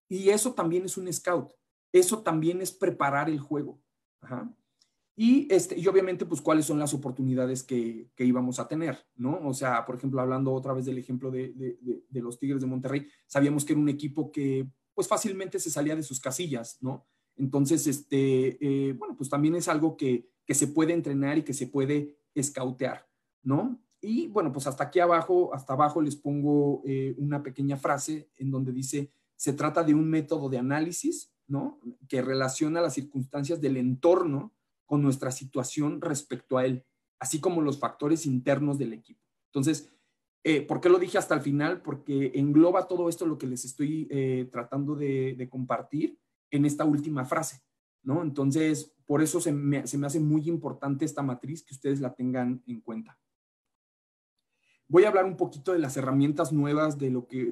Y 0.10 0.30
eso 0.30 0.54
también 0.54 0.86
es 0.86 0.98
un 0.98 1.12
scout. 1.12 1.52
Eso 1.94 2.24
también 2.24 2.62
es 2.62 2.72
preparar 2.72 3.30
el 3.30 3.40
juego. 3.40 3.82
Y, 5.16 5.52
este, 5.52 5.80
y 5.80 5.88
obviamente, 5.88 6.26
pues, 6.26 6.42
cuáles 6.42 6.66
son 6.66 6.78
las 6.78 6.94
oportunidades 6.94 7.64
que, 7.64 8.12
que, 8.16 8.24
íbamos 8.24 8.60
a 8.60 8.68
tener, 8.68 9.04
¿no? 9.16 9.40
O 9.48 9.54
sea, 9.54 9.84
por 9.84 9.96
ejemplo, 9.96 10.22
hablando 10.22 10.54
otra 10.54 10.74
vez 10.74 10.86
del 10.86 11.00
ejemplo 11.00 11.32
de, 11.32 11.54
de, 12.10 12.22
los 12.22 12.38
Tigres 12.38 12.62
de 12.62 12.68
Monterrey, 12.68 13.08
sabíamos 13.26 13.66
que 13.66 13.74
era 13.74 13.82
un 13.82 13.90
equipo 13.90 14.32
que, 14.32 14.70
pues, 14.94 15.08
fácilmente 15.08 15.60
se 15.60 15.72
salía 15.72 15.96
de 15.96 16.04
sus 16.04 16.20
casillas, 16.20 16.78
¿no? 16.82 17.08
Entonces, 17.36 17.88
este, 17.88 18.58
eh, 18.62 18.94
bueno, 18.94 19.16
pues 19.16 19.30
también 19.30 19.56
es 19.56 19.68
algo 19.68 19.98
que, 19.98 20.30
que 20.46 20.54
se 20.54 20.68
puede 20.68 20.94
entrenar 20.94 21.38
y 21.38 21.44
que 21.44 21.54
se 21.54 21.68
puede 21.68 22.18
escautear, 22.34 23.08
¿no? 23.44 23.80
Y 24.02 24.28
bueno, 24.28 24.52
pues 24.52 24.68
hasta 24.68 24.86
aquí 24.86 25.00
abajo, 25.00 25.54
hasta 25.54 25.74
abajo 25.74 26.02
les 26.02 26.16
pongo 26.16 26.82
eh, 26.86 27.16
una 27.18 27.42
pequeña 27.42 27.78
frase 27.78 28.30
en 28.38 28.52
donde 28.52 28.72
dice, 28.72 29.12
se 29.36 29.54
trata 29.54 29.84
de 29.84 29.94
un 29.94 30.10
método 30.10 30.50
de 30.50 30.58
análisis 30.58 31.34
¿no? 31.48 31.80
Que 32.08 32.22
relaciona 32.22 32.82
las 32.82 32.94
circunstancias 32.94 33.62
del 33.62 33.78
entorno 33.78 34.54
con 34.86 35.02
nuestra 35.02 35.32
situación 35.32 36.02
respecto 36.02 36.58
a 36.58 36.66
él, 36.66 36.86
así 37.20 37.40
como 37.40 37.62
los 37.62 37.80
factores 37.80 38.26
internos 38.26 38.78
del 38.78 38.94
equipo. 38.94 39.22
Entonces, 39.48 39.92
eh, 40.44 40.62
¿por 40.62 40.80
qué 40.80 40.90
lo 40.90 41.00
dije 41.00 41.18
hasta 41.18 41.36
el 41.36 41.42
final? 41.42 41.82
Porque 41.82 42.32
engloba 42.36 42.88
todo 42.88 43.10
esto 43.10 43.26
lo 43.26 43.38
que 43.38 43.48
les 43.48 43.66
estoy 43.66 44.08
eh, 44.10 44.48
tratando 44.52 44.96
de, 44.96 45.48
compartir 45.50 46.20
en 46.52 46.66
esta 46.66 46.86
última 46.86 47.26
frase, 47.26 47.62
¿no? 48.04 48.22
Entonces, 48.22 48.94
por 49.06 49.22
eso 49.22 49.42
se 49.42 49.52
me 49.52 49.80
hace 49.80 50.20
muy 50.20 50.48
importante 50.48 51.06
esta 51.06 51.22
matriz 51.22 51.64
que 51.64 51.74
ustedes 51.74 52.00
la 52.00 52.14
tengan 52.14 52.64
en 52.66 52.82
cuenta. 52.82 53.20
Voy 54.89 55.04
a 55.04 55.10
hablar 55.10 55.26
un 55.26 55.36
poquito 55.36 55.73
de 55.73 55.80
las 55.80 55.97
herramientas 55.97 56.54
nuevas 56.54 56.97
de 56.97 57.10
lo 57.10 57.28
que, 57.28 57.52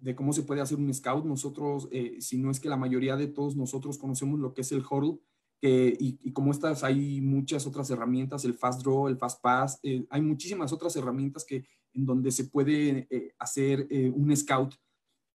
de, 0.00 0.14
cómo 0.14 0.32
se 0.32 0.44
puede 0.44 0.60
hacer 0.60 0.78
un 0.78 0.92
scout. 0.94 1.24
Nosotros, 1.24 1.88
eh, 1.90 2.18
si 2.20 2.38
no 2.38 2.50
es 2.50 2.60
que 2.60 2.68
la 2.68 2.76
mayoría 2.76 3.16
de 3.16 3.26
todos 3.26 3.56
nosotros 3.56 3.98
conocemos 3.98 4.38
lo 4.38 4.54
que 4.54 4.60
es 4.60 4.70
el 4.70 4.84
huddle, 4.88 5.18
y, 5.62 6.30
como 6.32 6.52
estas 6.52 6.84
hay 6.84 7.20
muchas 7.20 7.66
otras 7.66 7.90
herramientas, 7.90 8.44
el 8.44 8.54
fast 8.54 8.82
draw, 8.82 9.08
el 9.08 9.16
fast 9.16 9.42
pass, 9.42 9.80
eh, 9.82 10.06
hay 10.10 10.22
muchísimas 10.22 10.72
otras 10.72 10.94
herramientas 10.94 11.44
que 11.44 11.66
en 11.92 12.06
donde 12.06 12.30
se 12.30 12.44
puede 12.44 13.08
eh, 13.10 13.34
hacer 13.38 13.88
un 14.14 14.36
scout. 14.36 14.76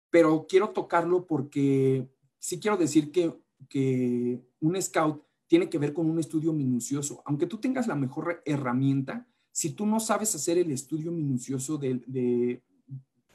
Pero 0.09 0.45
quiero 0.47 0.69
tocarlo 0.69 1.25
porque 1.25 2.07
sí 2.39 2.61
quiero 2.61 2.77
decir 2.77 3.11
que, 3.11 3.33
que 3.67 4.41
un 4.61 4.81
scout 4.81 5.21
tiene 5.47 5.69
que 5.69 5.79
ver 5.79 5.91
con 5.91 6.09
un 6.09 6.17
estudio 6.17 6.53
minucioso. 6.53 7.21
Aunque 7.25 7.47
tú 7.47 7.57
tengas 7.57 7.87
la 7.87 7.95
mejor 7.95 8.41
herramienta, 8.45 9.27
si 9.51 9.71
tú 9.71 9.85
no 9.85 9.99
sabes 9.99 10.33
hacer 10.35 10.57
el 10.57 10.71
estudio 10.71 11.11
minucioso 11.11 11.77
de, 11.77 12.01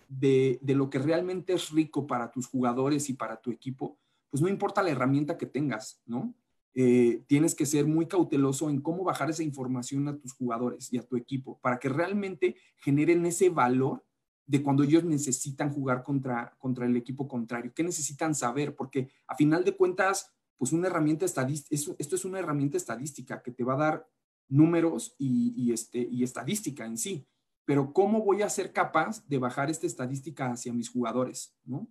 de, 0.08 0.74
lo 0.74 0.90
que 0.90 0.98
realmente 0.98 1.52
es 1.52 1.70
rico 1.70 2.06
para 2.06 2.30
tus 2.30 2.46
jugadores 2.46 3.08
y 3.10 3.14
para 3.14 3.40
tu 3.40 3.50
equipo, 3.50 3.98
pues 4.30 4.42
no 4.42 4.48
importa 4.48 4.82
la 4.82 4.90
herramienta 4.90 5.36
que 5.36 5.46
tengas, 5.46 6.02
¿no? 6.06 6.34
eh, 6.78 7.22
tienes 7.26 7.54
que 7.54 7.64
ser 7.64 7.86
muy 7.86 8.06
cauteloso 8.06 8.68
en 8.68 8.82
cómo 8.82 9.02
bajar 9.02 9.30
esa 9.30 9.42
información 9.42 10.06
a 10.08 10.18
tus 10.18 10.34
jugadores 10.34 10.92
y 10.92 10.98
a 10.98 11.02
tu 11.02 11.16
equipo 11.16 11.58
para 11.60 11.78
que 11.78 11.88
realmente 11.88 12.54
generen 12.76 13.24
ese 13.24 13.48
valor 13.48 14.04
de 14.44 14.62
cuando 14.62 14.82
ellos 14.82 15.02
necesitan 15.02 15.72
jugar 15.72 16.02
contra, 16.02 16.54
contra 16.58 16.84
el 16.84 16.94
equipo 16.94 17.26
contrario. 17.26 17.72
¿Qué 17.74 17.82
necesitan 17.82 18.34
saber? 18.34 18.76
Porque 18.76 19.08
a 19.26 19.34
final 19.34 19.64
de 19.64 19.74
cuentas, 19.74 20.30
pues 20.58 20.70
una 20.72 20.88
herramienta 20.88 21.24
estadística, 21.24 21.94
esto 21.98 22.14
es 22.14 22.24
una 22.26 22.40
herramienta 22.40 22.76
estadística 22.76 23.42
que 23.42 23.52
te 23.52 23.64
va 23.64 23.72
a 23.72 23.78
dar 23.78 24.08
números 24.48 25.14
y, 25.18 25.72
este, 25.72 25.98
y 26.10 26.22
estadística 26.22 26.84
en 26.84 26.96
sí. 26.96 27.26
Pero 27.64 27.92
¿cómo 27.92 28.22
voy 28.22 28.42
a 28.42 28.48
ser 28.48 28.72
capaz 28.72 29.26
de 29.26 29.38
bajar 29.38 29.70
esta 29.70 29.86
estadística 29.86 30.52
hacia 30.52 30.72
mis 30.72 30.88
jugadores? 30.88 31.56
¿no? 31.64 31.88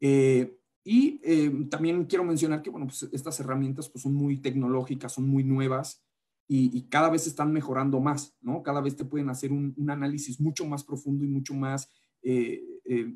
Eh, 0.00 0.58
y 0.84 1.20
eh, 1.22 1.66
también 1.70 2.04
quiero 2.06 2.24
mencionar 2.24 2.62
que, 2.62 2.70
bueno, 2.70 2.86
pues 2.86 3.04
estas 3.12 3.38
herramientas 3.40 3.88
pues, 3.88 4.02
son 4.02 4.14
muy 4.14 4.38
tecnológicas, 4.38 5.12
son 5.12 5.28
muy 5.28 5.44
nuevas 5.44 6.02
y, 6.48 6.82
cada 6.88 7.08
vez 7.08 7.26
están 7.26 7.50
mejorando 7.50 7.98
más, 8.00 8.36
¿no? 8.42 8.62
Cada 8.62 8.82
vez 8.82 8.94
te 8.94 9.06
pueden 9.06 9.30
hacer 9.30 9.52
un, 9.52 9.74
análisis 9.88 10.38
mucho 10.38 10.66
más 10.66 10.84
profundo 10.84 11.24
y 11.24 11.28
mucho 11.28 11.54
más 11.54 11.88
eh, 12.22 12.62
eh, 12.84 13.14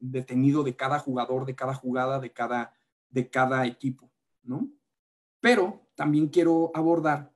detenido 0.00 0.64
de 0.64 0.74
cada 0.74 0.98
jugador, 0.98 1.46
de 1.46 1.54
cada 1.54 1.74
jugada, 1.74 2.18
de 2.18 2.32
cada, 2.32 2.72
de 3.08 3.30
cada 3.30 3.66
equipo, 3.66 4.10
¿no? 4.42 4.68
Pero 5.40 5.86
también 5.94 6.28
quiero 6.28 6.72
abordar, 6.74 7.31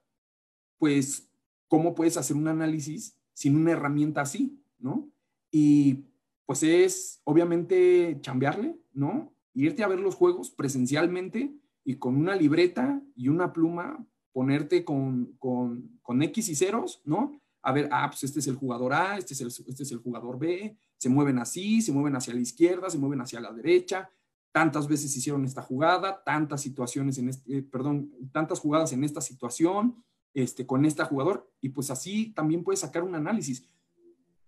pues, 0.78 1.28
cómo 1.68 1.94
puedes 1.94 2.16
hacer 2.16 2.36
un 2.36 2.48
análisis 2.48 3.16
sin 3.32 3.56
una 3.56 3.72
herramienta 3.72 4.22
así, 4.22 4.60
¿no? 4.78 5.10
Y 5.50 6.04
pues 6.46 6.62
es 6.62 7.20
obviamente 7.24 8.18
chambearle, 8.20 8.78
¿no? 8.92 9.32
irte 9.56 9.82
a 9.82 9.88
ver 9.88 10.00
los 10.00 10.14
juegos 10.14 10.50
presencialmente 10.50 11.54
y 11.84 11.96
con 11.96 12.16
una 12.16 12.36
libreta 12.36 13.02
y 13.14 13.28
una 13.28 13.52
pluma 13.52 14.04
ponerte 14.32 14.84
con, 14.84 15.34
con, 15.38 16.22
X 16.22 16.50
y 16.50 16.54
ceros, 16.54 17.00
¿no? 17.04 17.40
A 17.62 17.72
ver, 17.72 17.88
ah, 17.90 18.08
pues 18.10 18.22
este 18.24 18.40
es 18.40 18.46
el 18.48 18.56
jugador 18.56 18.92
A, 18.92 19.16
este 19.16 19.32
es 19.32 19.40
el, 19.40 19.48
este 19.48 19.82
es 19.82 19.90
el 19.92 19.98
jugador 19.98 20.38
B, 20.38 20.76
se 20.98 21.08
mueven 21.08 21.38
así, 21.38 21.80
se 21.80 21.90
mueven 21.90 22.14
hacia 22.16 22.34
la 22.34 22.40
izquierda, 22.40 22.90
se 22.90 22.98
mueven 22.98 23.20
hacia 23.22 23.40
la 23.40 23.52
derecha, 23.52 24.10
tantas 24.52 24.86
veces 24.86 25.16
hicieron 25.16 25.44
esta 25.44 25.62
jugada, 25.62 26.22
tantas 26.22 26.60
situaciones 26.60 27.18
en 27.18 27.30
este, 27.30 27.58
eh, 27.58 27.62
perdón, 27.62 28.12
tantas 28.30 28.60
jugadas 28.60 28.92
en 28.92 29.04
esta 29.04 29.22
situación, 29.22 30.04
este, 30.36 30.66
con 30.66 30.84
este 30.84 31.02
jugador, 31.02 31.50
y 31.62 31.70
pues 31.70 31.90
así 31.90 32.34
también 32.34 32.62
puedes 32.62 32.80
sacar 32.80 33.02
un 33.02 33.14
análisis. 33.14 33.66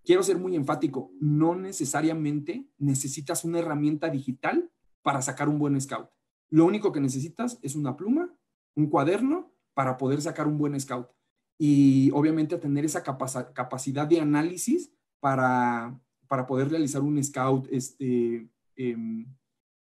Quiero 0.05 0.22
ser 0.22 0.38
muy 0.38 0.55
enfático, 0.55 1.11
no 1.18 1.55
necesariamente 1.55 2.68
necesitas 2.77 3.42
una 3.42 3.61
herramienta 3.61 4.11
digital 4.11 4.70
para 5.01 5.22
sacar 5.22 5.48
un 5.48 5.59
buen 5.59 5.81
scout. 5.81 6.11
Lo 6.51 6.66
único 6.66 6.92
que 6.92 7.01
necesitas 7.01 7.59
es 7.62 7.74
una 7.74 7.96
pluma, 7.96 8.37
un 8.74 8.90
cuaderno 8.90 9.51
para 9.72 9.96
poder 9.96 10.20
sacar 10.20 10.46
un 10.46 10.59
buen 10.59 10.79
scout. 10.79 11.09
Y 11.57 12.11
obviamente 12.11 12.59
tener 12.59 12.85
esa 12.85 13.03
capacidad 13.03 14.07
de 14.07 14.20
análisis 14.20 14.92
para, 15.20 15.98
para 16.29 16.46
poder 16.46 16.68
realizar 16.68 17.01
un 17.01 17.22
scout 17.24 17.66
este, 17.70 18.46
em, 18.77 19.27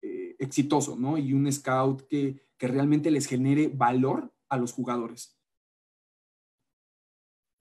eh, 0.01 0.35
exitoso, 0.37 0.97
¿no? 0.97 1.17
Y 1.17 1.31
un 1.31 1.49
scout 1.49 2.01
que, 2.07 2.41
que 2.57 2.67
realmente 2.67 3.09
les 3.09 3.25
genere 3.25 3.69
valor 3.69 4.33
a 4.49 4.57
los 4.57 4.73
jugadores. 4.73 5.37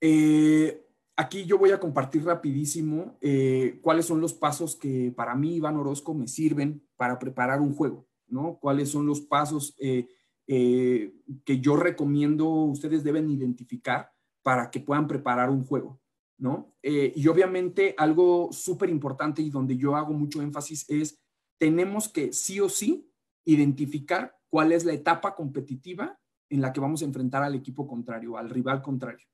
Eh, 0.05 0.85
aquí 1.15 1.45
yo 1.45 1.57
voy 1.57 1.71
a 1.71 1.79
compartir 1.79 2.25
rapidísimo 2.25 3.17
eh, 3.21 3.79
cuáles 3.81 4.05
son 4.05 4.19
los 4.19 4.33
pasos 4.33 4.75
que 4.75 5.13
para 5.15 5.33
mí, 5.33 5.55
Iván 5.55 5.77
Orozco, 5.77 6.13
me 6.13 6.27
sirven 6.27 6.85
para 6.97 7.17
preparar 7.17 7.61
un 7.61 7.73
juego, 7.73 8.05
¿no? 8.27 8.59
¿Cuáles 8.59 8.89
son 8.89 9.05
los 9.05 9.21
pasos 9.21 9.73
eh, 9.79 10.09
que 10.45 11.59
yo 11.61 11.77
recomiendo 11.77 12.49
ustedes 12.49 13.05
deben 13.05 13.31
identificar 13.31 14.11
para 14.41 14.69
que 14.69 14.81
puedan 14.81 15.07
preparar 15.07 15.49
un 15.49 15.63
juego, 15.63 16.01
¿no? 16.37 16.75
y 16.83 17.25
obviamente 17.29 17.95
algo 17.97 18.49
súper 18.51 18.89
importante 18.89 19.41
y 19.41 19.49
donde 19.49 19.77
yo 19.77 19.95
hago 19.95 20.11
mucho 20.11 20.41
énfasis 20.41 20.85
es, 20.89 21.17
tenemos 21.57 22.09
que 22.09 22.33
sí 22.33 22.59
o 22.59 22.67
sí 22.67 23.09
identificar 23.45 24.35
cuál 24.49 24.73
es 24.73 24.83
la 24.83 24.91
etapa 24.91 25.33
competitiva 25.33 26.19
en 26.49 26.59
la 26.59 26.73
que 26.73 26.81
vamos 26.81 27.01
a 27.01 27.05
enfrentar 27.05 27.41
al 27.41 27.55
equipo 27.55 27.87
contrario, 27.87 28.37
al 28.37 28.49
rival 28.49 28.81
contrario. 28.81 29.25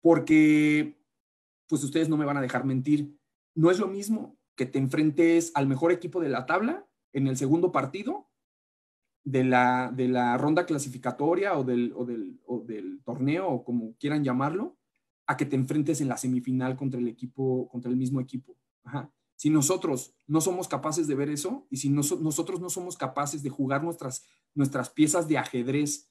Porque, 0.00 0.98
pues 1.68 1.82
ustedes 1.82 2.08
no 2.08 2.16
me 2.16 2.24
van 2.24 2.36
a 2.36 2.42
dejar 2.42 2.64
mentir, 2.64 3.16
no 3.54 3.70
es 3.70 3.78
lo 3.78 3.88
mismo 3.88 4.36
que 4.56 4.66
te 4.66 4.78
enfrentes 4.78 5.52
al 5.54 5.66
mejor 5.66 5.92
equipo 5.92 6.20
de 6.20 6.28
la 6.28 6.46
tabla 6.46 6.86
en 7.12 7.26
el 7.26 7.36
segundo 7.36 7.72
partido 7.72 8.28
de 9.24 9.44
la, 9.44 9.90
de 9.94 10.08
la 10.08 10.36
ronda 10.36 10.66
clasificatoria 10.66 11.56
o 11.58 11.64
del, 11.64 11.92
o 11.96 12.04
del, 12.04 12.40
o 12.46 12.60
del 12.60 13.02
torneo, 13.02 13.48
o 13.48 13.64
como 13.64 13.94
quieran 13.96 14.22
llamarlo, 14.22 14.76
a 15.26 15.36
que 15.36 15.46
te 15.46 15.56
enfrentes 15.56 16.00
en 16.00 16.08
la 16.08 16.18
semifinal 16.18 16.76
contra 16.76 17.00
el 17.00 17.08
equipo, 17.08 17.68
contra 17.68 17.90
el 17.90 17.96
mismo 17.96 18.20
equipo. 18.20 18.58
Si 19.36 19.50
nosotros 19.50 20.14
no 20.26 20.40
somos 20.40 20.68
capaces 20.68 21.06
de 21.06 21.14
ver 21.14 21.30
eso 21.30 21.66
y 21.70 21.78
si 21.78 21.88
nosotros 21.88 22.60
no 22.60 22.68
somos 22.68 22.96
capaces 22.96 23.42
de 23.42 23.50
jugar 23.50 23.82
nuestras, 23.82 24.24
nuestras 24.54 24.90
piezas 24.90 25.26
de 25.26 25.38
ajedrez 25.38 26.10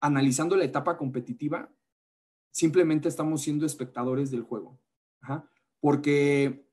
analizando 0.00 0.56
la 0.56 0.64
etapa 0.64 0.98
competitiva, 0.98 1.72
simplemente 2.56 3.06
estamos 3.06 3.42
siendo 3.42 3.66
espectadores 3.66 4.30
del 4.30 4.40
juego. 4.40 4.80
Porque 5.78 6.66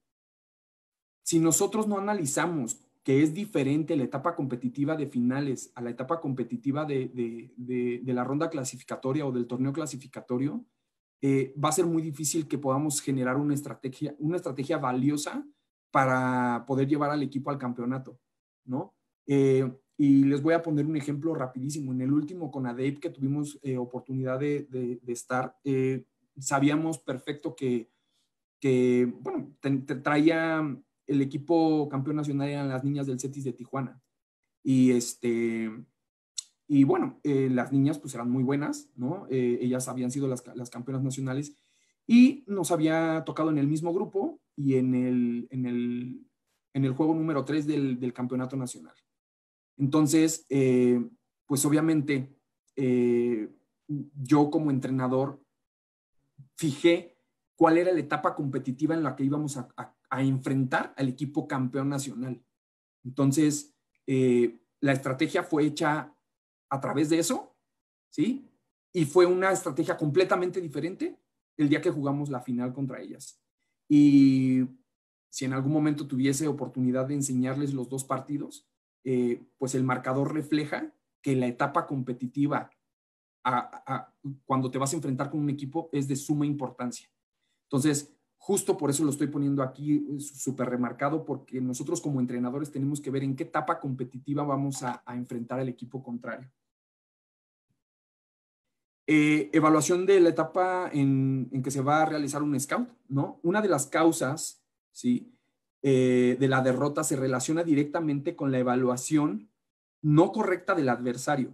si 1.23 1.39
nosotros 1.39 1.89
no 1.89 1.97
analizamos 1.97 2.79
que 3.03 3.21
es 3.21 3.33
diferente 3.33 3.97
la 3.97 4.05
etapa 4.05 4.33
competitiva 4.33 4.95
de 4.95 5.07
finales 5.07 5.73
a 5.75 5.81
la 5.81 5.89
etapa 5.89 6.21
competitiva 6.21 6.85
de, 6.85 8.01
la 8.05 8.23
ronda 8.23 8.49
clasificatoria 8.49 9.25
o 9.25 9.33
del 9.33 9.45
torneo 9.45 9.73
clasificatorio, 9.73 10.65
eh, 11.21 11.53
va 11.61 11.67
a 11.67 11.73
ser 11.73 11.85
muy 11.85 12.01
difícil 12.01 12.47
que 12.47 12.57
podamos 12.57 13.01
generar 13.01 13.35
una 13.35 13.53
estrategia, 13.53 14.15
una 14.19 14.37
estrategia 14.37 14.77
valiosa 14.77 15.45
para 15.91 16.63
poder 16.65 16.87
llevar 16.87 17.09
al 17.09 17.23
equipo 17.23 17.51
al 17.51 17.57
campeonato, 17.57 18.17
¿no? 18.63 18.95
Eh, 19.27 19.69
y 20.03 20.25
les 20.25 20.41
voy 20.41 20.53
a 20.53 20.61
poner 20.61 20.85
un 20.85 20.97
ejemplo 20.97 21.33
rapidísimo. 21.33 21.93
En 21.93 22.01
el 22.01 22.11
último 22.11 22.51
con 22.51 22.67
ADEP 22.67 22.99
que 22.99 23.09
tuvimos 23.09 23.57
eh, 23.63 23.77
oportunidad 23.77 24.37
de, 24.37 24.67
de, 24.69 25.13
estar, 25.13 25.57
eh, 25.63 26.03
sabíamos 26.37 26.99
perfecto 26.99 27.55
que, 27.55 27.89
que 28.59 29.09
bueno, 29.21 29.55
traía 30.03 30.61
el 31.07 31.21
equipo 31.21 31.87
campeón 31.87 32.17
nacional 32.17 32.49
eran 32.49 32.67
las 32.67 32.83
niñas 32.83 33.07
del 33.07 33.17
CETIS 33.17 33.45
de 33.45 33.53
Tijuana. 33.53 34.01
Y 34.61 34.91
este, 34.91 35.71
y 36.67 36.83
bueno, 36.83 37.21
eh, 37.23 37.47
las 37.49 37.71
niñas 37.71 37.97
pues 37.97 38.13
eran 38.13 38.29
muy 38.29 38.43
buenas, 38.43 38.89
¿no? 38.97 39.25
ellas 39.29 39.87
habían 39.87 40.11
sido 40.11 40.27
las, 40.27 40.43
las, 40.53 40.69
campeonas 40.69 41.01
nacionales 41.01 41.55
y 42.05 42.43
nos 42.45 42.71
había 42.71 43.23
tocado 43.25 43.51
en 43.51 43.57
el 43.57 43.67
mismo 43.67 43.93
grupo 43.93 44.41
y 44.57 44.75
en 44.75 44.95
el, 44.95 45.47
en 45.49 45.65
el, 45.65 46.27
en 46.73 46.83
el 46.83 46.91
juego 46.91 47.15
número 47.15 47.45
3 47.45 47.67
del, 47.67 47.99
del 48.01 48.11
campeonato 48.11 48.57
nacional. 48.57 48.95
Entonces, 49.77 50.45
eh, 50.49 51.03
pues 51.45 51.65
obviamente, 51.65 52.35
eh, 52.75 53.49
yo 53.87 54.49
como 54.49 54.71
entrenador 54.71 55.43
fijé 56.55 57.17
cuál 57.55 57.77
era 57.77 57.91
la 57.91 57.99
etapa 57.99 58.35
competitiva 58.35 58.95
en 58.95 59.03
la 59.03 59.15
que 59.15 59.23
íbamos 59.23 59.57
a, 59.57 59.67
enfrentar 60.15 60.93
al 60.95 61.09
equipo 61.09 61.47
campeón 61.47 61.89
nacional. 61.89 62.39
Entonces, 63.03 63.73
eh, 64.05 64.59
la 64.79 64.93
estrategia 64.93 65.43
fue 65.43 65.65
hecha 65.65 66.15
a 66.69 66.79
través 66.79 67.09
de 67.09 67.17
eso, 67.17 67.55
¿sí? 68.09 68.47
Y 68.91 69.05
fue 69.05 69.25
una 69.25 69.51
estrategia 69.51 69.97
completamente 69.97 70.61
diferente 70.61 71.19
el 71.57 71.67
día 71.67 71.81
que 71.81 71.89
jugamos 71.89 72.29
la 72.29 72.41
final 72.41 72.73
contra 72.73 73.01
ellas. 73.01 73.41
Y 73.89 74.65
si 75.29 75.45
en 75.45 75.53
algún 75.53 75.71
momento 75.71 76.05
tuviese 76.05 76.47
oportunidad 76.47 77.07
de 77.07 77.15
enseñarles 77.15 77.73
los 77.73 77.89
dos 77.89 78.03
partidos, 78.03 78.67
eh, 79.03 79.41
pues 79.57 79.75
el 79.75 79.83
marcador 79.83 80.33
refleja 80.33 80.93
que 81.21 81.35
la 81.35 81.47
etapa 81.47 81.85
competitiva 81.85 82.69
cuando 84.45 84.71
te 84.71 84.77
vas 84.77 84.93
a 84.93 84.95
enfrentar 84.95 85.29
con 85.29 85.41
un 85.41 85.49
equipo 85.49 85.89
es 85.91 86.07
de 86.07 86.15
suma 86.15 86.45
importancia. 86.45 87.09
Entonces, 87.63 88.15
justo 88.37 88.77
por 88.77 88.89
eso 88.89 89.03
lo 89.03 89.09
estoy 89.09 89.27
poniendo 89.27 89.63
aquí 89.63 89.95
eh, 89.95 90.19
súper 90.19 90.69
remarcado, 90.69 91.25
porque 91.25 91.59
nosotros 91.59 92.01
como 92.01 92.19
entrenadores 92.19 92.71
tenemos 92.71 93.01
que 93.01 93.11
ver 93.11 93.23
en 93.23 93.35
qué 93.35 93.43
etapa 93.43 93.79
competitiva 93.79 94.43
vamos 94.43 94.83
a, 94.83 95.03
enfrentar 95.07 95.59
al 95.59 95.69
equipo 95.69 96.01
contrario. 96.01 96.49
Eh, 99.05 99.49
evaluación 99.51 100.05
de 100.05 100.21
la 100.21 100.29
etapa 100.29 100.89
en, 100.93 101.49
en, 101.51 101.61
que 101.61 101.71
se 101.71 101.81
va 101.81 102.01
a 102.01 102.05
realizar 102.05 102.41
un 102.41 102.57
scout, 102.57 102.87
¿no? 103.09 103.39
Una 103.43 103.61
de 103.61 103.67
las 103.67 103.87
causas, 103.87 104.63
¿sí? 104.91 105.33
Eh, 105.85 106.37
de 106.39 106.47
la 106.47 106.61
derrota 106.61 107.03
se 107.03 107.17
relaciona 107.17 107.63
directamente 107.63 108.35
con 108.35 108.51
la 108.51 108.59
evaluación 108.59 109.49
no 110.01 110.31
correcta 110.31 110.75
del 110.75 110.87
adversario, 110.89 111.53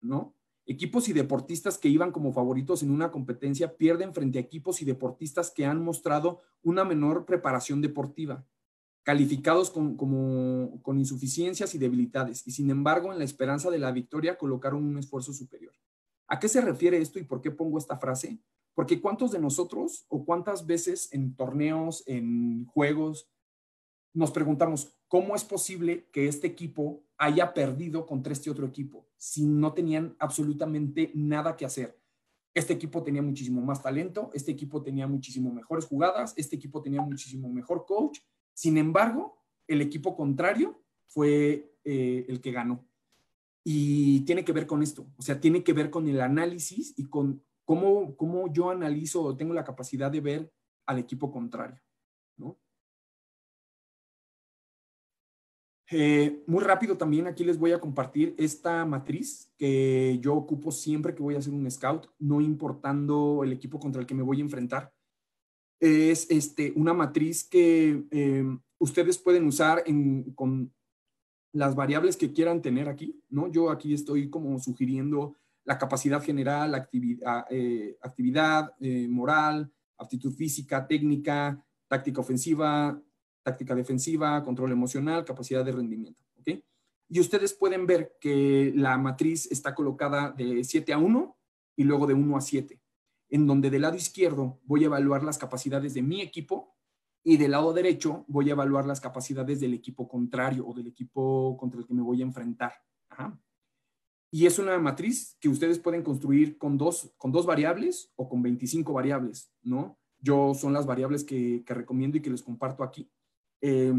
¿no? 0.00 0.34
Equipos 0.66 1.08
y 1.10 1.12
deportistas 1.12 1.76
que 1.76 1.90
iban 1.90 2.10
como 2.10 2.32
favoritos 2.32 2.82
en 2.82 2.90
una 2.90 3.10
competencia 3.10 3.76
pierden 3.76 4.14
frente 4.14 4.38
a 4.38 4.40
equipos 4.40 4.80
y 4.80 4.86
deportistas 4.86 5.50
que 5.50 5.66
han 5.66 5.84
mostrado 5.84 6.40
una 6.62 6.84
menor 6.84 7.26
preparación 7.26 7.82
deportiva. 7.82 8.46
calificados 9.04 9.70
con, 9.70 9.96
como, 9.96 10.80
con 10.82 10.98
insuficiencias 10.98 11.74
y 11.74 11.78
debilidades, 11.78 12.46
y 12.46 12.50
sin 12.50 12.70
embargo, 12.70 13.12
en 13.12 13.18
la 13.18 13.24
esperanza 13.24 13.70
de 13.70 13.78
la 13.78 13.92
victoria 13.92 14.38
colocaron 14.38 14.82
un 14.82 14.98
esfuerzo 14.98 15.32
superior. 15.32 15.74
¿A 16.26 16.40
qué 16.40 16.48
se 16.48 16.62
refiere 16.62 16.96
esto 16.98 17.18
y 17.18 17.24
por 17.24 17.42
qué 17.42 17.50
pongo 17.50 17.76
esta 17.76 17.98
frase? 17.98 18.38
Porque 18.74 19.00
cuántos 19.00 19.30
de 19.30 19.38
nosotros 19.38 20.06
o 20.08 20.24
cuántas 20.24 20.66
veces 20.66 21.12
en 21.12 21.36
torneos, 21.36 22.02
en 22.06 22.64
juegos, 22.64 23.28
nos 24.14 24.30
preguntamos, 24.30 24.96
¿cómo 25.08 25.34
es 25.34 25.44
posible 25.44 26.08
que 26.12 26.28
este 26.28 26.46
equipo 26.46 27.04
haya 27.18 27.52
perdido 27.52 28.06
contra 28.06 28.32
este 28.32 28.48
otro 28.50 28.66
equipo 28.66 29.08
si 29.16 29.44
no 29.44 29.74
tenían 29.74 30.16
absolutamente 30.20 31.10
nada 31.14 31.56
que 31.56 31.66
hacer? 31.66 32.00
Este 32.54 32.72
equipo 32.72 33.02
tenía 33.02 33.20
muchísimo 33.20 33.60
más 33.60 33.82
talento, 33.82 34.30
este 34.32 34.52
equipo 34.52 34.80
tenía 34.82 35.08
muchísimo 35.08 35.52
mejores 35.52 35.86
jugadas, 35.86 36.32
este 36.36 36.54
equipo 36.54 36.80
tenía 36.80 37.02
muchísimo 37.02 37.48
mejor 37.48 37.84
coach. 37.84 38.20
Sin 38.54 38.78
embargo, 38.78 39.42
el 39.66 39.80
equipo 39.80 40.14
contrario 40.14 40.80
fue 41.08 41.76
eh, 41.82 42.24
el 42.28 42.40
que 42.40 42.52
ganó. 42.52 42.88
Y 43.64 44.20
tiene 44.20 44.44
que 44.44 44.52
ver 44.52 44.66
con 44.66 44.82
esto, 44.82 45.06
o 45.16 45.22
sea, 45.22 45.40
tiene 45.40 45.64
que 45.64 45.72
ver 45.72 45.90
con 45.90 46.06
el 46.06 46.20
análisis 46.20 46.94
y 46.96 47.06
con 47.06 47.42
cómo, 47.64 48.14
cómo 48.16 48.52
yo 48.52 48.70
analizo 48.70 49.22
o 49.22 49.36
tengo 49.36 49.54
la 49.54 49.64
capacidad 49.64 50.10
de 50.10 50.20
ver 50.20 50.52
al 50.86 50.98
equipo 50.98 51.32
contrario. 51.32 51.80
¿no? 52.36 52.58
Eh, 55.90 56.42
muy 56.46 56.64
rápido 56.64 56.96
también 56.96 57.26
aquí 57.26 57.44
les 57.44 57.58
voy 57.58 57.72
a 57.72 57.80
compartir 57.80 58.34
esta 58.38 58.86
matriz 58.86 59.52
que 59.58 60.18
yo 60.20 60.34
ocupo 60.34 60.72
siempre 60.72 61.14
que 61.14 61.22
voy 61.22 61.34
a 61.34 61.38
hacer 61.38 61.52
un 61.52 61.70
scout, 61.70 62.06
no 62.18 62.40
importando 62.40 63.44
el 63.44 63.52
equipo 63.52 63.78
contra 63.78 64.00
el 64.00 64.06
que 64.06 64.14
me 64.14 64.22
voy 64.22 64.38
a 64.38 64.44
enfrentar. 64.44 64.94
Es 65.80 66.30
este, 66.30 66.72
una 66.76 66.94
matriz 66.94 67.44
que 67.44 68.06
em, 68.10 68.60
ustedes 68.78 69.18
pueden 69.18 69.46
usar 69.46 69.84
con 70.34 70.72
las 71.52 71.74
variables 71.74 72.16
que 72.16 72.32
quieran 72.32 72.62
tener 72.62 72.88
aquí, 72.88 73.20
¿no? 73.28 73.48
Yo 73.48 73.70
aquí 73.70 73.92
estoy 73.92 74.30
como 74.30 74.58
sugiriendo 74.58 75.36
la 75.64 75.78
capacidad 75.78 76.22
general, 76.22 76.74
actividad, 76.74 77.46
eh, 77.50 77.96
actividad 78.00 78.74
eh, 78.80 79.06
moral, 79.08 79.70
aptitud 79.98 80.32
física, 80.32 80.86
técnica, 80.86 81.62
táctica 81.88 82.20
ofensiva, 82.20 83.00
táctica 83.44 83.74
defensiva, 83.74 84.42
control 84.42 84.72
emocional, 84.72 85.24
capacidad 85.24 85.64
de 85.64 85.72
rendimiento. 85.72 86.24
¿ok? 86.40 86.58
Y 87.08 87.20
ustedes 87.20 87.52
pueden 87.52 87.86
ver 87.86 88.16
que 88.20 88.72
la 88.74 88.98
matriz 88.98 89.46
está 89.52 89.74
colocada 89.74 90.32
de 90.32 90.64
7 90.64 90.92
a 90.92 90.98
1 90.98 91.36
y 91.76 91.84
luego 91.84 92.06
de 92.06 92.14
1 92.14 92.36
a 92.36 92.40
7, 92.40 92.80
en 93.28 93.46
donde 93.46 93.70
del 93.70 93.82
lado 93.82 93.96
izquierdo 93.96 94.60
voy 94.64 94.82
a 94.82 94.86
evaluar 94.86 95.22
las 95.22 95.38
capacidades 95.38 95.94
de 95.94 96.02
mi 96.02 96.22
equipo 96.22 96.74
y 97.22 97.36
del 97.36 97.52
lado 97.52 97.72
derecho 97.72 98.24
voy 98.28 98.48
a 98.48 98.52
evaluar 98.52 98.86
las 98.86 99.00
capacidades 99.00 99.60
del 99.60 99.74
equipo 99.74 100.08
contrario 100.08 100.66
o 100.66 100.74
del 100.74 100.88
equipo 100.88 101.56
contra 101.58 101.80
el 101.80 101.86
que 101.86 101.94
me 101.94 102.02
voy 102.02 102.20
a 102.20 102.24
enfrentar. 102.24 102.72
Y 104.30 104.46
es 104.46 104.58
una 104.58 104.78
matriz 104.78 105.36
que 105.40 105.48
ustedes 105.48 105.78
pueden 105.78 106.02
construir 106.02 106.58
con 106.58 106.76
dos, 106.76 107.12
con 107.16 107.30
dos 107.30 107.46
variables 107.46 108.12
o 108.16 108.28
con 108.28 108.42
25 108.42 108.92
variables, 108.92 109.52
¿no? 109.62 109.98
Yo 110.18 110.54
son 110.54 110.72
las 110.72 110.86
variables 110.86 111.22
que 111.22 111.62
recomiendo 111.66 112.16
y 112.16 112.22
que 112.22 112.30
les 112.30 112.42
comparto 112.42 112.82
aquí. 112.82 113.08
Eh, 113.66 113.94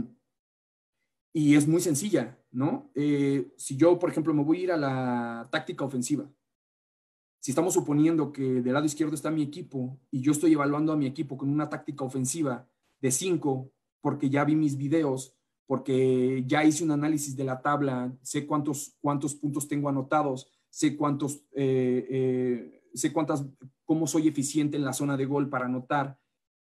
y 1.34 1.56
es 1.56 1.68
muy 1.68 1.82
sencilla, 1.82 2.40
¿no? 2.52 2.92
Eh, 2.94 3.52
si 3.58 3.76
yo, 3.76 3.98
por 3.98 4.12
ejemplo, 4.12 4.32
me 4.32 4.44
voy 4.44 4.60
a 4.60 4.64
ir 4.64 4.72
a 4.72 4.78
la 4.78 5.50
táctica 5.52 5.84
ofensiva, 5.84 6.32
si 7.40 7.50
estamos 7.50 7.74
suponiendo 7.74 8.32
que 8.32 8.62
del 8.62 8.74
lado 8.74 8.86
izquierdo 8.86 9.16
está 9.16 9.32
mi 9.32 9.42
equipo 9.42 10.00
y 10.12 10.22
yo 10.22 10.34
estoy 10.34 10.54
evaluando 10.54 10.94
a 10.94 10.96
mi 10.96 11.08
equipo 11.08 11.36
con 11.36 11.50
una 11.50 11.68
táctica 11.68 12.04
ofensiva 12.04 12.70
de 13.02 13.10
5, 13.10 13.72
porque 14.02 14.30
ya 14.30 14.46
vi 14.46 14.56
mis 14.56 14.78
videos, 14.78 15.36
porque 15.66 16.44
ya 16.46 16.64
hice 16.64 16.84
un 16.84 16.92
análisis 16.92 17.36
de 17.36 17.44
la 17.44 17.64
tabla, 17.64 18.16
sé 18.22 18.46
cuántos, 18.46 18.96
cuántos 19.02 19.34
puntos 19.34 19.68
tengo 19.68 19.90
anotados, 19.90 20.48
sé 20.70 20.96
cuántos, 20.96 21.44
eh, 21.54 22.84
sé 22.94 23.12
cuántas, 23.12 23.44
cómo 23.84 24.06
soy 24.06 24.28
eficiente 24.28 24.78
en 24.78 24.86
la 24.86 24.94
zona 24.94 25.18
de 25.18 25.26
gol 25.26 25.50
para 25.50 25.66
anotar. 25.66 26.20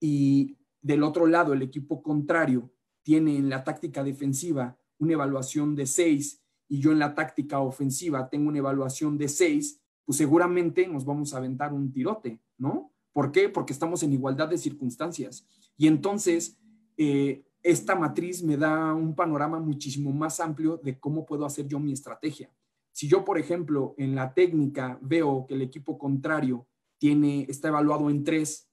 Y 0.01 0.57
del 0.81 1.03
otro 1.03 1.27
lado, 1.27 1.53
el 1.53 1.61
equipo 1.61 2.03
contrario 2.03 2.73
tiene 3.07 3.37
en 3.37 3.49
la 3.49 3.63
táctica 3.63 4.03
defensiva 4.03 4.77
una 4.99 5.13
evaluación 5.13 5.77
de 5.77 5.87
6 5.87 6.43
y 6.67 6.81
yo 6.81 6.91
en 6.91 6.99
la 6.99 7.15
táctica 7.15 7.61
ofensiva 7.61 8.29
tengo 8.29 8.49
una 8.49 8.59
evaluación 8.59 9.17
de 9.17 9.29
6, 9.29 9.81
pues 10.05 10.19
seguramente 10.19 10.89
nos 10.89 11.05
vamos 11.05 11.33
a 11.33 11.37
aventar 11.37 11.73
un 11.73 11.93
tirote, 11.93 12.41
¿no? 12.59 12.93
¿Por 13.13 13.31
qué? 13.31 13.49
Porque 13.49 13.73
estamos 13.73 14.03
en 14.03 14.13
igualdad 14.13 14.49
de 14.49 14.59
circunstancias. 14.59 15.47
Y 15.77 15.87
entonces, 15.87 16.59
eh, 16.97 17.45
esta 17.63 17.95
matriz 17.95 18.43
me 18.43 18.57
da 18.57 18.93
un 18.93 19.15
panorama 19.15 19.61
muchísimo 19.61 20.11
más 20.11 20.41
amplio 20.41 20.81
de 20.83 20.99
cómo 20.99 21.25
puedo 21.25 21.47
hacer 21.47 21.69
yo 21.69 21.79
mi 21.79 21.93
estrategia. 21.93 22.51
Si 22.91 23.07
yo, 23.07 23.25
por 23.25 23.39
ejemplo, 23.39 23.95
en 23.99 24.17
la 24.17 24.35
técnica 24.35 24.99
veo 25.01 25.47
que 25.47 25.55
el 25.55 25.63
equipo 25.63 25.97
contrario 25.97 26.67
tiene, 26.99 27.47
está 27.49 27.69
evaluado 27.69 28.11
en 28.11 28.25
3, 28.25 28.69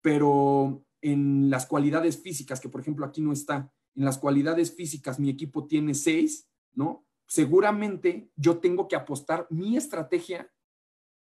pero 0.00 0.84
en 1.02 1.50
las 1.50 1.66
cualidades 1.66 2.22
físicas, 2.22 2.60
que 2.60 2.68
por 2.68 2.80
ejemplo 2.80 3.04
aquí 3.04 3.20
no 3.20 3.32
está, 3.32 3.70
en 3.94 4.04
las 4.04 4.18
cualidades 4.18 4.74
físicas 4.74 5.18
mi 5.18 5.28
equipo 5.28 5.66
tiene 5.66 5.94
seis, 5.94 6.48
¿no? 6.72 7.04
Seguramente 7.26 8.30
yo 8.36 8.58
tengo 8.58 8.88
que 8.88 8.96
apostar 8.96 9.46
mi 9.50 9.76
estrategia 9.76 10.50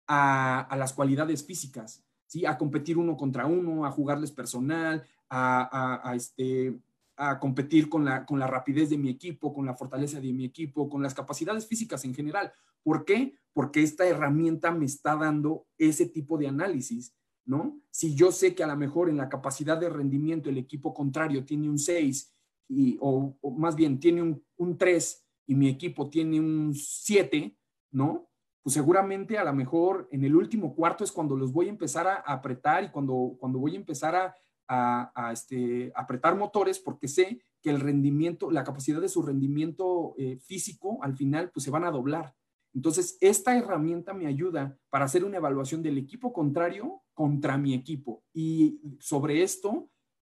a, 0.07 0.75
las 0.77 0.93
cualidades 0.93 1.45
físicas, 1.45 2.03
¿sí? 2.25 2.45
A 2.45 2.57
competir 2.57 2.97
uno 2.97 3.17
contra 3.17 3.45
uno, 3.45 3.85
a 3.85 3.91
jugarles 3.91 4.31
personal, 4.31 5.03
a, 5.29 6.13
este, 6.15 6.79
a 7.17 7.39
competir 7.39 7.89
con 7.89 8.05
la, 8.05 8.25
con 8.25 8.39
la 8.39 8.47
rapidez 8.47 8.89
de 8.89 8.97
mi 8.97 9.09
equipo, 9.09 9.53
con 9.53 9.65
la 9.65 9.75
fortaleza 9.75 10.19
de 10.19 10.31
mi 10.31 10.45
equipo, 10.45 10.89
con 10.89 11.03
las 11.03 11.13
capacidades 11.13 11.67
físicas 11.67 12.05
en 12.05 12.13
general. 12.13 12.53
¿Por 12.83 13.03
qué? 13.03 13.35
Porque 13.51 13.81
esta 13.81 14.05
herramienta 14.05 14.71
me 14.71 14.85
está 14.85 15.15
dando 15.15 15.65
ese 15.77 16.05
tipo 16.05 16.37
de 16.37 16.47
análisis 16.47 17.13
¿no? 17.45 17.79
Si 17.91 18.15
yo 18.15 18.31
sé 18.31 18.55
que 18.55 18.63
a 18.63 18.67
lo 18.67 18.75
mejor 18.75 19.09
en 19.09 19.17
la 19.17 19.29
capacidad 19.29 19.77
de 19.77 19.89
rendimiento 19.89 20.49
el 20.49 20.57
equipo 20.57 20.93
contrario 20.93 21.45
tiene 21.45 21.69
un 21.69 21.77
6 21.77 22.33
y, 22.67 22.97
o, 22.99 23.37
más 23.57 23.75
bien 23.75 23.99
tiene 23.99 24.21
un, 24.21 24.43
un, 24.57 24.77
3 24.77 25.25
y 25.47 25.55
mi 25.55 25.69
equipo 25.69 26.09
tiene 26.09 26.39
un 26.39 26.73
7, 26.73 27.55
¿no? 27.91 28.27
Pues 28.65 28.73
seguramente 28.73 29.37
a 29.37 29.43
lo 29.43 29.53
mejor 29.53 30.07
en 30.11 30.23
el 30.23 30.35
último 30.35 30.73
cuarto 30.73 31.03
es 31.03 31.11
cuando 31.11 31.37
los 31.37 31.53
voy 31.53 31.67
a 31.67 31.69
empezar 31.69 32.07
a, 32.07 32.15
apretar 32.15 32.83
y 32.83 32.89
cuando, 32.89 33.35
cuando 33.39 33.59
voy 33.59 33.75
a 33.75 33.79
empezar 33.79 34.33
a, 34.67 35.31
este, 35.31 35.91
apretar 35.95 36.35
motores 36.35 36.79
porque 36.79 37.07
sé 37.07 37.43
que 37.61 37.69
el 37.69 37.79
rendimiento, 37.79 38.49
la 38.49 38.63
capacidad 38.63 38.99
de 38.99 39.07
su 39.07 39.21
rendimiento 39.21 40.15
eh, 40.17 40.39
físico 40.39 40.97
al 41.03 41.15
final 41.15 41.51
pues 41.51 41.63
se 41.63 41.69
van 41.69 41.83
a 41.83 41.91
doblar. 41.91 42.33
Entonces, 42.75 43.17
esta 43.21 43.57
herramienta 43.57 44.13
me 44.13 44.27
ayuda 44.27 44.77
para 44.89 45.05
hacer 45.05 45.23
una 45.23 45.37
evaluación 45.37 45.81
del 45.81 45.97
equipo 45.97 46.33
contrario 46.33 47.01
contra 47.13 47.57
mi 47.57 47.73
equipo 47.73 48.21
y 48.33 48.81
sobre 48.99 49.41
esto 49.43 49.89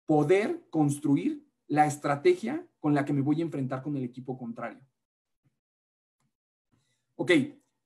poder 0.06 0.67
construir 0.69 1.48
la 1.67 1.88
estrategia 1.88 2.67
con 2.80 2.93
la 2.93 3.06
que 3.06 3.13
me 3.13 3.21
voy 3.21 3.39
a 3.39 3.45
enfrentar 3.45 3.82
con 3.82 3.95
el 3.95 4.04
equipo 4.04 4.38
contrario. 4.38 4.82
Ok, 7.15 7.32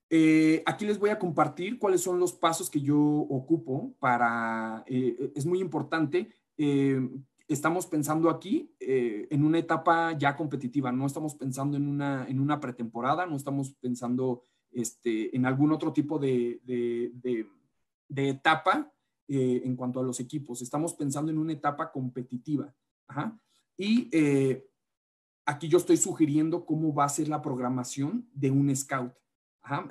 eh, 0.09 0.63
aquí 0.65 0.85
les 0.85 0.97
voy 0.97 1.11
a 1.11 1.19
compartir 1.19 1.77
cuáles 1.77 2.01
son 2.01 2.19
los 2.19 2.33
pasos 2.33 2.71
que 2.71 2.81
yo 2.81 2.99
ocupo 2.99 3.93
para, 3.99 4.83
eh, 4.87 5.31
es 5.35 5.45
muy 5.45 5.59
importante, 5.59 6.27
eh, 6.57 7.07
estamos 7.49 7.87
pensando 7.87 8.29
aquí 8.29 8.73
en 8.79 9.43
una 9.43 9.59
etapa 9.59 10.17
ya 10.17 10.35
competitiva, 10.37 10.91
no 10.91 11.05
estamos 11.05 11.35
pensando 11.35 11.75
en 11.75 11.87
una, 11.87 12.25
en 12.27 12.39
una 12.39 12.59
pretemporada, 12.59 13.25
no 13.25 13.35
estamos 13.35 13.73
pensando 13.81 14.45
este, 14.71 15.35
en 15.35 15.45
algún 15.45 15.71
otro 15.71 15.91
tipo 15.91 16.19
de, 16.19 16.61
de 18.09 18.29
etapa 18.29 18.91
eh, 19.27 19.61
en 19.63 19.75
cuanto 19.75 19.99
a 19.99 20.03
los 20.03 20.19
equipos. 20.19 20.61
Estamos 20.61 20.95
pensando 20.95 21.31
en 21.31 21.37
una 21.37 21.53
etapa 21.53 21.91
competitiva. 21.91 22.73
Y 23.77 24.09
eh, 24.11 24.67
aquí 25.45 25.67
yo 25.67 25.77
estoy 25.77 25.97
sugiriendo 25.97 26.65
cómo 26.65 26.93
va 26.93 27.05
a 27.05 27.09
ser 27.09 27.29
la 27.29 27.41
programación 27.41 28.27
de 28.33 28.49
un 28.51 28.75
scout. 28.75 29.13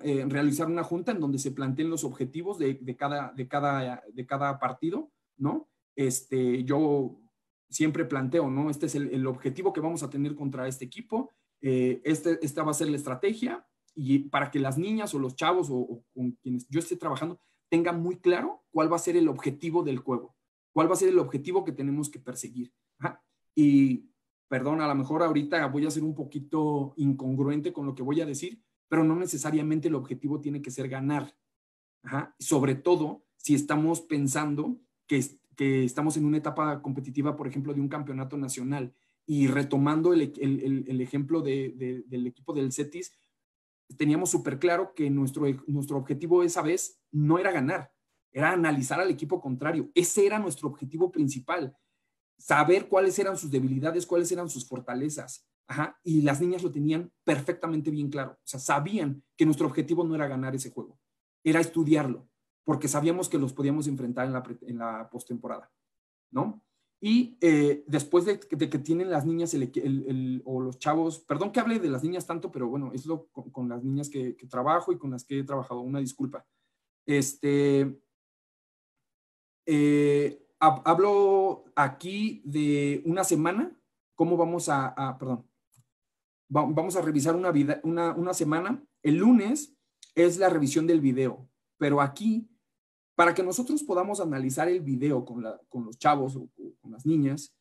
Eh, 0.02 0.24
realizar 0.28 0.66
una 0.66 0.82
junta 0.82 1.12
en 1.12 1.20
donde 1.20 1.38
se 1.38 1.52
planteen 1.52 1.88
los 1.88 2.02
objetivos 2.02 2.58
de, 2.58 2.96
cada, 2.96 3.32
de, 3.32 3.46
cada, 3.46 4.02
de 4.12 4.26
cada 4.26 4.58
partido, 4.58 5.12
¿no? 5.36 5.68
Este, 5.94 6.64
yo 6.64 7.20
siempre 7.70 8.04
planteo, 8.04 8.50
¿no? 8.50 8.70
Este 8.70 8.86
es 8.86 8.94
el, 8.94 9.26
objetivo 9.26 9.72
que 9.72 9.80
vamos 9.80 10.02
a 10.02 10.10
tener 10.10 10.34
contra 10.34 10.66
este 10.68 10.84
equipo. 10.84 11.30
este, 11.60 12.38
esta 12.44 12.62
va 12.62 12.70
a 12.70 12.74
ser 12.74 12.88
la 12.88 12.96
estrategia 12.96 13.66
y 13.94 14.20
para 14.30 14.50
que 14.50 14.60
las 14.60 14.78
niñas 14.78 15.12
o 15.14 15.18
los 15.18 15.34
chavos 15.34 15.68
o 15.70 16.04
con 16.14 16.32
quienes 16.42 16.68
yo 16.68 16.78
esté 16.78 16.96
trabajando 16.96 17.40
tenga 17.68 17.92
muy 17.92 18.18
claro 18.18 18.64
cuál 18.70 18.90
va 18.90 18.96
a 18.96 19.00
ser 19.00 19.16
el 19.16 19.28
objetivo 19.28 19.82
del 19.82 19.98
juego, 19.98 20.36
cuál 20.72 20.88
va 20.88 20.94
a 20.94 20.98
ser 20.98 21.08
el 21.08 21.18
objetivo 21.18 21.64
que 21.64 21.72
tenemos 21.72 22.10
que 22.10 22.18
perseguir. 22.18 22.72
Y 23.54 24.08
perdón, 24.48 24.80
a 24.80 24.86
lo 24.86 24.94
mejor 24.94 25.22
ahorita 25.22 25.66
voy 25.66 25.84
a 25.84 25.90
ser 25.90 26.04
un 26.04 26.14
poquito 26.14 26.94
incongruente 26.96 27.72
con 27.72 27.86
lo 27.86 27.94
que 27.94 28.04
voy 28.04 28.20
a 28.20 28.26
decir, 28.26 28.62
pero 28.88 29.04
no 29.04 29.16
necesariamente 29.16 29.88
el 29.88 29.96
objetivo 29.96 30.40
tiene 30.40 30.62
que 30.62 30.70
ser 30.70 30.88
ganar. 30.88 31.34
Sobre 32.38 32.74
todo 32.74 33.24
si 33.36 33.54
estamos 33.54 34.00
pensando 34.00 34.80
que, 35.06 35.24
que 35.58 35.84
estamos 35.84 36.16
en 36.16 36.24
una 36.24 36.38
etapa 36.38 36.80
competitiva, 36.80 37.34
por 37.34 37.48
ejemplo, 37.48 37.74
de 37.74 37.80
un 37.80 37.88
campeonato 37.88 38.36
nacional 38.38 38.94
y 39.26 39.48
retomando 39.48 40.12
el, 40.12 41.00
ejemplo 41.00 41.42
del 41.42 42.26
equipo 42.28 42.54
del 42.54 42.72
CETIS, 42.72 43.12
teníamos 43.96 44.30
súper 44.30 44.60
claro 44.60 44.94
que 44.94 45.10
nuestro, 45.10 45.46
nuestro 45.66 45.96
objetivo 45.96 46.44
esa 46.44 46.62
vez 46.62 47.00
no 47.10 47.40
era 47.40 47.50
ganar, 47.50 47.92
era 48.30 48.52
analizar 48.52 49.00
al 49.00 49.10
equipo 49.10 49.40
contrario. 49.40 49.90
Ese 49.96 50.24
era 50.24 50.38
nuestro 50.38 50.68
objetivo 50.68 51.10
principal, 51.10 51.76
saber 52.38 52.88
cuáles 52.88 53.18
eran 53.18 53.36
sus 53.36 53.50
debilidades, 53.50 54.06
cuáles 54.06 54.30
eran 54.30 54.48
sus 54.48 54.64
fortalezas. 54.64 55.44
y 56.04 56.22
las 56.22 56.40
niñas 56.40 56.62
lo 56.62 56.70
tenían 56.70 57.10
perfectamente 57.24 57.90
bien 57.90 58.10
claro. 58.10 58.34
O 58.34 58.46
sea, 58.46 58.60
sabían 58.60 59.24
que 59.36 59.44
nuestro 59.44 59.66
objetivo 59.66 60.04
no 60.04 60.14
era 60.14 60.28
ganar 60.28 60.54
ese 60.54 60.70
juego, 60.70 61.00
era 61.42 61.58
estudiarlo, 61.58 62.27
porque 62.68 62.86
sabíamos 62.86 63.30
que 63.30 63.38
los 63.38 63.54
podíamos 63.54 63.86
enfrentar 63.86 64.26
en 64.26 64.34
la, 64.34 64.42
en 64.60 64.76
la 64.76 65.08
postemporada, 65.08 65.72
¿no? 66.30 66.62
Y 67.00 67.38
eh, 67.40 67.82
después 67.86 68.26
de, 68.26 68.38
que 68.38 68.78
tienen 68.78 69.08
las 69.08 69.24
niñas 69.24 69.56
o 70.44 70.60
los 70.60 70.78
chavos, 70.78 71.18
perdón 71.20 71.50
que 71.50 71.60
hable 71.60 71.78
de 71.78 71.88
las 71.88 72.04
niñas 72.04 72.26
tanto, 72.26 72.52
pero 72.52 72.68
bueno, 72.68 72.92
es 72.92 73.06
lo 73.06 73.28
con, 73.28 73.70
las 73.70 73.82
niñas 73.82 74.10
que, 74.10 74.34
trabajo 74.50 74.92
y 74.92 74.98
con 74.98 75.12
las 75.12 75.24
que 75.24 75.38
he 75.38 75.44
trabajado, 75.44 75.80
una 75.80 75.98
disculpa. 75.98 76.44
Este, 77.06 77.98
eh, 79.64 80.46
hablo 80.58 81.64
aquí 81.74 82.42
de 82.44 83.02
una 83.06 83.24
semana, 83.24 83.74
cómo 84.14 84.36
vamos 84.36 84.68
a, 84.68 85.16
perdón, 85.18 85.48
vamos 86.50 86.96
a 86.96 87.00
revisar 87.00 87.34
una, 87.34 87.50
vida, 87.50 87.80
una, 87.82 88.12
una 88.12 88.34
semana. 88.34 88.84
El 89.02 89.14
lunes 89.14 89.74
es 90.14 90.36
la 90.36 90.50
revisión 90.50 90.86
del 90.86 91.00
video, 91.00 91.48
pero 91.78 92.02
aquí 92.02 92.46
para 93.18 93.34
que 93.34 93.42
nosotros 93.42 93.82
podamos 93.82 94.20
analizar 94.20 94.68
el 94.68 94.80
video 94.80 95.24
con, 95.24 95.42
los 95.42 95.98
chavos 95.98 96.36
o, 96.36 96.48
con 96.80 96.92
las 96.92 97.04
niñas, 97.04 97.52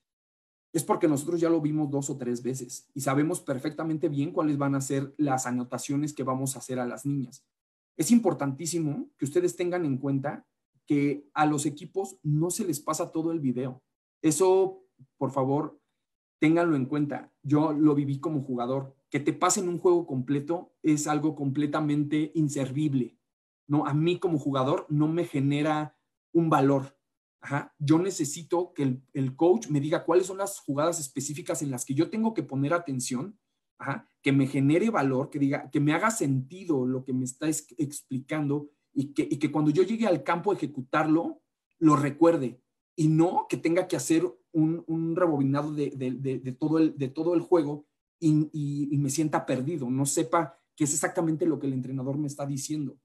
es 0.71 0.83
porque 0.83 1.07
nosotros 1.07 1.41
ya 1.41 1.49
lo 1.49 1.59
vimos 1.59 1.89
dos 1.89 2.11
o 2.11 2.17
tres 2.19 2.43
veces 2.43 2.87
y 2.93 3.01
sabemos 3.01 3.41
perfectamente 3.41 4.07
bien 4.07 4.31
cuáles 4.31 4.59
van 4.59 4.75
a 4.75 4.81
ser 4.81 5.15
las 5.17 5.47
anotaciones 5.47 6.13
que 6.13 6.21
vamos 6.21 6.55
a 6.55 6.59
hacer 6.59 6.79
a 6.79 6.85
las 6.85 7.07
niñas. 7.07 7.43
Es 7.97 8.11
importantísimo 8.11 9.09
que 9.17 9.25
ustedes 9.25 9.55
tengan 9.55 9.83
en 9.83 9.97
cuenta 9.97 10.45
que 10.85 11.27
a 11.33 11.47
los 11.47 11.65
equipos 11.65 12.19
no 12.21 12.51
se 12.51 12.63
les 12.63 12.79
pasa 12.79 13.11
todo 13.11 13.31
el 13.31 13.39
video. 13.39 13.81
Eso, 14.21 14.83
por 15.17 15.31
favor, 15.31 15.79
ténganlo 16.37 16.75
en 16.75 16.85
cuenta. 16.85 17.33
Yo 17.41 17.73
lo 17.73 17.95
viví 17.95 18.19
como 18.19 18.43
jugador. 18.43 18.95
Que 19.09 19.19
te 19.19 19.33
pasen 19.33 19.69
un 19.69 19.79
juego 19.79 20.05
completo 20.05 20.75
es 20.83 21.07
algo 21.07 21.33
completamente 21.35 22.31
inservible. 22.35 23.16
¿No? 23.67 23.85
A 23.85 23.93
mí 23.93 24.19
como 24.19 24.39
jugador 24.39 24.85
no 24.89 25.07
me 25.07 25.25
genera 25.25 25.97
un 26.33 26.49
valor. 26.49 26.97
Yo 27.79 27.99
necesito 27.99 28.73
que 28.73 28.99
el, 29.13 29.35
coach 29.35 29.67
me 29.67 29.79
diga 29.79 30.03
cuáles 30.03 30.27
son 30.27 30.37
las 30.37 30.59
jugadas 30.59 30.99
específicas 30.99 31.61
en 31.61 31.71
las 31.71 31.85
que 31.85 31.93
yo 31.93 32.09
tengo 32.09 32.33
que 32.33 32.43
poner 32.43 32.73
atención, 32.73 33.39
que 34.21 34.31
me 34.31 34.47
genere 34.47 34.89
valor, 34.89 35.29
que 35.29 35.39
diga, 35.39 35.69
que 35.69 35.79
me 35.79 35.93
haga 35.93 36.11
sentido 36.11 36.85
lo 36.85 37.05
que 37.05 37.13
me 37.13 37.25
está 37.25 37.47
explicando 37.47 38.69
y 38.93 39.13
que, 39.13 39.29
que 39.29 39.51
cuando 39.51 39.71
yo 39.71 39.83
llegue 39.83 40.07
al 40.07 40.23
campo 40.23 40.51
a 40.51 40.55
ejecutarlo, 40.55 41.41
lo 41.79 41.95
recuerde 41.95 42.59
y 42.95 43.07
no 43.07 43.45
que 43.47 43.57
tenga 43.57 43.87
que 43.87 43.95
hacer 43.95 44.23
un, 44.51 45.15
rebobinado 45.15 45.71
de, 45.71 46.57
todo 46.59 46.79
el, 46.79 46.97
de 46.97 47.07
todo 47.07 47.35
el 47.35 47.41
juego 47.41 47.85
y, 48.19 48.49
y 48.51 48.97
me 48.97 49.11
sienta 49.11 49.45
perdido, 49.45 49.89
no 49.89 50.05
sepa 50.07 50.59
qué 50.75 50.85
es 50.85 50.93
exactamente 50.93 51.45
lo 51.45 51.59
que 51.59 51.67
el 51.67 51.73
entrenador 51.73 52.17
me 52.17 52.27
está 52.27 52.45
diciendo. 52.45 52.97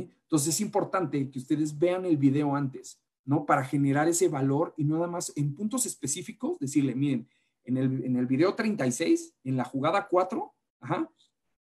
Entonces 0.00 0.54
es 0.54 0.60
importante 0.60 1.30
que 1.30 1.38
ustedes 1.38 1.78
vean 1.78 2.04
el 2.04 2.16
video 2.16 2.54
antes, 2.54 3.00
¿no? 3.24 3.46
Para 3.46 3.64
generar 3.64 4.08
ese 4.08 4.28
valor 4.28 4.74
y 4.76 4.84
nada 4.84 5.06
más 5.06 5.32
en 5.36 5.54
puntos 5.54 5.86
específicos 5.86 6.58
decirle, 6.58 6.94
miren, 6.94 7.28
en 7.64 7.76
el, 7.76 8.04
en 8.04 8.16
el 8.16 8.26
video 8.26 8.54
36, 8.54 9.34
en 9.44 9.56
la 9.56 9.64
jugada 9.64 10.08
4, 10.08 10.54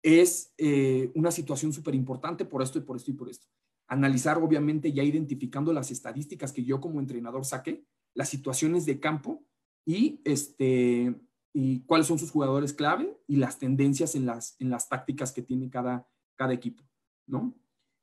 es 0.02 0.54
eh, 0.58 1.12
una 1.16 1.32
situación 1.32 1.74
súper 1.74 1.96
importante 1.96 2.46
por 2.46 2.62
esto 2.62 2.78
y 2.78 2.82
por 2.82 2.98
esto 2.98 3.12
y 3.12 3.16
por 3.16 3.30
esto. 3.30 3.48
Analizar, 3.88 4.38
obviamente, 4.38 4.94
ya 4.94 5.04
identificando 5.04 5.74
las 5.74 5.92
estadísticas 5.92 6.52
que 6.54 6.64
yo 6.64 6.80
como 6.80 7.00
entrenador 7.00 7.44
saqué, 7.44 7.84
las 8.14 8.30
situaciones 8.30 8.86
de 8.86 9.00
campo 9.00 9.44
y, 9.86 10.22
este, 10.26 11.16
y 11.54 11.82
cuáles 11.82 12.08
son 12.08 12.20
sus 12.20 12.32
jugadores 12.32 12.74
clave 12.74 13.18
y 13.28 13.38
las 13.38 13.58
tendencias 13.58 14.16
en 14.16 14.26
las, 14.26 14.56
en 14.60 14.70
las 14.70 14.88
tácticas 14.88 15.32
que 15.32 15.42
tiene 15.42 15.70
cada, 15.70 16.08
cada 16.36 16.54
equipo, 16.54 16.84
¿no? 17.26 17.56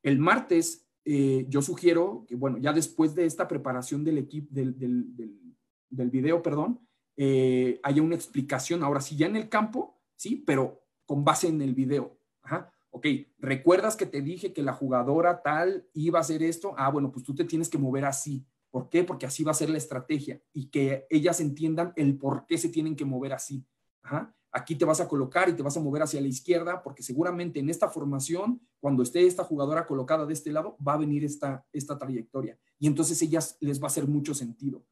El 0.06 0.20
martes, 0.20 0.86
eh, 1.04 1.46
yo 1.48 1.60
sugiero 1.62 2.24
que, 2.28 2.36
bueno, 2.36 2.58
ya 2.58 2.72
después 2.72 3.16
de 3.16 3.26
esta 3.26 3.48
preparación 3.48 4.04
del 4.04 4.18
equipo, 4.18 4.46
del, 4.52 4.78
del, 4.78 6.10
video, 6.12 6.44
perdón, 6.44 6.78
eh, 7.16 7.80
haya 7.82 8.02
una 8.02 8.14
explicación, 8.14 8.84
ahora 8.84 9.00
sí, 9.00 9.16
ya 9.16 9.26
en 9.26 9.34
el 9.34 9.48
campo, 9.48 10.00
sí, 10.14 10.44
pero 10.46 10.80
con 11.06 11.24
base 11.24 11.48
en 11.48 11.60
el 11.60 11.74
video. 11.74 12.20
Ajá. 12.40 12.72
Ok, 12.90 13.04
¿recuerdas 13.38 13.96
que 13.96 14.06
te 14.06 14.22
dije 14.22 14.52
que 14.52 14.62
la 14.62 14.74
jugadora 14.74 15.42
tal 15.42 15.88
iba 15.92 16.20
a 16.20 16.22
hacer 16.22 16.40
esto? 16.44 16.72
Ah, 16.78 16.88
bueno, 16.88 17.10
pues 17.10 17.24
tú 17.24 17.34
te 17.34 17.42
tienes 17.44 17.68
que 17.68 17.76
mover 17.76 18.04
así. 18.04 18.46
¿Por 18.70 18.88
qué? 18.88 19.02
Porque 19.02 19.26
así 19.26 19.42
va 19.42 19.50
a 19.50 19.54
ser 19.54 19.70
la 19.70 19.78
estrategia 19.78 20.40
y 20.52 20.68
que 20.68 21.08
ellas 21.10 21.40
entiendan 21.40 21.92
el 21.96 22.16
por 22.16 22.46
qué 22.46 22.58
se 22.58 22.68
tienen 22.68 22.94
que 22.94 23.04
mover 23.04 23.32
así. 23.32 23.66
Ajá 24.02 24.36
aquí 24.56 24.74
te 24.74 24.86
vas 24.86 25.00
a 25.00 25.06
colocar 25.06 25.50
y 25.50 25.52
te 25.52 25.62
vas 25.62 25.76
a 25.76 25.80
mover 25.80 26.02
hacia 26.02 26.20
la 26.20 26.28
izquierda, 26.28 26.82
porque 26.82 27.02
seguramente 27.02 27.60
en 27.60 27.68
esta 27.68 27.90
formación, 27.90 28.62
cuando 28.80 29.02
esté 29.02 29.26
esta 29.26 29.44
jugadora 29.44 29.86
colocada 29.86 30.24
de 30.24 30.32
este 30.32 30.50
lado, 30.50 30.78
va 30.86 30.94
a 30.94 30.96
venir 30.96 31.24
esta, 31.24 31.66
esta 31.74 31.98
trayectoria. 31.98 32.58
Y 32.78 32.86
entonces 32.86 33.20
ellas 33.20 33.58
les 33.60 33.80
va 33.80 33.84
a 33.84 33.86
hacer 33.88 34.08
mucho 34.08 34.34
sentido. 34.34 34.82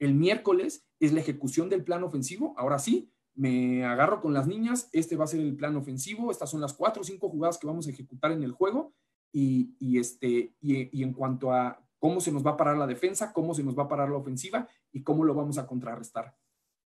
El 0.00 0.14
miércoles 0.14 0.84
es 0.98 1.12
la 1.12 1.20
ejecución 1.20 1.68
del 1.68 1.84
plan 1.84 2.02
ofensivo. 2.02 2.54
Ahora 2.56 2.80
sí, 2.80 3.12
me 3.34 3.84
agarro 3.84 4.20
con 4.20 4.34
las 4.34 4.48
niñas, 4.48 4.88
este 4.92 5.14
va 5.14 5.24
a 5.24 5.28
ser 5.28 5.40
el 5.40 5.54
plan 5.54 5.76
ofensivo, 5.76 6.32
estas 6.32 6.50
son 6.50 6.60
las 6.60 6.72
cuatro 6.72 7.02
o 7.02 7.04
cinco 7.04 7.28
jugadas 7.28 7.58
que 7.58 7.68
vamos 7.68 7.86
a 7.86 7.90
ejecutar 7.90 8.32
en 8.32 8.42
el 8.42 8.50
juego. 8.50 8.94
Y, 9.32 9.96
este, 9.96 10.56
y, 10.60 10.98
y 10.98 11.02
en 11.04 11.12
cuanto 11.12 11.52
a 11.52 11.80
cómo 12.00 12.20
se 12.20 12.32
nos 12.32 12.44
va 12.44 12.50
a 12.50 12.56
parar 12.56 12.76
la 12.76 12.88
defensa, 12.88 13.32
cómo 13.32 13.54
se 13.54 13.62
nos 13.62 13.78
va 13.78 13.84
a 13.84 13.88
parar 13.88 14.10
la 14.10 14.16
ofensiva 14.16 14.68
y 14.90 15.04
cómo 15.04 15.24
lo 15.24 15.34
vamos 15.34 15.56
a 15.56 15.68
contrarrestar. 15.68 16.34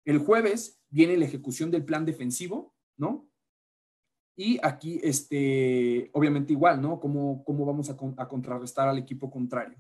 El 0.06 0.20
jueves 0.20 0.82
viene 0.90 1.18
la 1.18 1.26
ejecución 1.26 1.72
del 1.72 1.86
plan 1.86 2.06
defensivo, 2.06 2.76
¿no? 2.98 3.30
Y 4.36 4.60
aquí, 4.64 5.00
este, 5.04 6.10
obviamente 6.14 6.54
igual, 6.54 6.82
¿no? 6.82 7.00
¿Cómo, 7.00 7.44
cómo 7.46 7.66
vamos 7.66 7.90
a, 7.90 7.98
contrarrestar 8.28 8.88
al 8.88 8.98
equipo 8.98 9.30
contrario? 9.30 9.78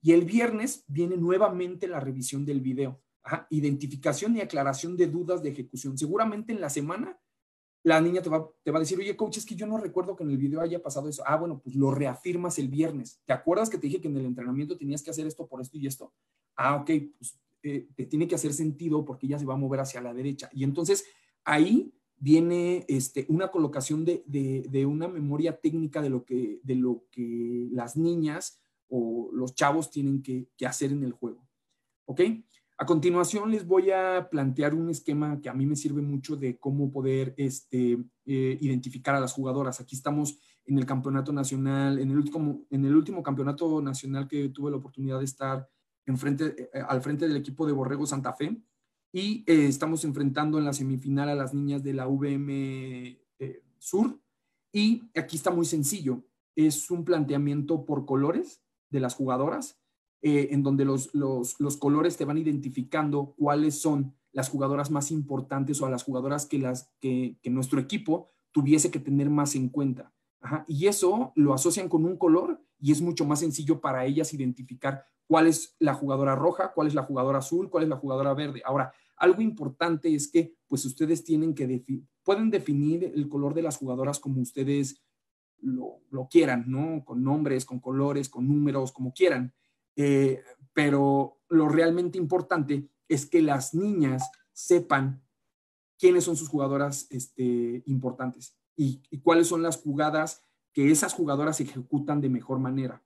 Y 0.00 0.12
el 0.12 0.24
viernes 0.24 0.84
viene 0.86 1.16
nuevamente 1.16 1.88
la 1.88 2.00
revisión 2.00 2.44
del 2.44 2.60
video. 2.60 3.02
identificación 3.50 4.36
y 4.36 4.40
aclaración 4.40 4.96
de 4.96 5.08
dudas 5.08 5.42
de 5.42 5.50
ejecución. 5.50 5.98
Seguramente 5.98 6.52
en 6.52 6.60
la 6.60 6.70
semana 6.70 7.18
la 7.82 8.00
niña 8.00 8.20
te 8.20 8.28
va, 8.28 8.48
te 8.64 8.72
va, 8.72 8.78
a 8.78 8.80
decir, 8.80 8.98
oye, 8.98 9.16
coach, 9.16 9.38
es 9.38 9.46
que 9.46 9.54
yo 9.54 9.64
no 9.64 9.78
recuerdo 9.78 10.16
que 10.16 10.24
en 10.24 10.30
el 10.30 10.38
video 10.38 10.60
haya 10.60 10.82
pasado 10.82 11.08
eso. 11.08 11.22
Ah, 11.24 11.36
bueno, 11.36 11.60
pues 11.60 11.76
lo 11.76 11.92
reafirmas 11.92 12.58
el 12.58 12.68
viernes. 12.68 13.20
¿Te 13.24 13.32
acuerdas 13.32 13.70
que 13.70 13.78
te 13.78 13.86
dije 13.86 14.00
que 14.00 14.08
en 14.08 14.16
el 14.16 14.26
entrenamiento 14.26 14.76
tenías 14.76 15.04
que 15.04 15.10
hacer 15.10 15.24
esto 15.26 15.46
por 15.46 15.60
esto 15.60 15.78
y 15.78 15.86
esto? 15.86 16.12
Ah, 16.56 16.74
ok, 16.76 16.90
pues 17.16 17.38
eh, 17.66 18.06
tiene 18.06 18.28
que 18.28 18.36
hacer 18.36 18.52
sentido 18.52 19.04
porque 19.04 19.26
ella 19.26 19.38
se 19.38 19.44
va 19.44 19.54
a 19.54 19.58
mover 19.58 19.80
hacia 19.80 20.00
la 20.00 20.14
derecha. 20.14 20.48
Y 20.52 20.62
entonces 20.62 21.04
ahí 21.44 21.92
viene 22.18 22.84
este, 22.88 23.26
una 23.28 23.48
colocación 23.48 24.04
de, 24.04 24.22
de, 24.26 24.86
una 24.86 25.08
memoria 25.08 25.60
técnica 25.60 26.00
de 26.00 26.10
lo, 26.10 26.24
que, 26.24 26.60
de 26.62 26.74
lo 26.76 27.04
que 27.10 27.68
las 27.72 27.96
niñas 27.96 28.60
o 28.88 29.30
los 29.32 29.54
chavos 29.54 29.90
tienen 29.90 30.22
que, 30.22 30.48
que 30.56 30.66
hacer 30.66 30.92
en 30.92 31.02
el 31.02 31.12
juego. 31.12 31.46
¿Ok? 32.04 32.20
A 32.78 32.86
continuación 32.86 33.50
les 33.50 33.66
voy 33.66 33.90
a 33.90 34.28
plantear 34.30 34.74
un 34.74 34.90
esquema 34.90 35.40
que 35.40 35.48
a 35.48 35.54
mí 35.54 35.66
me 35.66 35.76
sirve 35.76 36.02
mucho 36.02 36.36
de 36.36 36.58
cómo 36.58 36.92
poder 36.92 37.34
este, 37.36 37.98
eh, 38.26 38.58
identificar 38.60 39.14
a 39.14 39.20
las 39.20 39.32
jugadoras. 39.32 39.80
Aquí 39.80 39.96
estamos 39.96 40.38
en 40.66 40.78
el 40.78 40.84
campeonato 40.86 41.32
nacional, 41.32 41.98
en 41.98 42.10
el, 42.10 42.18
último, 42.18 42.66
en 42.70 42.84
el 42.84 42.94
último 42.94 43.22
campeonato 43.22 43.80
nacional 43.80 44.28
que 44.28 44.50
tuve 44.50 44.70
la 44.70 44.76
oportunidad 44.76 45.18
de 45.18 45.24
estar 45.24 45.68
enfrente, 46.06 46.70
eh, 46.72 46.80
al 46.88 47.02
frente 47.02 47.28
del 47.28 47.36
equipo 47.36 47.66
de 47.66 47.72
Borrego 47.72 48.06
Santa 48.06 48.32
Fe 48.32 48.56
y 49.12 49.44
eh, 49.46 49.66
estamos 49.66 50.04
enfrentando 50.04 50.58
en 50.58 50.64
la 50.64 50.72
semifinal 50.72 51.28
a 51.28 51.34
las 51.34 51.52
niñas 51.52 51.82
de 51.82 51.94
la 51.94 52.06
VM 52.06 53.20
eh, 53.38 53.62
Sur. 53.78 54.18
Y 54.72 55.10
aquí 55.14 55.36
está 55.36 55.50
muy 55.50 55.64
sencillo, 55.64 56.24
es 56.54 56.90
un 56.90 57.04
planteamiento 57.04 57.84
por 57.84 58.04
colores 58.04 58.62
de 58.90 59.00
las 59.00 59.14
jugadoras, 59.14 59.80
en 60.22 60.64
donde 60.64 60.84
los, 60.84 61.14
los, 61.14 61.60
los, 61.60 61.76
colores 61.76 62.16
te 62.16 62.24
van 62.24 62.36
identificando 62.36 63.34
cuáles 63.38 63.80
son 63.80 64.12
las 64.32 64.48
jugadoras 64.48 64.90
más 64.90 65.12
importantes 65.12 65.80
o 65.80 65.86
a 65.86 65.90
las 65.90 66.02
jugadoras 66.02 66.46
que, 66.46 66.58
las, 66.58 66.90
que, 67.00 67.38
que 67.42 67.50
nuestro 67.50 67.78
equipo 67.78 68.32
tuviese 68.50 68.90
que 68.90 68.98
tener 68.98 69.30
más 69.30 69.54
en 69.54 69.68
cuenta. 69.68 70.12
Y 70.66 70.86
eso 70.86 71.32
lo 71.34 71.54
asocian 71.54 71.88
con 71.88 72.04
un 72.04 72.16
color 72.16 72.60
y 72.78 72.92
es 72.92 73.00
mucho 73.00 73.24
más 73.24 73.40
sencillo 73.40 73.80
para 73.80 74.04
ellas 74.04 74.32
identificar 74.34 75.04
cuál 75.26 75.46
es 75.46 75.74
la 75.78 75.94
jugadora 75.94 76.34
roja, 76.34 76.72
cuál 76.72 76.86
es 76.86 76.94
la 76.94 77.02
jugadora 77.02 77.38
azul, 77.38 77.70
cuál 77.70 77.84
es 77.84 77.88
la 77.88 77.96
jugadora 77.96 78.34
verde. 78.34 78.62
Ahora, 78.64 78.92
algo 79.16 79.42
importante 79.42 80.14
es 80.14 80.30
que 80.30 80.54
pues 80.66 80.84
ustedes 80.84 81.24
tienen 81.24 81.54
que 81.54 81.66
definir, 81.66 82.04
pueden 82.22 82.50
definir 82.50 83.04
el 83.04 83.28
color 83.28 83.54
de 83.54 83.62
las 83.62 83.76
jugadoras 83.76 84.20
como 84.20 84.40
ustedes 84.40 85.02
lo, 85.60 86.00
quieran, 86.30 86.64
¿no? 86.68 87.04
Con 87.04 87.22
nombres, 87.24 87.64
con 87.64 87.80
colores, 87.80 88.28
con 88.28 88.46
números, 88.46 88.92
como 88.92 89.12
quieran. 89.12 89.54
Eh, 89.96 90.42
pero 90.72 91.38
lo 91.48 91.68
realmente 91.68 92.18
importante 92.18 92.90
es 93.08 93.26
que 93.26 93.42
las 93.42 93.74
niñas 93.74 94.30
sepan 94.52 95.22
quiénes 95.98 96.24
son 96.24 96.36
sus 96.36 96.48
jugadoras 96.48 97.06
este, 97.10 97.82
importantes 97.86 98.54
y, 98.76 99.00
cuáles 99.22 99.48
son 99.48 99.62
las 99.62 99.78
jugadas 99.78 100.42
que 100.72 100.90
esas 100.90 101.14
jugadoras 101.14 101.60
ejecutan 101.60 102.20
de 102.20 102.28
mejor 102.28 102.58
manera. 102.58 103.02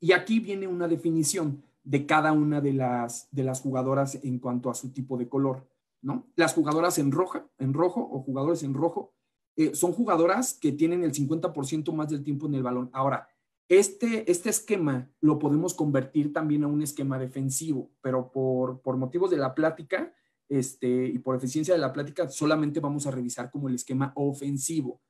Y 0.00 0.12
aquí 0.12 0.40
viene 0.40 0.66
una 0.66 0.88
definición 0.88 1.62
de 1.84 2.06
cada 2.06 2.32
una 2.32 2.60
de 2.60 2.72
las, 2.72 3.28
de 3.30 3.44
las 3.44 3.60
jugadoras 3.60 4.18
en 4.22 4.38
cuanto 4.38 4.70
a 4.70 4.74
su 4.74 4.92
tipo 4.92 5.16
de 5.16 5.28
color. 5.28 5.68
¿no? 6.00 6.26
Las 6.34 6.54
jugadoras 6.54 6.98
en, 6.98 7.12
roja, 7.12 7.46
en 7.58 7.72
rojo 7.72 8.00
o 8.00 8.20
jugadores 8.20 8.62
en 8.64 8.74
rojo 8.74 9.14
eh, 9.56 9.74
son 9.74 9.92
jugadoras 9.92 10.54
que 10.54 10.72
tienen 10.72 11.04
el 11.04 11.12
50% 11.12 11.92
más 11.92 12.08
del 12.08 12.24
tiempo 12.24 12.46
en 12.46 12.54
el 12.54 12.62
balón. 12.62 12.90
Ahora, 12.92 13.28
este, 13.68 14.30
este 14.30 14.50
esquema 14.50 15.08
lo 15.20 15.38
podemos 15.38 15.74
convertir 15.74 16.32
también 16.32 16.64
a 16.64 16.66
un 16.66 16.82
esquema 16.82 17.18
defensivo, 17.18 17.90
pero 18.00 18.30
por, 18.32 18.80
por 18.80 18.96
motivos 18.96 19.30
de 19.30 19.36
la 19.36 19.54
plática 19.54 20.12
este, 20.52 21.06
y 21.06 21.18
por 21.18 21.34
eficiencia 21.34 21.72
de 21.72 21.80
la 21.80 21.94
plática, 21.94 22.28
solamente 22.28 22.78
vamos 22.78 23.06
a 23.06 23.10
revisar 23.10 23.50
como 23.50 23.68
el 23.68 23.74
esquema 23.74 24.12
ofensivo. 24.16 25.00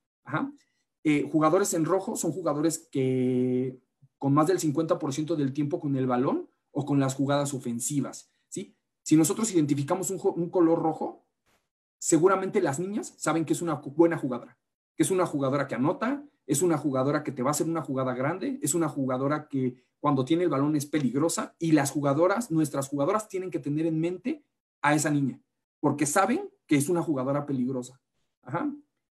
Eh, 1.03 1.28
jugadores 1.30 1.74
en 1.74 1.84
rojo 1.84 2.14
son 2.14 2.30
jugadores 2.30 2.88
que 2.93 3.76
con 4.18 4.34
más 4.34 4.47
del 4.47 4.61
50% 4.61 5.34
del 5.34 5.53
tiempo 5.53 5.80
con 5.80 5.97
el 5.97 6.07
balón 6.07 6.49
o 6.70 6.84
con 6.84 7.01
las 7.01 7.16
jugadas 7.16 7.55
ofensivas. 7.55 8.30
¿sí? 8.49 8.76
Si 9.03 9.16
nosotros 9.16 9.53
identificamos 9.53 10.11
un, 10.11 10.20
un 10.22 10.49
color 10.49 10.80
rojo, 10.80 11.26
seguramente 11.99 12.61
las 12.61 12.78
niñas 12.78 13.12
saben 13.16 13.45
que 13.45 13.55
es 13.55 13.62
una 13.62 13.74
buena 13.74 14.18
jugadora, 14.18 14.57
que 14.95 15.03
es 15.03 15.11
una 15.11 15.26
jugadora 15.26 15.66
que 15.66 15.74
anota, 15.74 16.24
es 16.47 16.62
una 16.62 16.78
jugadora 16.78 17.24
que 17.24 17.32
te 17.32 17.43
va 17.43 17.51
a 17.51 17.53
hacer 17.53 17.66
una 17.66 17.82
jugada 17.82 18.14
grande, 18.14 18.61
es 18.62 18.74
una 18.74 18.88
jugadora 18.88 19.49
que 19.49 19.82
cuando 19.99 20.24
tiene 20.24 20.45
el 20.45 20.51
balón 20.51 20.76
es 20.76 20.86
peligrosa 20.86 21.57
y 21.59 21.72
las 21.72 21.90
jugadoras, 21.90 22.53
nuestras 22.53 22.88
jugadoras 22.88 23.28
tienen 23.28 23.51
que 23.51 23.59
tener 23.59 23.86
en 23.86 23.99
mente 23.99 24.45
a 24.82 24.94
esa 24.94 25.10
niña, 25.10 25.40
porque 25.80 26.06
saben 26.06 26.50
que 26.66 26.76
es 26.76 26.88
una 26.88 27.02
jugadora 27.02 27.46
peligrosa. 27.46 28.00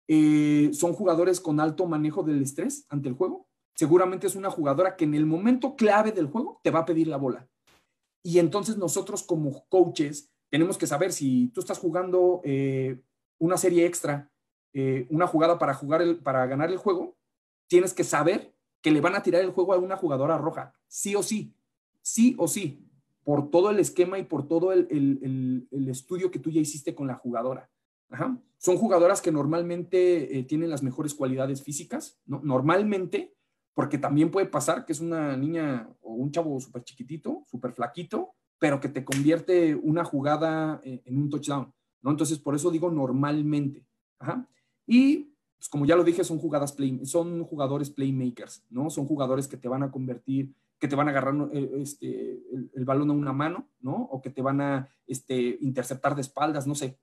Eh, 0.07 0.69
son 0.73 0.93
jugadores 0.93 1.39
con 1.41 1.59
alto 1.59 1.85
manejo 1.85 2.23
del 2.23 2.41
estrés 2.41 2.85
ante 2.89 3.09
el 3.09 3.15
juego. 3.15 3.47
Seguramente 3.75 4.25
es 4.25 4.35
una 4.35 4.49
jugadora 4.49 4.95
que 4.95 5.03
en 5.03 5.13
el 5.13 5.25
momento 5.25 5.75
clave 5.75 6.11
del 6.11 6.27
juego 6.27 6.59
te 6.63 6.71
va 6.71 6.79
a 6.79 6.85
pedir 6.85 7.07
la 7.07 7.17
bola. 7.17 7.47
Y 8.23 8.39
entonces 8.39 8.77
nosotros 8.77 9.23
como 9.23 9.65
coaches 9.69 10.31
tenemos 10.49 10.77
que 10.77 10.87
saber 10.87 11.11
si 11.11 11.49
tú 11.49 11.59
estás 11.59 11.77
jugando 11.77 12.41
eh, 12.43 13.01
una 13.37 13.57
serie 13.57 13.85
extra, 13.85 14.31
eh, 14.73 15.05
una 15.09 15.27
jugada 15.27 15.59
para, 15.59 15.73
jugar 15.73 16.01
para 16.23 16.45
ganar 16.45 16.71
el 16.71 16.77
juego, 16.77 17.17
tienes 17.67 17.93
que 17.93 18.03
saber 18.03 18.55
que 18.81 18.91
le 18.91 19.01
van 19.01 19.15
a 19.15 19.23
tirar 19.23 19.41
el 19.41 19.51
juego 19.51 19.73
a 19.73 19.77
una 19.77 19.97
jugadora 19.97 20.37
roja, 20.37 20.73
sí 20.87 21.15
o 21.15 21.23
sí, 21.23 21.53
sí 22.01 22.35
o 22.37 22.47
sí 22.47 22.86
por 23.27 23.51
todo 23.51 23.71
el 23.71 23.79
esquema 23.79 24.17
y 24.17 24.23
por 24.23 24.47
todo 24.47 24.71
el, 24.71 25.67
estudio 25.89 26.31
que 26.31 26.39
tú 26.39 26.49
ya 26.49 26.61
hiciste 26.61 26.95
con 26.95 27.07
la 27.07 27.15
jugadora. 27.15 27.69
Son 28.57 28.77
jugadoras 28.77 29.21
que 29.21 29.33
normalmente 29.33 30.39
eh, 30.39 30.43
tienen 30.43 30.69
las 30.69 30.81
mejores 30.81 31.13
cualidades 31.13 31.61
físicas, 31.61 32.21
¿no? 32.25 32.39
Normalmente, 32.41 33.35
porque 33.73 33.97
también 33.97 34.31
puede 34.31 34.45
pasar 34.45 34.85
que 34.85 34.93
es 34.93 35.01
una 35.01 35.35
niña 35.35 35.89
o 35.99 36.13
un 36.13 36.31
chavo 36.31 36.57
súper 36.61 36.85
chiquitito, 36.85 37.43
súper 37.45 37.73
flaquito, 37.73 38.29
pero 38.59 38.79
que 38.79 38.87
te 38.87 39.03
convierte 39.03 39.75
una 39.75 40.05
jugada 40.05 40.79
eh, 40.85 41.01
en 41.03 41.17
un 41.17 41.29
touchdown. 41.29 41.73
Entonces, 42.05 42.39
por 42.39 42.55
eso 42.55 42.71
digo 42.71 42.89
normalmente. 42.89 43.85
Y, 44.85 45.33
pues, 45.57 45.67
como 45.67 45.85
ya 45.85 45.97
lo 45.97 46.05
dije, 46.05 46.23
son 46.23 46.39
jugadas 46.39 46.71
play, 46.71 47.05
son 47.05 47.43
jugadores 47.43 47.89
playmakers, 47.89 48.65
¿no? 48.69 48.89
Son 48.89 49.05
jugadores 49.05 49.49
que 49.49 49.57
te 49.57 49.67
van 49.67 49.83
a 49.83 49.91
convertir 49.91 50.55
que 50.79 50.87
te 50.87 50.95
van 50.95 51.07
a 51.07 51.11
agarrar 51.11 51.35
eh, 51.53 51.71
este, 51.79 52.39
el, 52.73 52.85
balón 52.85 53.09
a 53.09 53.13
una 53.13 53.33
mano, 53.33 53.69
¿no? 53.79 53.95
O 53.95 54.21
que 54.21 54.29
te 54.29 54.41
van 54.41 54.61
a 54.61 54.89
este, 55.07 55.57
interceptar 55.61 56.15
de 56.15 56.21
espaldas, 56.21 56.67
no 56.67 56.75
sé, 56.75 56.99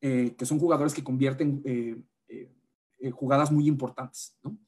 eh, 0.00 0.34
que 0.36 0.46
son 0.46 0.58
jugadores 0.58 0.94
que 0.94 1.04
convierten 1.04 1.62
eh, 1.64 3.10
jugadas 3.12 3.52
muy 3.52 3.66
importantes, 3.68 4.36
¿no? 4.42 4.58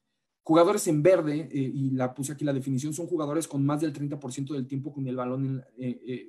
Jugadores 0.43 0.87
en 0.89 1.03
verde, 1.03 1.47
y 1.53 1.91
la 1.91 2.15
puse 2.15 2.33
aquí 2.33 2.43
la 2.43 2.55
definición, 2.55 2.95
son 2.95 3.07
jugadores 3.07 3.47
con 3.47 3.67
más 3.67 3.83
del 3.83 3.93
30% 3.93 4.55
del 4.55 4.67
tiempo 4.67 4.95
con 4.95 5.07
el 5.07 5.15
balón, 5.15 5.63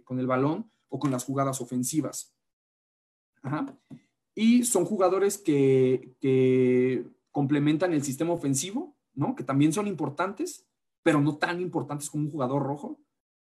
con 0.04 0.20
el 0.20 0.28
balón 0.28 0.70
o 0.90 1.00
con 1.00 1.10
las 1.10 1.24
jugadas 1.24 1.62
ofensivas. 1.62 2.36
Y 4.36 4.66
son 4.66 4.84
jugadores 4.84 5.38
que 5.38 7.06
complementan 7.32 7.94
el 7.94 8.04
sistema 8.04 8.34
ofensivo, 8.34 8.98
¿no? 9.14 9.38
Que 9.38 9.46
también 9.46 9.72
son 9.72 9.88
importantes 9.88 10.69
pero 11.04 11.22
no 11.22 11.38
tan 11.38 11.62
importantes 11.62 12.10
como 12.10 12.26
un 12.26 12.32
jugador 12.32 12.64
rojo. 12.64 13.00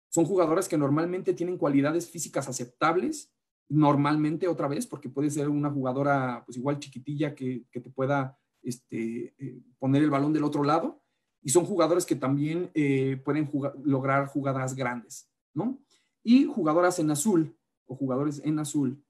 Son 0.09 0.25
jugadores 0.25 0.67
que 0.67 0.77
normalmente 0.77 1.33
tienen 1.33 1.57
cualidades 1.57 2.09
físicas 2.09 2.47
aceptables, 2.47 3.31
normalmente 3.69 4.47
otra 4.47 4.67
vez, 4.67 4.87
porque 4.87 5.09
puede 5.09 5.29
ser 5.29 5.49
una 5.49 5.69
jugadora 5.69 6.43
pues 6.45 6.57
igual 6.57 6.79
chiquitilla 6.79 7.35
que, 7.35 7.65
te 7.71 7.89
pueda 7.91 8.39
este, 8.63 9.35
eh, 9.37 9.61
poner 9.77 10.01
el 10.03 10.09
balón 10.09 10.33
del 10.33 10.43
otro 10.43 10.63
lado, 10.63 11.01
y 11.41 11.49
son 11.49 11.65
jugadores 11.65 12.05
que 12.05 12.15
también 12.15 12.69
eh, 12.73 13.21
pueden 13.23 13.49
lograr 13.83 14.27
jugadas 14.27 14.75
grandes, 14.75 15.29
¿no? 15.53 15.79
Y 16.23 16.45
jugadoras 16.45 16.99
en 16.99 17.11
azul, 17.11 17.55
o 17.85 17.95
jugadores 17.95 18.41
en 18.43 18.59
azul, 18.59 19.03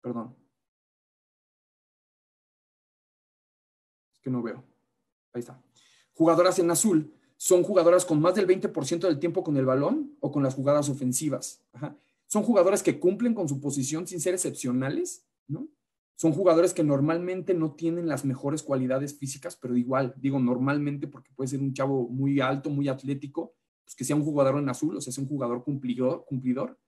perdón. 0.00 0.34
Es 4.12 4.20
que 4.20 4.30
no 4.30 4.42
veo. 4.42 4.64
Ahí 5.32 5.40
está. 5.40 5.60
Jugadoras 6.14 6.58
en 6.58 6.70
azul 6.70 7.15
son 7.36 7.62
jugadoras 7.62 8.04
con 8.04 8.20
más 8.20 8.34
del 8.34 8.46
20% 8.46 9.00
del 9.00 9.18
tiempo 9.18 9.42
con 9.44 9.56
el 9.56 9.66
balón 9.66 10.16
o 10.20 10.32
con 10.32 10.42
las 10.42 10.54
jugadas 10.54 10.88
ofensivas. 10.88 11.62
Son 12.26 12.42
jugadores 12.42 12.82
que 12.82 12.98
cumplen 12.98 13.34
con 13.34 13.48
su 13.48 13.60
posición 13.60 14.06
sin 14.06 14.20
ser 14.20 14.34
excepcionales, 14.34 15.24
¿no? 15.46 15.68
Son 16.16 16.32
jugadores 16.32 16.72
que 16.72 16.82
normalmente 16.82 17.52
no 17.52 17.72
tienen 17.72 18.08
las 18.08 18.24
mejores 18.24 18.62
cualidades 18.62 19.18
físicas, 19.18 19.54
pero 19.54 19.76
igual, 19.76 20.14
digo 20.16 20.38
normalmente 20.38 21.06
porque 21.08 21.30
puede 21.36 21.48
ser 21.48 21.60
un 21.60 21.74
chavo 21.74 22.08
muy 22.08 22.40
alto, 22.40 22.70
muy 22.70 22.88
atlético, 22.88 23.54
pues 23.84 23.94
que 23.94 24.04
sea 24.04 24.16
un 24.16 24.24
jugador 24.24 24.58
en 24.58 24.68
azul, 24.68 24.96
o 24.96 25.00
sea, 25.00 25.12
sea 25.12 25.22
un 25.22 25.28
jugador 25.28 25.62
cumplidor, 25.62 26.24
cumplidor. 26.26 26.78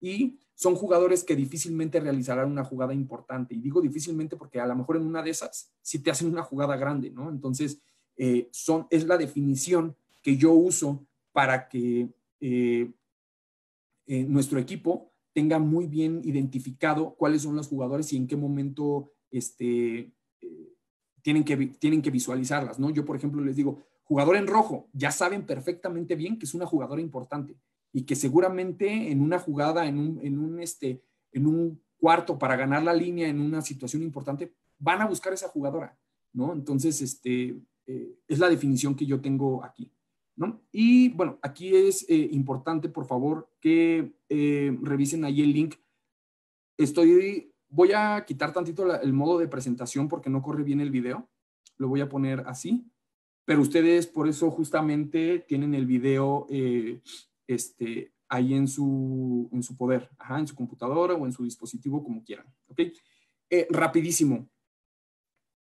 Y 0.00 0.38
son 0.54 0.74
jugadores 0.74 1.24
que 1.24 1.34
difícilmente 1.34 1.98
realizarán 1.98 2.50
una 2.50 2.62
jugada 2.62 2.92
importante. 2.92 3.54
Y 3.54 3.60
digo 3.60 3.80
difícilmente 3.80 4.36
porque 4.36 4.60
a 4.60 4.66
lo 4.66 4.76
mejor 4.76 4.98
en 4.98 5.06
una 5.06 5.22
de 5.22 5.30
esas 5.30 5.72
sí 5.80 6.00
te 6.00 6.10
hacen 6.10 6.28
una 6.28 6.42
jugada 6.42 6.76
grande, 6.76 7.10
¿no? 7.10 7.30
Entonces, 7.30 7.80
eh, 8.16 8.48
son, 8.52 8.86
es 8.90 9.06
la 9.06 9.16
definición 9.16 9.96
que 10.22 10.36
yo 10.36 10.52
uso 10.52 11.06
para 11.32 11.68
que 11.68 12.08
eh, 12.40 12.92
eh, 14.06 14.24
nuestro 14.24 14.58
equipo 14.58 15.12
tenga 15.32 15.58
muy 15.58 15.86
bien 15.86 16.20
identificado 16.24 17.14
cuáles 17.16 17.42
son 17.42 17.56
los 17.56 17.68
jugadores 17.68 18.12
y 18.12 18.16
en 18.16 18.26
qué 18.26 18.36
momento 18.36 19.12
este, 19.30 20.12
tienen, 21.22 21.44
que, 21.44 21.56
tienen 21.56 22.02
que 22.02 22.10
visualizarlas. 22.10 22.78
¿no? 22.78 22.90
Yo, 22.90 23.04
por 23.04 23.16
ejemplo, 23.16 23.42
les 23.42 23.56
digo, 23.56 23.82
jugador 24.04 24.36
en 24.36 24.46
rojo, 24.46 24.88
ya 24.92 25.10
saben 25.10 25.44
perfectamente 25.44 26.14
bien 26.14 26.38
que 26.38 26.46
es 26.46 26.54
una 26.54 26.66
jugadora 26.66 27.00
importante 27.00 27.56
y 27.92 28.02
que 28.02 28.14
seguramente 28.14 29.10
en 29.10 29.20
una 29.20 29.38
jugada, 29.38 29.86
en 29.86 29.98
un, 29.98 30.20
en 30.22 30.38
un, 30.38 30.60
este, 30.60 31.02
en 31.32 31.46
un 31.46 31.82
cuarto 31.96 32.38
para 32.38 32.56
ganar 32.56 32.82
la 32.82 32.92
línea 32.92 33.28
en 33.28 33.40
una 33.40 33.62
situación 33.62 34.02
importante, 34.02 34.52
van 34.78 35.00
a 35.00 35.06
buscar 35.06 35.32
esa 35.32 35.48
jugadora, 35.48 35.98
¿no? 36.32 36.52
Entonces, 36.52 37.00
este, 37.00 37.56
eh, 37.86 38.18
es 38.26 38.38
la 38.38 38.48
definición 38.48 38.94
que 38.94 39.06
yo 39.06 39.20
tengo 39.20 39.64
aquí. 39.64 39.90
¿no? 40.36 40.62
Y 40.72 41.10
bueno, 41.10 41.38
aquí 41.42 41.74
es 41.74 42.08
eh, 42.08 42.28
importante, 42.32 42.88
por 42.88 43.06
favor, 43.06 43.48
que 43.60 44.14
eh, 44.28 44.76
revisen 44.82 45.24
ahí 45.24 45.42
el 45.42 45.52
link. 45.52 45.76
Estoy, 46.76 47.52
voy 47.68 47.92
a 47.92 48.24
quitar 48.26 48.52
tantito 48.52 49.00
el 49.00 49.12
modo 49.12 49.38
de 49.38 49.48
presentación 49.48 50.08
porque 50.08 50.30
no 50.30 50.42
corre 50.42 50.64
bien 50.64 50.80
el 50.80 50.90
video. 50.90 51.28
Lo 51.76 51.88
voy 51.88 52.00
a 52.00 52.08
poner 52.08 52.40
así. 52.46 52.90
Pero 53.44 53.60
ustedes 53.60 54.06
por 54.06 54.26
eso 54.26 54.50
justamente 54.50 55.44
tienen 55.46 55.74
el 55.74 55.84
video 55.84 56.46
este, 57.46 58.14
ahí 58.26 58.54
en 58.54 58.66
su, 58.66 59.50
en 59.52 59.62
su 59.62 59.76
poder, 59.76 60.08
en 60.30 60.46
su 60.46 60.54
computadora 60.54 61.12
o 61.14 61.26
en 61.26 61.32
su 61.32 61.44
dispositivo, 61.44 62.02
como 62.02 62.24
quieran. 62.24 62.46
¿ok? 62.68 62.80
rapidísimo. 63.70 64.48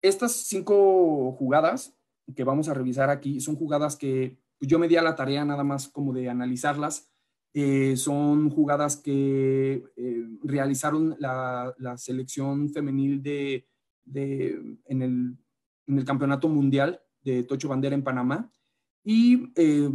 Estas 0.02 0.32
cinco 0.32 1.32
jugadas 1.32 1.96
que 2.34 2.44
vamos 2.44 2.68
a 2.68 2.74
revisar 2.74 3.10
aquí 3.10 3.40
son 3.40 3.56
jugadas 3.56 3.96
que 3.96 4.38
yo 4.62 4.78
me 4.78 4.88
di 4.88 4.96
a 4.96 5.02
la 5.02 5.16
tarea 5.16 5.44
nada 5.44 5.64
más 5.64 5.88
como 5.88 6.12
de 6.12 6.28
analizarlas. 6.28 7.10
Eh, 7.54 7.96
son 7.96 8.48
jugadas 8.48 8.96
que 8.96 9.84
eh, 9.96 10.26
realizaron 10.42 11.16
la, 11.18 11.74
selección 11.98 12.70
femenil 12.70 13.22
de, 13.22 13.66
en, 14.14 15.02
el, 15.02 15.36
en, 15.86 15.98
el, 15.98 16.04
Campeonato 16.04 16.48
Mundial 16.48 17.02
de 17.22 17.42
Tocho 17.42 17.68
Bandera 17.68 17.94
en 17.94 18.04
Panamá. 18.04 18.50
Y 19.04 19.52
eh, 19.56 19.90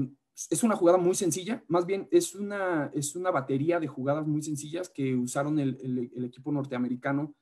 es 0.51 0.61
una 0.61 0.75
jugada 0.75 0.99
muy 0.99 1.15
sencilla, 1.15 1.63
más 1.67 1.87
bien 1.87 2.07
es 2.11 2.35
una, 2.35 2.91
es 2.93 3.15
una 3.15 3.31
batería 3.31 3.79
de 3.79 3.87
jugadas 3.87 4.27
muy 4.27 4.43
sencillas 4.43 4.89
que 4.89 5.15
usaron 5.15 5.57
el 5.57 6.23
equipo 6.23 6.51
norteamericano 6.51 7.33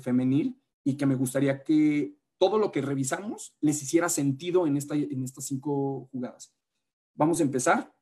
femenil 0.00 0.56
y 0.84 0.96
que 0.96 1.06
me 1.06 1.16
gustaría 1.16 1.64
que 1.64 2.15
todo 2.38 2.58
lo 2.58 2.72
que 2.72 2.82
revisamos 2.82 3.56
les 3.60 3.82
hiciera 3.82 4.08
sentido 4.08 4.66
en, 4.66 4.76
esta, 4.76 4.94
en 4.94 5.22
estas 5.22 5.46
cinco 5.46 6.08
jugadas. 6.12 6.54
Vamos 7.14 7.40
a 7.40 7.44
empezar. 7.44 7.94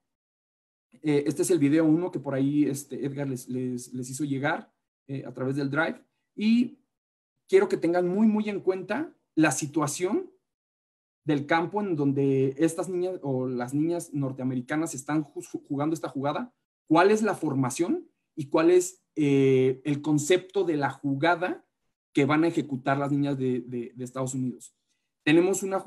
Eh, 1.03 1.25
este 1.27 1.43
es 1.43 1.51
el 1.51 1.59
video 1.59 1.85
uno 1.85 2.11
que 2.11 2.21
por 2.21 2.35
ahí 2.35 2.65
este, 2.65 3.05
Edgar 3.05 3.29
les, 3.29 3.49
les, 3.49 4.11
hizo 4.11 4.25
llegar. 4.25 4.73
a 5.27 5.33
través 5.33 5.57
del 5.57 5.71
Drive. 5.71 6.03
Y 6.35 6.79
quiero 7.49 7.69
que 7.69 7.77
tengan 7.77 8.09
muy, 8.09 8.27
muy 8.27 8.49
en 8.49 8.61
cuenta 8.61 9.15
la 9.35 9.51
situación 9.51 10.31
del 11.25 11.47
campo 11.47 11.81
en 11.81 11.97
donde 11.97 12.55
estas 12.59 12.89
niñas 12.89 13.19
o 13.23 13.47
las 13.47 13.75
niñas 13.75 14.13
norteamericanas 14.13 14.95
están 14.95 15.23
jugando 15.23 15.95
esta 15.95 16.09
jugada, 16.09 16.55
cuál 16.87 17.11
es 17.11 17.23
la 17.23 17.35
formación 17.35 18.09
y 18.37 18.49
cuál 18.49 18.71
es 18.71 19.03
eh, 19.17 19.81
el 19.85 20.03
concepto 20.03 20.65
de 20.65 20.77
la 20.77 20.91
jugada 20.91 21.64
que 22.15 22.25
van 22.25 22.45
a 22.45 22.49
ejecutar 22.49 22.97
las 22.97 23.11
niñas 23.11 23.37
de, 23.37 23.93
Estados 23.99 24.35
Unidos. 24.35 24.75
Tenemos 25.25 25.63
una, 25.63 25.81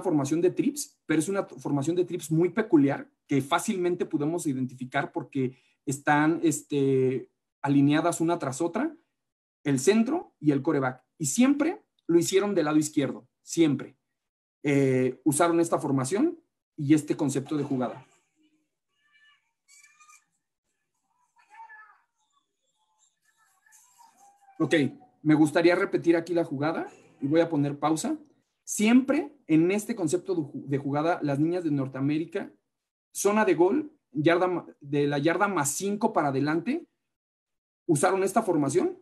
formación 0.00 0.40
de 0.40 0.50
trips, 0.50 0.98
pero 1.04 1.20
es 1.20 1.28
una 1.28 1.44
formación 1.44 1.94
de 1.94 2.06
trips 2.06 2.30
muy 2.30 2.48
peculiar 2.48 3.08
que 3.28 3.42
fácilmente 3.42 4.06
podemos 4.06 4.46
identificar 4.46 5.12
porque 5.12 5.58
están 5.84 6.40
este, 6.42 7.28
alineadas 7.60 8.20
una 8.20 8.38
tras 8.38 8.62
otra, 8.62 8.96
el 9.62 9.78
centro 9.78 10.34
y 10.40 10.52
el 10.52 10.62
coreback. 10.62 11.04
Y 11.18 11.26
siempre 11.26 11.82
lo 12.06 12.18
hicieron 12.18 12.54
del 12.54 12.64
lado 12.64 12.78
izquierdo, 12.78 13.28
siempre. 13.42 13.96
Eh, 14.62 15.20
usaron 15.24 15.60
esta 15.60 15.78
formación 15.78 16.38
y 16.76 16.94
este 16.94 17.14
concepto 17.14 17.56
de 17.58 17.64
jugada. 17.64 18.06
Ok, 24.58 24.74
me 25.24 25.34
gustaría 25.34 25.74
repetir 25.74 26.16
aquí 26.16 26.34
la 26.34 26.44
jugada 26.44 26.86
y 27.20 27.26
voy 27.26 27.40
a 27.40 27.48
poner 27.48 27.78
pausa. 27.78 28.18
Siempre 28.62 29.34
en 29.46 29.70
este 29.70 29.96
concepto 29.96 30.52
de 30.52 30.78
jugada, 30.78 31.18
las 31.22 31.38
niñas 31.38 31.64
de 31.64 31.70
Norteamérica, 31.70 32.52
zona 33.10 33.46
de 33.46 33.54
gol, 33.54 33.90
yarda, 34.12 34.66
de 34.80 35.06
la 35.06 35.18
yarda 35.18 35.48
más 35.48 35.70
5 35.70 36.12
para 36.12 36.28
adelante, 36.28 36.86
usaron 37.86 38.22
esta 38.22 38.42
formación 38.42 38.98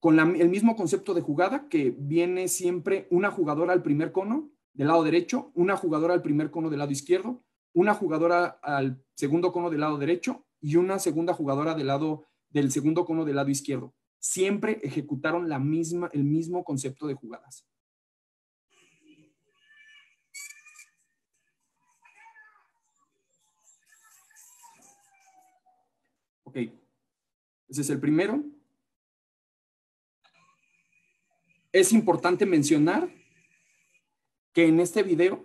con 0.00 0.18
el 0.18 0.48
mismo 0.48 0.76
concepto 0.76 1.14
de 1.14 1.22
jugada 1.22 1.68
que 1.68 1.94
viene 1.96 2.48
siempre 2.48 3.06
una 3.10 3.30
jugadora 3.30 3.72
al 3.72 3.82
primer 3.82 4.10
cono 4.10 4.50
del 4.72 4.88
lado 4.88 5.04
derecho, 5.04 5.52
una 5.54 5.76
jugadora 5.76 6.14
al 6.14 6.22
primer 6.22 6.50
cono 6.50 6.68
del 6.68 6.80
lado 6.80 6.90
izquierdo, 6.90 7.44
una 7.72 7.94
jugadora 7.94 8.58
al 8.60 9.02
segundo 9.14 9.52
cono 9.52 9.70
del 9.70 9.80
lado 9.80 9.98
derecho 9.98 10.44
y 10.60 10.76
una 10.76 10.98
segunda 10.98 11.32
jugadora 11.32 11.74
del 11.74 11.86
lado 11.86 12.26
del 12.50 12.72
segundo 12.72 13.04
cono 13.04 13.24
del 13.24 13.36
lado 13.36 13.50
izquierdo. 13.50 13.94
Siempre 14.24 14.80
ejecutaron 14.82 15.50
la 15.50 15.58
misma, 15.58 16.08
el 16.14 16.24
mismo 16.24 16.64
concepto 16.64 17.06
de 17.06 17.12
jugadas. 17.12 17.68
Ok, 26.44 26.56
ese 27.68 27.82
es 27.82 27.90
el 27.90 28.00
primero. 28.00 28.42
Es 31.70 31.92
importante 31.92 32.46
mencionar 32.46 33.10
que 34.54 34.66
en 34.66 34.80
este 34.80 35.02
video, 35.02 35.44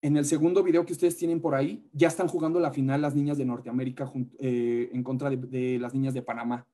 en 0.00 0.16
el 0.16 0.24
segundo 0.24 0.62
video 0.62 0.86
que 0.86 0.94
ustedes 0.94 1.18
tienen 1.18 1.42
por 1.42 1.54
ahí, 1.54 1.86
ya 1.92 2.08
están 2.08 2.28
jugando 2.28 2.60
la 2.60 2.72
final 2.72 3.02
las 3.02 3.14
niñas 3.14 3.36
de 3.36 3.44
Norteamérica 3.44 4.10
eh, 4.38 4.88
en 4.90 5.02
contra 5.02 5.28
de, 5.28 5.78
las 5.78 5.92
niñas 5.92 6.14
de 6.14 6.22
Panamá. 6.22 6.66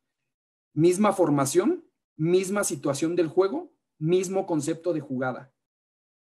Misma 0.75 1.13
formación, 1.13 1.85
misma 2.17 2.65
situación 2.65 3.17
del 3.17 3.29
juego, 3.29 3.73
mismo 3.99 4.47
concepto 4.47 4.93
de 4.93 5.01
jugada. 5.01 5.53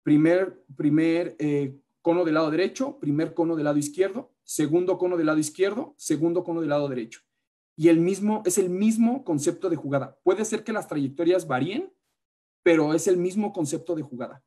Primer, 0.03 0.63
primer 0.75 1.35
eh, 1.39 1.77
cono 2.01 2.25
del 2.25 2.33
lado 2.33 2.51
derecho, 2.51 2.99
primer 2.99 3.33
cono 3.33 3.55
del 3.55 3.65
lado 3.65 3.77
izquierdo, 3.77 4.31
segundo 4.43 4.97
cono 4.97 5.17
del 5.17 5.27
lado 5.27 5.39
izquierdo, 5.39 5.93
segundo 5.97 6.43
cono 6.43 6.61
del 6.61 6.69
lado 6.69 6.87
derecho. 6.87 7.21
Y 7.75 7.87
el 7.89 7.99
mismo, 7.99 8.43
es 8.45 8.57
el 8.57 8.69
mismo 8.69 9.23
concepto 9.23 9.69
de 9.69 9.75
jugada. 9.75 10.17
Puede 10.23 10.43
ser 10.45 10.63
que 10.63 10.73
las 10.73 10.87
trayectorias 10.87 11.47
varíen, 11.47 11.93
pero 12.63 12.93
es 12.93 13.07
el 13.07 13.17
mismo 13.17 13.53
concepto 13.53 13.95
de 13.95 14.01
jugada. 14.01 14.43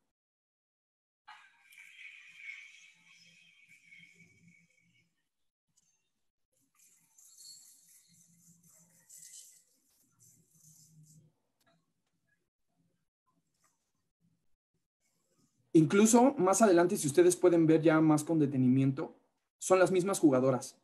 Incluso 15.75 16.33
más 16.37 16.61
adelante, 16.61 16.95
si 16.95 17.05
ustedes 17.05 17.35
pueden 17.35 17.67
ver 17.67 17.81
ya 17.81 17.99
más 17.99 18.23
con 18.23 18.39
detenimiento, 18.39 19.19
son 19.57 19.77
las 19.77 19.91
mismas 19.91 20.19
jugadoras. 20.19 20.79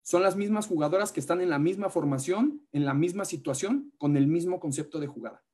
Son 0.00 0.22
las 0.22 0.36
mismas 0.36 0.66
jugadoras 0.66 1.12
que 1.12 1.20
están 1.20 1.42
en 1.42 1.50
la 1.50 1.58
misma 1.58 1.90
formación, 1.90 2.66
en 2.72 2.86
la 2.86 2.94
misma 2.94 3.26
situación, 3.26 3.92
con 3.98 4.16
el 4.16 4.26
mismo 4.26 4.58
concepto 4.58 5.00
de 5.00 5.06
jugada. 5.06 5.44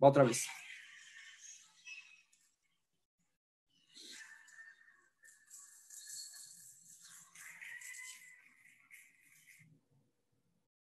Va 0.00 0.10
otra 0.10 0.22
vez. 0.22 0.46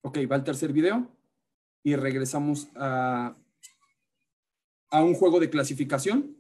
Ok, 0.03 0.19
va 0.31 0.37
el 0.37 0.45
tercer 0.45 0.75
video 0.75 1.11
y 1.83 1.97
regresamos 1.97 2.69
a, 2.75 3.35
a 4.91 5.03
un 5.03 5.15
juego 5.15 5.41
de 5.41 5.49
clasificación. 5.49 6.38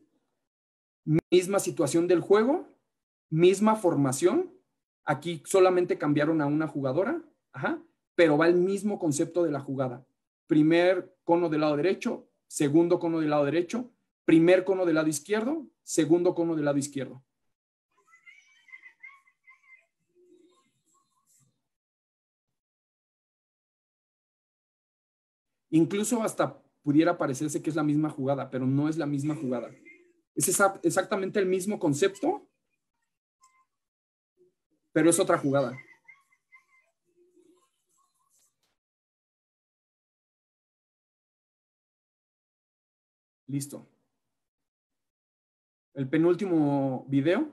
Misma 1.30 1.58
situación 1.58 2.06
del 2.06 2.20
juego, 2.20 2.68
misma 3.30 3.76
formación. 3.76 4.52
Aquí 5.04 5.42
solamente 5.46 5.96
cambiaron 5.96 6.42
a 6.42 6.46
una 6.46 6.68
jugadora, 6.68 7.22
pero 8.14 8.36
va 8.36 8.46
el 8.46 8.56
mismo 8.56 8.98
concepto 8.98 9.42
de 9.42 9.50
la 9.50 9.60
jugada. 9.60 10.06
Primer 10.46 11.16
cono 11.24 11.48
del 11.48 11.62
lado 11.62 11.76
derecho, 11.76 12.28
segundo 12.46 12.98
cono 12.98 13.20
del 13.20 13.30
lado 13.30 13.46
derecho, 13.46 13.90
primer 14.26 14.64
cono 14.64 14.84
del 14.84 14.96
lado 14.96 15.08
izquierdo, 15.08 15.66
segundo 15.82 16.34
cono 16.34 16.54
del 16.54 16.66
lado 16.66 16.76
izquierdo. 16.76 17.22
Incluso 25.70 26.22
hasta 26.22 26.62
pudiera 26.82 27.16
parecerse 27.16 27.62
que 27.62 27.70
es 27.70 27.76
la 27.76 27.82
misma 27.82 28.10
jugada, 28.10 28.50
pero 28.50 28.66
no 28.66 28.88
es 28.90 28.98
la 28.98 29.06
misma 29.06 29.34
jugada. 29.34 29.70
Es 30.38 30.46
exactamente 30.84 31.40
el 31.40 31.46
mismo 31.46 31.80
concepto, 31.80 32.48
pero 34.92 35.10
es 35.10 35.18
otra 35.18 35.36
jugada. 35.36 35.76
Listo. 43.48 43.84
El 45.94 46.08
penúltimo 46.08 47.04
video. 47.08 47.50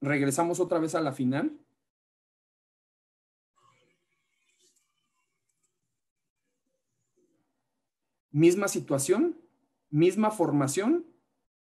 Regresamos 0.00 0.60
otra 0.60 0.78
vez 0.78 0.94
a 0.94 1.00
la 1.00 1.10
final. 1.10 1.58
Misma 8.30 8.68
situación, 8.68 9.36
misma 9.90 10.30
formación, 10.30 11.09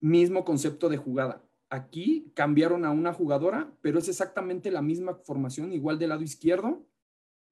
mismo 0.01 0.45
concepto 0.45 0.89
de 0.89 0.97
jugada. 0.97 1.45
Aquí 1.69 2.33
cambiaron 2.35 2.85
a 2.85 2.91
una 2.91 3.13
jugadora, 3.13 3.73
pero 3.81 3.99
es 3.99 4.09
exactamente 4.09 4.71
la 4.71 4.83
misma 4.83 5.15
formación, 5.15 5.73
igual 5.73 5.99
del 5.99 6.09
lado 6.09 6.23
izquierdo, 6.23 6.85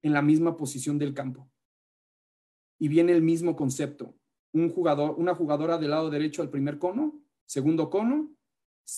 en 0.01 0.13
la 0.13 0.21
misma 0.21 0.57
posición 0.57 0.97
del 0.97 1.13
campo. 1.13 1.49
Y 2.77 2.87
viene 2.87 3.11
el 3.11 3.21
mismo 3.21 3.55
concepto 3.55 4.15
un 4.51 4.69
jugador, 4.69 5.15
una 5.17 5.35
jugadora 5.35 5.77
del 5.77 5.91
lado 5.91 6.09
derecho 6.09 6.41
al 6.41 6.49
primer 6.49 6.79
cono, 6.79 7.21
segundo 7.45 7.89
cono, 7.89 8.31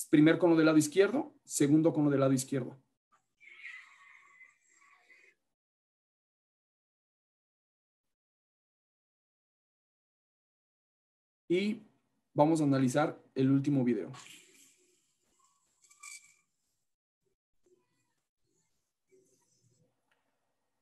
primer 0.09 0.37
cono 0.37 0.55
del 0.55 0.65
lado 0.65 0.77
izquierdo, 0.77 1.33
segundo 1.43 1.93
cono 1.93 2.09
del 2.09 2.21
lado 2.21 2.33
izquierdo. 2.33 2.77
Y 11.49 11.81
vamos 12.33 12.61
a 12.61 12.63
analizar 12.63 13.21
el 13.35 13.51
último 13.51 13.83
video. 13.83 14.11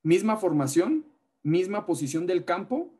Misma 0.01 0.37
formación, 0.37 1.05
misma 1.43 1.85
posición 1.85 2.25
del 2.25 2.45
campo, 2.45 2.99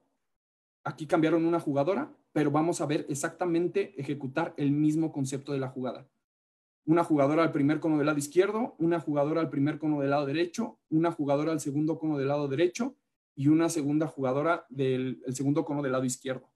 Aquí 0.84 1.06
cambiaron 1.06 1.46
una 1.46 1.60
jugadora, 1.60 2.16
pero 2.32 2.52
vamos 2.52 2.82
a 2.82 2.86
ver 2.86 3.06
exactamente 3.10 3.94
ejecutar 4.02 4.54
el 4.58 4.72
mismo 4.72 5.12
concepto 5.12 5.52
de 5.52 5.60
la 5.60 5.68
jugada. 5.68 6.08
Una 6.86 7.04
jugadora 7.04 7.44
al 7.44 7.52
primer 7.52 7.80
cono 7.80 7.98
del 7.98 8.08
lado 8.08 8.18
izquierdo, 8.18 8.76
una 8.80 9.00
jugadora 9.00 9.42
al 9.42 9.50
primer 9.50 9.78
cono 9.78 10.00
del 10.00 10.10
lado 10.10 10.26
derecho, 10.26 10.80
una 10.90 11.12
jugadora 11.12 11.52
al 11.52 11.60
segundo 11.60 12.00
cono 12.00 12.18
del 12.18 12.30
lado 12.30 12.48
derecho 12.48 12.96
y 13.36 13.50
una 13.50 13.70
segunda 13.70 14.08
jugadora 14.08 14.66
del 14.70 15.22
segundo 15.28 15.66
cono 15.66 15.84
del 15.84 15.92
lado 15.92 16.06
izquierdo. 16.06 16.50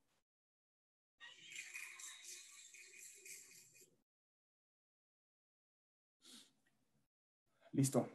Listo. 7.73 8.07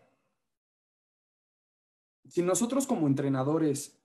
Si 2.28 2.42
nosotros 2.42 2.86
como 2.86 3.06
entrenadores 3.06 3.98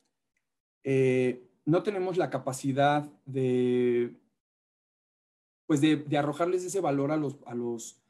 eh, 0.83 1.49
no 1.65 1.83
tenemos 1.83 2.17
la 2.17 2.29
capacidad 2.29 3.09
de, 3.25 4.19
pues 5.65 5.81
de, 5.81 6.05
arrojarles 6.17 6.63
ese 6.63 6.81
valor 6.81 7.11
a 7.11 7.17
los, 7.17 7.37
a, 7.45 7.53
los, 7.53 8.01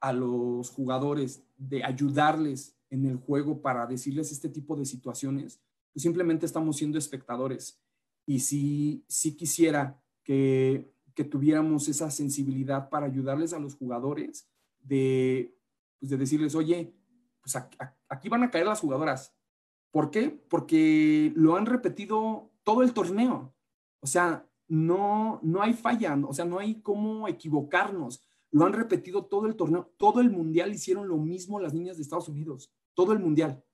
a 0.00 0.12
los 0.12 0.70
jugadores, 0.70 1.42
de 1.56 1.84
ayudarles 1.84 2.76
en 2.90 3.06
el 3.06 3.16
juego 3.16 3.60
para 3.60 3.86
decirles 3.86 4.32
este 4.32 4.48
tipo 4.48 4.76
de 4.76 4.84
situaciones, 4.84 5.60
pues 5.92 6.02
simplemente 6.02 6.46
estamos 6.46 6.76
siendo 6.76 6.98
espectadores. 6.98 7.80
Y 8.26 8.40
si, 8.40 9.04
si 9.08 9.36
quisiera 9.36 10.00
que, 10.22 10.92
que 11.14 11.24
tuviéramos 11.24 11.88
esa 11.88 12.10
sensibilidad 12.10 12.88
para 12.88 13.06
ayudarles 13.06 13.52
a 13.52 13.58
los 13.58 13.74
jugadores, 13.74 14.48
de, 14.80 15.54
pues 16.02 16.10
de 16.10 16.16
decirles, 16.16 16.56
oye, 16.56 16.92
pues 17.40 17.54
aquí 18.08 18.28
van 18.28 18.42
a 18.42 18.50
caer 18.50 18.66
las 18.66 18.80
jugadoras. 18.80 19.32
¿Por 19.92 20.10
qué? 20.10 20.30
Porque 20.30 21.32
lo 21.36 21.54
han 21.54 21.64
repetido 21.64 22.50
todo 22.64 22.82
el 22.82 22.92
torneo. 22.92 23.54
O 24.00 24.06
sea, 24.08 24.50
no, 24.66 25.38
no 25.44 25.62
hay 25.62 25.74
falla, 25.74 26.18
o 26.26 26.34
sea, 26.34 26.44
no 26.44 26.58
hay 26.58 26.82
cómo 26.82 27.28
equivocarnos. 27.28 28.26
Lo 28.50 28.64
han 28.66 28.72
repetido 28.72 29.26
todo 29.26 29.46
el 29.46 29.54
torneo, 29.54 29.94
todo 29.96 30.20
el 30.20 30.30
mundial 30.30 30.72
hicieron 30.72 31.06
lo 31.06 31.18
mismo 31.18 31.60
las 31.60 31.72
niñas 31.72 31.98
de 31.98 32.02
Estados 32.02 32.28
Unidos, 32.28 32.74
todo 32.94 33.12
el 33.12 33.20
mundial, 33.20 33.64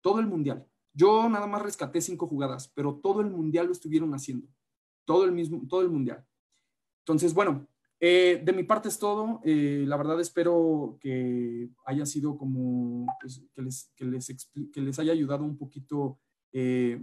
todo 0.00 0.18
el 0.18 0.26
mundial. 0.26 0.66
Yo 0.92 1.28
nada 1.28 1.46
más 1.46 1.62
rescaté 1.62 2.00
cinco 2.00 2.26
jugadas, 2.26 2.72
pero 2.74 2.96
todo 2.96 3.20
el 3.20 3.30
mundial 3.30 3.66
lo 3.66 3.72
estuvieron 3.72 4.12
haciendo, 4.12 4.48
todo 5.04 5.24
el 5.24 5.30
mismo, 5.30 5.62
todo 5.68 5.82
el 5.82 5.88
mundial. 5.88 6.26
Entonces, 7.04 7.32
bueno, 7.32 7.68
eh, 7.98 8.42
de 8.44 8.52
mi 8.52 8.62
parte 8.62 8.88
es 8.88 8.98
todo. 8.98 9.40
Eh, 9.44 9.84
la 9.86 9.96
verdad 9.96 10.20
espero 10.20 10.98
que 11.00 11.70
haya 11.86 12.04
sido 12.06 12.36
como, 12.36 13.06
pues, 13.20 13.42
que, 13.54 13.62
les, 13.62 13.90
que, 13.96 14.04
les 14.04 14.48
que 14.72 14.80
les 14.80 14.98
haya 14.98 15.12
ayudado 15.12 15.44
un 15.44 15.56
poquito, 15.56 16.18
eh, 16.52 17.02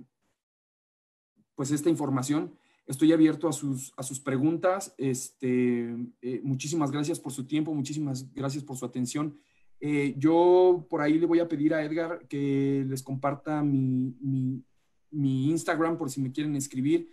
pues, 1.55 1.71
esta 1.71 1.89
información. 1.89 2.55
Estoy 2.85 3.13
abierto 3.13 3.47
a 3.47 3.53
sus, 3.53 3.93
a 3.97 4.03
sus 4.03 4.19
preguntas. 4.19 4.93
Este, 4.97 5.95
muchísimas 6.43 6.91
gracias 6.91 7.19
por 7.19 7.31
su 7.31 7.45
tiempo, 7.45 7.73
muchísimas 7.73 8.31
gracias 8.33 8.63
por 8.63 8.77
su 8.77 8.85
atención. 8.85 9.39
yo 10.17 10.85
por 10.89 11.01
ahí 11.01 11.17
le 11.17 11.25
voy 11.25 11.39
a 11.39 11.47
pedir 11.47 11.73
a 11.73 11.83
Edgar 11.83 12.27
que 12.27 12.85
les 12.87 13.01
comparta 13.01 13.63
mi, 13.63 14.15
mi, 14.19 14.63
mi 15.11 15.49
Instagram 15.49 15.97
por 15.97 16.09
si 16.09 16.21
me 16.21 16.31
quieren 16.33 16.55
escribir. 16.57 17.09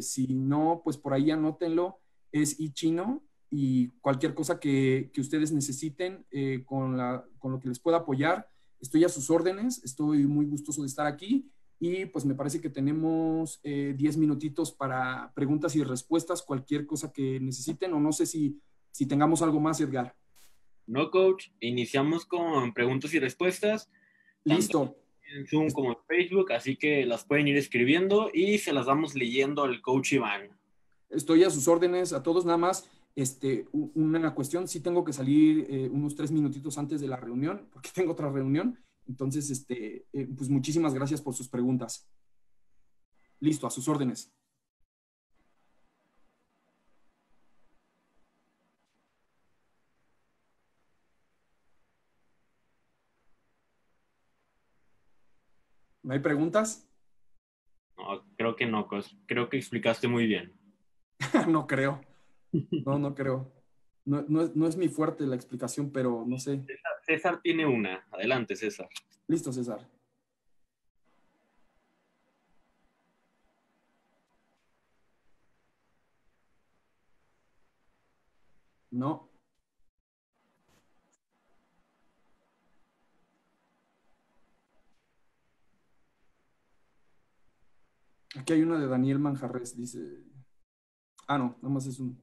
si 0.00 0.26
no, 0.34 0.82
pues 0.84 0.98
por 0.98 1.14
ahí 1.14 1.30
anótenlo 1.30 2.00
es 2.32 2.58
iChino 2.60 3.22
y 3.50 3.88
cualquier 4.00 4.34
cosa 4.34 4.60
que, 4.60 5.10
ustedes 5.18 5.52
necesiten 5.52 6.26
eh, 6.30 6.62
con, 6.64 6.96
lo 6.96 7.60
que 7.60 7.68
les 7.68 7.78
pueda 7.78 7.98
apoyar, 7.98 8.48
estoy 8.80 9.04
a 9.04 9.08
sus 9.08 9.30
órdenes, 9.30 9.82
estoy 9.84 10.26
muy 10.26 10.46
gustoso 10.46 10.82
de 10.82 10.88
estar 10.88 11.06
aquí 11.06 11.50
y 11.80 12.06
pues 12.06 12.24
me 12.24 12.34
parece 12.34 12.60
que 12.60 12.70
tenemos 12.70 13.60
10 13.62 13.64
eh, 13.64 14.18
minutitos 14.18 14.72
para 14.72 15.32
preguntas 15.34 15.76
y 15.76 15.82
respuestas, 15.82 16.42
cualquier 16.42 16.86
cosa 16.86 17.12
que 17.12 17.40
necesiten 17.40 17.92
o 17.94 18.00
no 18.00 18.12
sé 18.12 18.26
si, 18.26 18.60
si 18.90 19.06
tengamos 19.06 19.42
algo 19.42 19.60
más, 19.60 19.80
Edgar. 19.80 20.14
No, 20.86 21.10
coach, 21.10 21.48
iniciamos 21.60 22.24
con 22.24 22.72
preguntas 22.72 23.12
y 23.14 23.18
respuestas. 23.18 23.90
Listo. 24.44 24.96
En 25.30 25.46
Zoom 25.46 25.70
como 25.70 25.90
en 25.90 25.98
Facebook, 26.06 26.52
así 26.52 26.76
que 26.76 27.04
las 27.04 27.24
pueden 27.24 27.46
ir 27.48 27.58
escribiendo 27.58 28.30
y 28.32 28.56
se 28.56 28.72
las 28.72 28.86
vamos 28.86 29.14
leyendo 29.14 29.64
al 29.64 29.82
coach 29.82 30.14
Iván. 30.14 30.57
Estoy 31.18 31.42
a 31.42 31.50
sus 31.50 31.66
órdenes, 31.66 32.12
a 32.12 32.22
todos 32.22 32.44
nada 32.44 32.58
más. 32.58 32.88
Este, 33.16 33.66
una 33.72 34.34
cuestión, 34.36 34.68
sí 34.68 34.78
tengo 34.78 35.02
que 35.02 35.12
salir 35.12 35.66
eh, 35.68 35.88
unos 35.92 36.14
tres 36.14 36.30
minutitos 36.30 36.78
antes 36.78 37.00
de 37.00 37.08
la 37.08 37.16
reunión, 37.16 37.66
porque 37.72 37.90
tengo 37.92 38.12
otra 38.12 38.30
reunión. 38.30 38.78
Entonces, 39.08 39.50
este, 39.50 40.06
eh, 40.12 40.28
pues 40.36 40.48
muchísimas 40.48 40.94
gracias 40.94 41.20
por 41.20 41.34
sus 41.34 41.48
preguntas. 41.48 42.08
Listo, 43.40 43.66
a 43.66 43.70
sus 43.70 43.88
órdenes. 43.88 44.32
¿No 56.04 56.12
hay 56.12 56.20
preguntas? 56.20 56.88
No, 57.96 58.24
creo 58.36 58.54
que 58.54 58.66
no, 58.66 58.88
creo 59.26 59.48
que 59.48 59.56
explicaste 59.56 60.06
muy 60.06 60.28
bien. 60.28 60.57
no 61.48 61.66
creo. 61.66 62.00
No, 62.84 62.98
no 62.98 63.14
creo. 63.14 63.52
No, 64.04 64.66
es, 64.66 64.76
mi 64.76 64.88
fuerte 64.88 65.26
la 65.26 65.36
explicación, 65.36 65.90
pero 65.92 66.24
no 66.26 66.38
sé. 66.38 66.64
César, 67.06 67.40
tiene 67.42 67.66
una. 67.66 68.06
Adelante, 68.10 68.56
César. 68.56 68.88
Listo, 69.26 69.52
César. 69.52 69.86
No. 78.90 79.28
Aquí 88.36 88.54
hay 88.54 88.62
una 88.62 88.78
de 88.78 88.86
Daniel 88.86 89.18
Manjarres, 89.18 89.76
dice. 89.76 90.27
Ah, 91.28 91.36
no, 91.36 91.56
nada 91.60 91.68
más 91.68 91.86
es 91.86 92.00
un. 92.00 92.20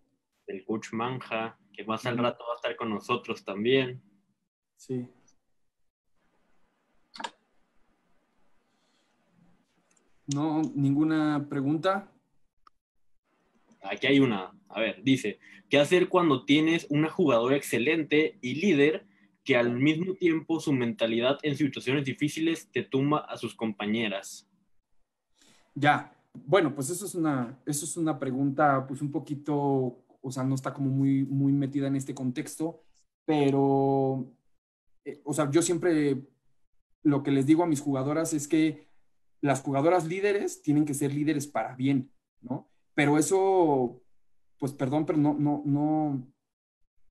El 0.48 0.66
coach 0.66 0.92
Manja, 0.92 1.58
que 1.72 1.84
más 1.84 2.06
al 2.08 2.18
rato 2.18 2.44
va 2.48 2.54
a 2.54 2.56
estar 2.56 2.76
con 2.76 2.90
nosotros 2.90 3.44
también. 3.46 4.02
Sí. 4.76 5.08
No, 10.34 10.64
ninguna 10.74 11.46
pregunta. 11.48 12.12
Aquí 13.84 14.08
hay 14.08 14.20
una. 14.20 14.52
A 14.70 14.80
ver, 14.80 15.04
dice, 15.04 15.40
¿qué 15.70 15.78
hacer 15.78 16.10
cuando 16.10 16.44
tienes 16.44 16.88
una 16.90 17.10
jugadora 17.10 17.56
excelente 17.56 18.40
y 18.42 18.56
líder 18.56 19.06
que 19.44 19.56
al 19.56 19.72
mismo 19.72 20.16
tiempo 20.16 20.60
su 20.60 20.74
mentalidad 20.74 21.38
en 21.44 21.56
situaciones 21.56 22.06
difíciles 22.06 22.72
te 22.72 22.82
tumba 22.82 23.20
a 23.20 23.38
sus 23.38 23.54
compañeras? 23.54 24.50
Ya, 25.76 26.15
bueno, 26.46 26.74
pues 26.76 26.90
eso 26.90 27.06
es 27.06 27.16
una, 27.16 27.62
eso 27.66 27.86
es 27.86 27.98
una 27.98 28.20
pregunta 28.20 28.86
pues 28.88 29.02
un 29.02 29.12
poquito, 29.12 30.06
o 30.22 30.32
sea, 30.32 30.44
no 30.44 30.56
está 30.56 30.74
como 30.74 30.90
muy, 30.90 31.24
muy 31.26 31.54
metida 31.54 31.88
en 31.88 31.96
este 31.96 32.14
contexto, 32.14 32.82
pero, 33.26 34.32
eh, 35.04 35.22
o 35.24 35.34
sea, 35.34 35.50
yo 35.50 35.62
siempre 35.62 36.28
lo 37.04 37.24
que 37.24 37.32
les 37.32 37.46
digo 37.46 37.64
a 37.64 37.68
mis 37.68 37.82
jugadoras 37.82 38.34
es 38.34 38.48
que 38.48 38.88
las 39.42 39.62
jugadoras 39.62 40.06
líderes 40.08 40.62
tienen 40.62 40.86
que 40.86 40.94
ser 40.94 41.14
líderes 41.14 41.48
para 41.48 41.76
bien, 41.76 42.12
¿no? 42.42 42.70
Pero 42.96 43.18
eso, 43.18 44.02
pues 44.58 44.74
perdón, 44.74 45.06
pero 45.06 45.20
no, 45.20 45.34
no, 45.36 45.62
no, 45.66 46.28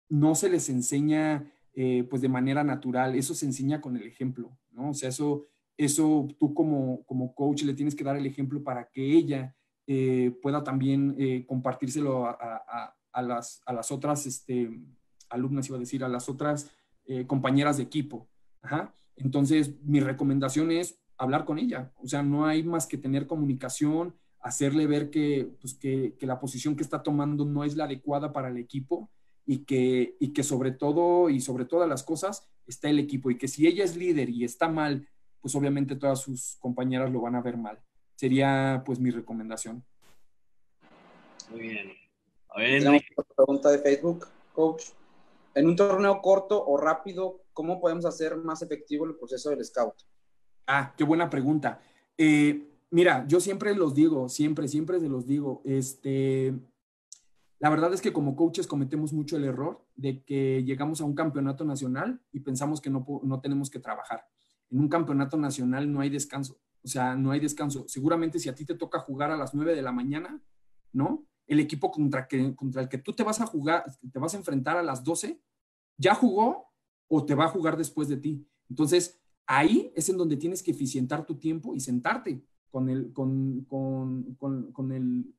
no 0.09 0.35
se 0.35 0.49
les 0.49 0.69
enseña 0.69 1.53
eh, 1.75 2.05
pues 2.09 2.23
de 2.23 2.29
manera 2.29 2.65
natural, 2.65 3.15
eso 3.15 3.35
se 3.35 3.47
enseña 3.47 3.81
con 3.81 3.97
el 3.97 4.07
ejemplo, 4.07 4.57
¿no? 4.71 4.91
O 4.91 4.95
sea, 4.95 5.09
eso 5.09 5.47
eso 5.77 6.29
tú 6.39 6.55
como, 6.55 7.05
como 7.05 7.35
coach 7.35 7.63
le 7.63 7.75
tienes 7.75 7.95
que 7.95 8.05
dar 8.05 8.17
el 8.17 8.27
ejemplo 8.27 8.63
para 8.63 8.91
que 8.91 9.13
ella 9.13 9.55
eh, 9.87 10.33
pueda 10.43 10.65
también 10.65 11.15
eh, 11.19 11.45
compartírselo 11.47 12.27
a, 12.27 13.23
las, 13.23 13.63
a 13.67 13.73
las 13.73 13.91
otras 13.91 14.27
este, 14.27 14.71
alumnas, 15.29 15.69
iba 15.69 15.77
a 15.77 15.81
decir, 15.81 16.05
a 16.05 16.09
las 16.09 16.29
otras 16.29 16.71
eh, 17.07 17.27
compañeras 17.27 17.77
de 17.77 17.83
equipo. 17.83 18.29
Entonces, 19.17 19.75
mi 19.83 20.01
recomendación 20.01 20.71
es 20.71 20.99
hablar 21.19 21.45
con 21.45 21.59
ella. 21.59 21.93
O 22.03 22.09
sea, 22.09 22.23
no 22.23 22.47
hay 22.47 22.63
más 22.63 22.87
que 22.87 22.97
tener 22.97 23.27
comunicación, 23.27 24.15
hacerle 24.41 24.87
ver 24.87 25.11
que, 25.11 25.51
pues, 25.61 25.75
que, 25.75 26.17
que 26.19 26.27
la 26.27 26.41
posición 26.41 26.77
que 26.77 26.83
está 26.83 27.03
tomando 27.03 27.45
no 27.45 27.65
es 27.65 27.77
la 27.77 27.85
adecuada 27.85 28.33
para 28.33 28.49
el 28.49 28.57
equipo 28.57 29.11
y 29.47 29.59
que, 29.59 30.17
y 30.19 30.33
que 30.33 30.43
sobre 30.43 30.73
todo 30.73 31.29
y 31.29 31.41
sobre 31.41 31.67
todas 31.67 31.89
las 31.89 32.03
cosas 32.03 32.49
está 32.67 32.89
el 32.89 32.99
equipo 32.99 33.31
y 33.31 33.37
que 33.37 33.49
si 33.49 33.67
ella 33.67 33.85
es 33.85 33.97
líder 33.97 34.31
y 34.31 34.45
está 34.45 34.69
mal 34.69 35.07
pues 35.45 35.55
obviamente 35.57 35.95
todas 35.97 36.23
sus 36.23 36.57
compañeras 36.59 37.13
lo 37.13 37.21
van 37.21 37.35
a 37.35 37.43
ver 37.43 37.59
mal. 37.59 37.79
Sería 38.17 38.83
pues 38.87 38.99
mi 38.99 39.11
recomendación. 39.11 39.85
Muy 41.51 41.61
bien. 41.61 41.93
A 42.49 42.61
ver, 42.61 42.79
Tenemos 42.79 43.03
pregunta 43.37 43.71
de 43.71 43.79
Facebook, 43.81 44.27
coach. 44.55 44.85
En 45.55 45.67
un 45.67 45.77
torneo 45.77 46.23
corto 46.23 46.65
o 46.65 46.79
rápido, 46.79 47.43
¿cómo 47.53 47.79
podemos 47.79 48.07
hacer 48.07 48.39
más 48.39 48.63
efectivo 48.63 49.05
el 49.05 49.17
proceso 49.17 49.51
del 49.51 49.63
scout? 49.63 49.93
Ah, 50.67 50.95
qué 50.97 51.05
buena 51.05 51.29
pregunta. 51.29 51.79
Eh, 52.17 52.67
mira, 52.89 53.27
yo 53.29 53.39
siempre 53.39 53.75
los 53.75 53.95
digo, 53.95 54.31
siempre, 54.31 54.67
siempre 54.67 54.99
se 54.99 55.11
los 55.11 55.27
digo. 55.27 55.61
Este, 55.67 56.55
la 57.59 57.69
verdad 57.69 57.93
es 57.93 58.01
que 58.01 58.15
como 58.15 58.35
coaches 58.35 58.67
cometemos 58.67 59.13
mucho 59.13 59.37
el 59.37 59.45
error 59.45 59.85
de 59.95 60.25
que 60.25 60.65
llegamos 60.65 61.03
a 61.03 61.05
un 61.05 61.15
campeonato 61.15 61.67
nacional 61.67 62.19
y 62.33 62.41
pensamos 62.41 62.81
que 62.81 62.89
no, 62.89 63.05
no 63.23 63.43
tenemos 63.43 63.69
que 63.69 63.79
trabajar 63.79 64.25
en 64.75 64.81
un 64.81 64.89
campeonato 64.89 65.37
nacional 65.37 65.91
no 65.91 66.01
hay 66.01 66.11
descanso. 66.11 66.59
O 66.83 66.89
sea, 66.89 67.15
no 67.15 67.31
hay 67.31 67.39
descanso. 67.39 67.85
Seguramente 67.87 68.41
si 68.41 68.49
a 68.49 68.57
ti 68.57 68.65
te 68.65 68.75
toca 68.75 68.99
jugar 68.99 69.31
a 69.31 69.37
las 69.37 69.55
9 69.55 69.77
de 69.77 69.83
la 69.83 69.93
mañana, 69.93 70.43
¿no? 70.93 71.25
El 71.47 71.61
equipo 71.61 71.93
contra, 71.93 72.27
el 72.29 72.89
que 72.89 72.99
tú 72.99 73.13
te 73.13 73.23
vas 73.23 73.41
a 73.41 73.47
jugar, 73.47 73.85
te 74.13 74.19
vas 74.19 74.35
a 74.35 74.37
enfrentar 74.37 74.77
a 74.77 74.83
las 74.83 75.05
12, 75.05 75.41
ya 75.97 76.17
jugó 76.17 76.73
o 77.07 77.25
te 77.25 77.37
va 77.37 77.45
a 77.45 77.51
jugar 77.51 77.77
después 77.77 78.09
de 78.09 78.17
ti. 78.17 78.49
Entonces, 78.69 79.21
ahí 79.47 79.93
es 79.95 80.09
en 80.09 80.17
donde 80.17 80.37
tienes 80.37 80.61
que 80.61 80.73
eficientar 80.73 81.25
tu 81.25 81.37
tiempo 81.37 81.77
y 81.77 81.81
sentarte 81.81 82.43
con, 82.73 82.89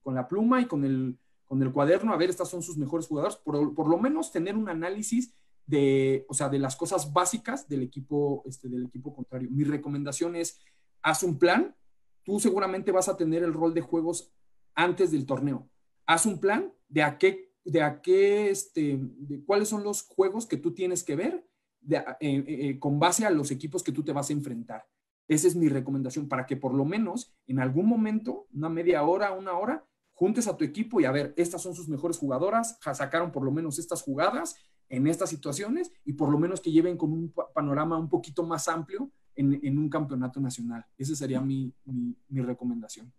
la 0.05 0.27
pluma 0.29 0.61
y 0.61 0.65
con 0.65 0.86
el, 0.86 1.71
cuaderno, 1.73 2.13
a 2.13 2.17
ver, 2.17 2.29
estas 2.29 2.47
son 2.47 2.63
sus 2.63 2.77
mejores 2.77 3.07
jugadores, 3.07 3.36
por, 3.36 3.89
lo 3.89 3.97
menos 3.97 4.31
tener 4.31 4.55
un 4.55 4.69
análisis 4.69 5.33
de, 5.66 6.26
o 6.30 6.34
sea, 6.34 6.49
de 6.49 6.59
las 6.59 6.76
cosas 6.76 7.11
básicas 7.11 7.68
del 7.68 7.82
equipo, 7.82 8.43
este, 8.45 8.70
del 8.70 8.86
equipo 8.86 9.16
contrario. 9.16 9.49
Mi 9.51 9.63
recomendación 9.63 10.36
es, 10.36 10.59
haz 11.01 11.24
un 11.24 11.38
plan, 11.39 11.76
tú 12.24 12.39
seguramente 12.39 12.91
vas 12.91 13.09
a 13.09 13.18
tener 13.18 13.43
el 13.43 13.53
rol 13.53 13.74
de 13.74 13.82
juegos 13.82 14.32
antes 14.76 15.11
del 15.11 15.26
torneo. 15.26 15.70
Haz 16.05 16.26
un 16.26 16.39
plan 16.39 16.74
de 16.88 17.03
a 17.03 17.18
qué, 17.18 17.51
de 17.63 17.82
a 17.82 18.01
qué, 18.01 18.49
este, 18.49 18.99
de 18.99 19.43
cuáles 19.43 19.70
son 19.70 19.84
los 19.84 20.03
juegos 20.03 20.45
que 20.45 20.57
tú 20.57 20.74
tienes 20.74 21.03
que 21.03 21.16
ver 21.16 21.47
eh, 21.89 22.03
eh, 22.20 22.45
eh, 22.47 22.80
con 22.80 22.99
base 22.99 23.26
a 23.26 23.30
los 23.30 23.51
equipos 23.51 23.84
que 23.84 23.91
tú 23.91 24.03
te 24.03 24.11
vas 24.11 24.30
a 24.30 24.34
enfrentar. 24.34 24.86
Esa 25.28 25.47
es 25.47 25.55
mi 25.55 25.70
recomendación, 25.70 26.28
para 26.28 26.45
que 26.45 26.55
por 26.55 26.74
lo 26.74 26.86
menos 26.86 27.36
en 27.47 27.59
algún 27.59 27.88
momento, 27.88 28.47
una 28.53 28.70
media 28.70 29.03
hora, 29.03 29.32
una 29.32 29.53
hora, 29.53 29.84
juntes 30.13 30.47
a 30.47 30.55
tu 30.55 30.63
equipo 30.63 31.01
y 31.01 31.05
a 31.05 31.11
ver, 31.11 31.34
estas 31.36 31.61
son 31.61 31.76
sus 31.76 31.89
mejores 31.89 32.18
jugadoras, 32.18 32.78
sacaron 32.93 33.32
por 33.32 33.43
lo 33.43 33.51
menos 33.51 33.80
estas 33.80 34.01
jugadas 34.01 34.55
en 34.89 35.07
estas 35.07 35.29
situaciones 35.29 35.91
y 36.03 36.13
por 36.13 36.29
lo 36.29 36.38
menos 36.38 36.61
que 36.61 36.71
lleven 36.71 36.97
con 36.97 37.11
un 37.11 37.33
panorama 37.53 37.97
un 37.97 38.09
poquito 38.09 38.43
más 38.43 38.67
amplio 38.67 39.11
en, 39.36 39.77
un 39.77 39.89
campeonato 39.89 40.39
nacional. 40.39 40.86
Esa 40.97 41.15
sería 41.15 41.41
mi, 41.41 41.73
mi 41.86 42.41
recomendación. 42.41 43.11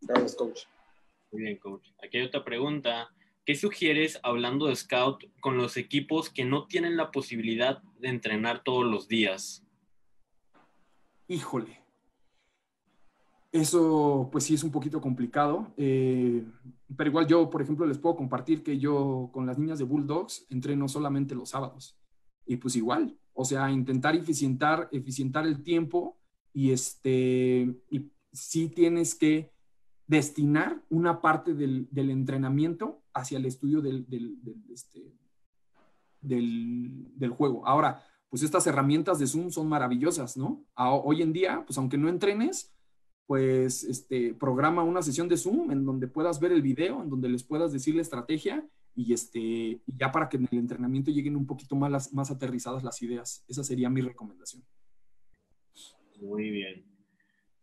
Gracias, 0.00 0.34
coach. 0.34 0.60
Muy 1.30 1.42
bien, 1.42 1.56
coach. 1.58 1.88
Aquí 2.02 2.18
hay 2.18 2.24
otra 2.24 2.44
pregunta. 2.44 3.08
¿Qué 3.44 3.54
sugieres 3.54 4.20
hablando 4.22 4.66
de 4.66 4.76
scout 4.76 5.24
con 5.40 5.56
los 5.56 5.76
equipos 5.76 6.30
que 6.30 6.44
no 6.44 6.66
tienen 6.66 6.96
la 6.96 7.10
posibilidad 7.10 7.82
de 7.98 8.08
entrenar 8.08 8.62
todos 8.62 8.84
los 8.84 9.08
días? 9.08 9.64
Híjole. 11.26 11.81
Eso, 13.52 14.30
pues 14.32 14.44
sí, 14.44 14.54
es 14.54 14.64
un 14.64 14.70
poquito 14.70 15.00
complicado. 15.02 15.72
Eh, 15.76 16.42
pero 16.96 17.10
igual 17.10 17.26
yo, 17.26 17.50
por 17.50 17.60
ejemplo, 17.60 17.86
les 17.86 17.98
puedo 17.98 18.16
compartir 18.16 18.62
que 18.62 18.78
yo 18.78 19.28
con 19.32 19.46
las 19.46 19.58
niñas 19.58 19.78
de 19.78 19.84
Bulldogs 19.84 20.46
entreno 20.48 20.88
solamente 20.88 21.34
los 21.34 21.50
sábados. 21.50 21.98
Y 22.46 22.56
pues 22.56 22.76
igual, 22.76 23.16
o 23.34 23.44
sea, 23.44 23.70
intentar 23.70 24.16
eficientar, 24.16 24.88
eficientar 24.90 25.46
el 25.46 25.62
tiempo 25.62 26.16
y 26.54 26.70
este, 26.70 27.76
y 27.90 28.10
sí 28.32 28.68
tienes 28.68 29.14
que 29.14 29.52
destinar 30.06 30.82
una 30.88 31.20
parte 31.20 31.54
del, 31.54 31.88
entrenamiento 31.94 33.02
hacia 33.14 33.38
el 33.38 33.46
estudio 33.46 33.80
del, 33.80 34.06
este, 34.72 35.14
del, 36.20 37.06
del, 37.14 37.30
juego. 37.30 37.66
Ahora, 37.66 38.02
pues 38.28 38.42
estas 38.42 38.66
herramientas 38.66 39.18
de 39.18 39.26
Zoom 39.26 39.50
son 39.50 39.68
maravillosas, 39.68 40.36
¿no? 40.36 40.64
hoy 40.76 41.22
en 41.22 41.32
día, 41.32 41.62
pues 41.66 41.78
aunque 41.78 41.98
no 41.98 42.08
entrenes, 42.08 42.72
pues 43.26 43.84
este, 43.84 44.34
programa 44.34 44.82
una 44.82 45.02
sesión 45.02 45.28
de 45.28 45.36
Zoom 45.36 45.70
en 45.70 45.84
donde 45.84 46.08
puedas 46.08 46.40
ver 46.40 46.52
el 46.52 46.62
video, 46.62 47.02
en 47.02 47.10
donde 47.10 47.28
les 47.28 47.44
puedas 47.44 47.72
decir 47.72 47.94
la 47.94 48.02
estrategia 48.02 48.66
y 48.94 49.12
este, 49.12 49.80
ya 49.86 50.12
para 50.12 50.28
que 50.28 50.36
en 50.36 50.48
el 50.50 50.58
entrenamiento 50.58 51.10
lleguen 51.10 51.36
un 51.36 51.46
poquito 51.46 51.74
más, 51.76 52.12
más 52.12 52.30
aterrizadas 52.30 52.82
las 52.82 53.00
ideas. 53.02 53.44
Esa 53.48 53.64
sería 53.64 53.88
mi 53.88 54.00
recomendación. 54.00 54.62
Muy 56.20 56.50
bien. 56.50 56.84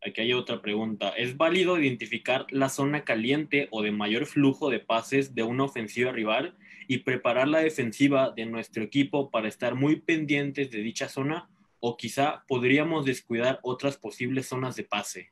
Aquí 0.01 0.21
hay 0.21 0.33
otra 0.33 0.61
pregunta. 0.61 1.09
¿Es 1.09 1.35
válido 1.35 1.77
identificar 1.77 2.47
la 2.51 2.69
zona 2.69 3.03
caliente 3.03 3.67
o 3.71 3.81
de 3.81 3.91
mayor 3.91 4.25
flujo 4.25 4.69
de 4.69 4.79
pases 4.79 5.35
de 5.35 5.43
una 5.43 5.65
ofensiva 5.65 6.11
rival 6.11 6.57
y 6.87 6.99
preparar 6.99 7.49
la 7.49 7.59
defensiva 7.59 8.31
de 8.31 8.45
nuestro 8.45 8.83
equipo 8.83 9.29
para 9.29 9.49
estar 9.49 9.75
muy 9.75 9.97
pendientes 9.97 10.71
de 10.71 10.79
dicha 10.79 11.09
zona? 11.09 11.49
¿O 11.81 11.97
quizá 11.97 12.43
podríamos 12.47 13.05
descuidar 13.05 13.59
otras 13.61 13.97
posibles 13.97 14.47
zonas 14.47 14.75
de 14.75 14.83
pase? 14.83 15.31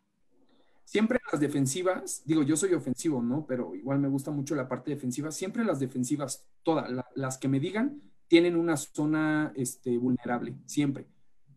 Siempre 0.88 1.20
las 1.30 1.42
defensivas, 1.42 2.22
digo, 2.24 2.44
yo 2.44 2.56
soy 2.56 2.74
ofensivo, 2.74 3.22
¿no? 3.22 3.46
Pero 3.46 3.76
igual 3.76 4.00
me 4.00 4.08
gusta 4.08 4.32
mucho 4.32 4.56
la 4.56 4.70
parte 4.70 4.92
defensiva. 4.92 5.32
Siempre 5.32 5.66
las 5.66 5.82
defensivas, 5.82 6.48
todas, 6.64 6.90
las 7.14 7.38
que 7.38 7.50
me 7.50 7.60
digan, 7.60 8.02
tienen 8.30 8.56
una 8.56 8.78
zona 8.78 9.52
este, 9.56 9.98
vulnerable, 9.98 10.56
siempre 10.66 11.08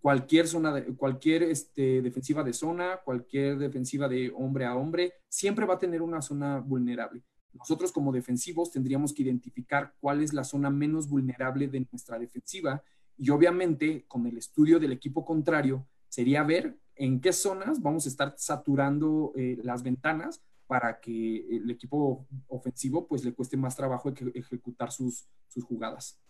cualquier 0.01 0.49
zona, 0.49 0.73
de, 0.73 0.85
cualquier 0.97 1.43
este, 1.45 2.03
defensiva 2.03 2.43
de 2.43 2.53
zona, 2.53 3.01
cualquier 3.05 3.59
defensiva 3.59 4.09
de 4.09 4.33
hombre 4.35 4.65
a 4.65 4.75
hombre, 4.75 5.13
siempre 5.29 5.67
va 5.67 5.75
a 5.75 5.79
tener 5.79 6.03
una 6.03 6.23
zona 6.23 6.59
vulnerable. 6.59 7.23
Nosotros 7.53 7.93
como 7.93 8.13
defensivos 8.13 8.71
tendríamos 8.71 9.13
que 9.13 9.23
identificar 9.23 9.95
cuál 10.01 10.23
es 10.23 10.33
la 10.33 10.45
zona 10.45 10.71
menos 10.71 11.09
vulnerable 11.09 11.69
de 11.69 11.87
nuestra 11.91 12.19
defensiva 12.19 12.83
y 13.19 13.31
obviamente 13.31 14.05
con 14.07 14.27
el 14.27 14.39
estudio 14.39 14.79
del 14.79 14.93
equipo 14.93 15.25
contrario 15.25 15.87
sería 16.09 16.43
ver 16.43 16.77
en 17.01 17.19
qué 17.21 17.33
zonas 17.33 17.81
vamos 17.81 18.05
a 18.05 18.11
estar 18.11 18.35
saturando 18.37 19.33
eh, 19.35 19.57
las 19.63 19.83
ventanas 19.83 20.43
para 20.67 21.01
que 21.01 21.47
el 21.51 21.69
equipo 21.71 22.29
ofensivo 22.47 23.09
pues 23.09 23.25
le 23.25 23.33
cueste 23.33 23.57
más 23.57 23.75
trabajo 23.75 24.13
ejecutar 24.35 24.93
sus, 24.93 25.27
sus 25.49 25.65
jugadas. 25.65 26.21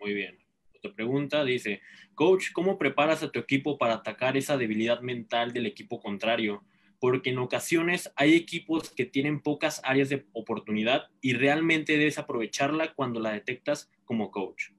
Muy 0.00 0.14
bien. 0.14 0.38
Otra 0.74 0.94
pregunta 0.94 1.44
dice, 1.44 1.82
coach, 2.14 2.46
¿cómo 2.52 2.78
preparas 2.78 3.22
a 3.22 3.30
tu 3.30 3.38
equipo 3.38 3.76
para 3.76 3.94
atacar 3.94 4.38
esa 4.38 4.56
debilidad 4.56 5.02
mental 5.02 5.52
del 5.52 5.66
equipo 5.66 6.00
contrario? 6.00 6.64
Porque 6.98 7.30
en 7.30 7.38
ocasiones 7.38 8.10
hay 8.16 8.34
equipos 8.34 8.90
que 8.90 9.04
tienen 9.04 9.42
pocas 9.42 9.82
áreas 9.84 10.08
de 10.08 10.26
oportunidad 10.32 11.10
y 11.20 11.34
realmente 11.34 11.98
debes 11.98 12.18
aprovecharla 12.18 12.94
cuando 12.94 13.20
la 13.20 13.32
detectas 13.32 13.90
como 14.04 14.30
coach. 14.30 14.70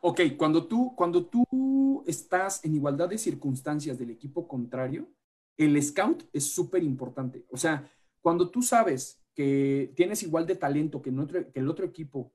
Ok, 0.00 0.20
cuando 0.36 0.66
tú, 0.66 0.94
cuando 0.96 1.26
tú 1.26 2.04
estás 2.06 2.64
en 2.64 2.74
igualdad 2.74 3.08
de 3.08 3.18
circunstancias 3.18 3.98
del 3.98 4.10
equipo 4.10 4.46
contrario, 4.46 5.08
el 5.56 5.80
scout 5.82 6.24
es 6.32 6.50
súper 6.50 6.82
importante. 6.82 7.46
O 7.50 7.56
sea, 7.56 7.90
cuando 8.20 8.50
tú 8.50 8.62
sabes 8.62 9.22
que 9.34 9.92
tienes 9.96 10.22
igual 10.22 10.46
de 10.46 10.56
talento 10.56 11.02
que, 11.02 11.12
que 11.52 11.60
el 11.60 11.68
otro 11.68 11.84
equipo 11.84 12.32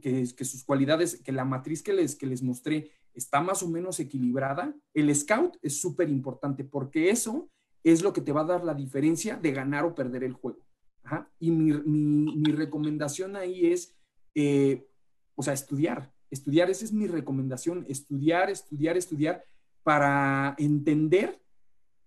que, 0.00 0.26
que, 0.36 0.44
sus 0.44 0.64
cualidades, 0.64 1.20
que 1.22 1.32
la 1.32 1.44
matriz 1.44 1.82
que 1.82 1.92
les, 1.92 2.14
que 2.14 2.26
les 2.26 2.42
mostré 2.42 2.90
está 3.14 3.40
más 3.40 3.62
o 3.62 3.68
menos 3.68 4.00
equilibrada, 4.00 4.74
el 4.94 5.14
scout 5.14 5.56
es 5.62 5.80
súper 5.80 6.08
importante 6.08 6.64
porque 6.64 7.10
eso 7.10 7.50
es 7.84 8.02
lo 8.02 8.12
que 8.12 8.20
te 8.20 8.32
va 8.32 8.42
a 8.42 8.46
dar 8.46 8.64
la 8.64 8.74
diferencia 8.74 9.36
de 9.36 9.52
ganar 9.52 9.84
o 9.84 9.94
perder 9.94 10.24
el 10.24 10.32
juego. 10.32 10.60
Y 11.40 11.50
mi, 11.50 11.72
mi, 11.72 12.36
mi, 12.36 12.52
recomendación 12.52 13.34
ahí 13.34 13.66
es, 13.66 13.94
eh, 14.34 14.86
o 15.34 15.42
sea, 15.42 15.52
estudiar. 15.52 16.12
Estudiar, 16.32 16.68
esa 16.68 16.84
es 16.84 16.92
mi 16.92 17.06
recomendación, 17.06 17.86
estudiar, 17.88 18.50
estudiar, 18.50 18.96
estudiar 18.96 19.44
para 19.84 20.56
entender 20.58 21.40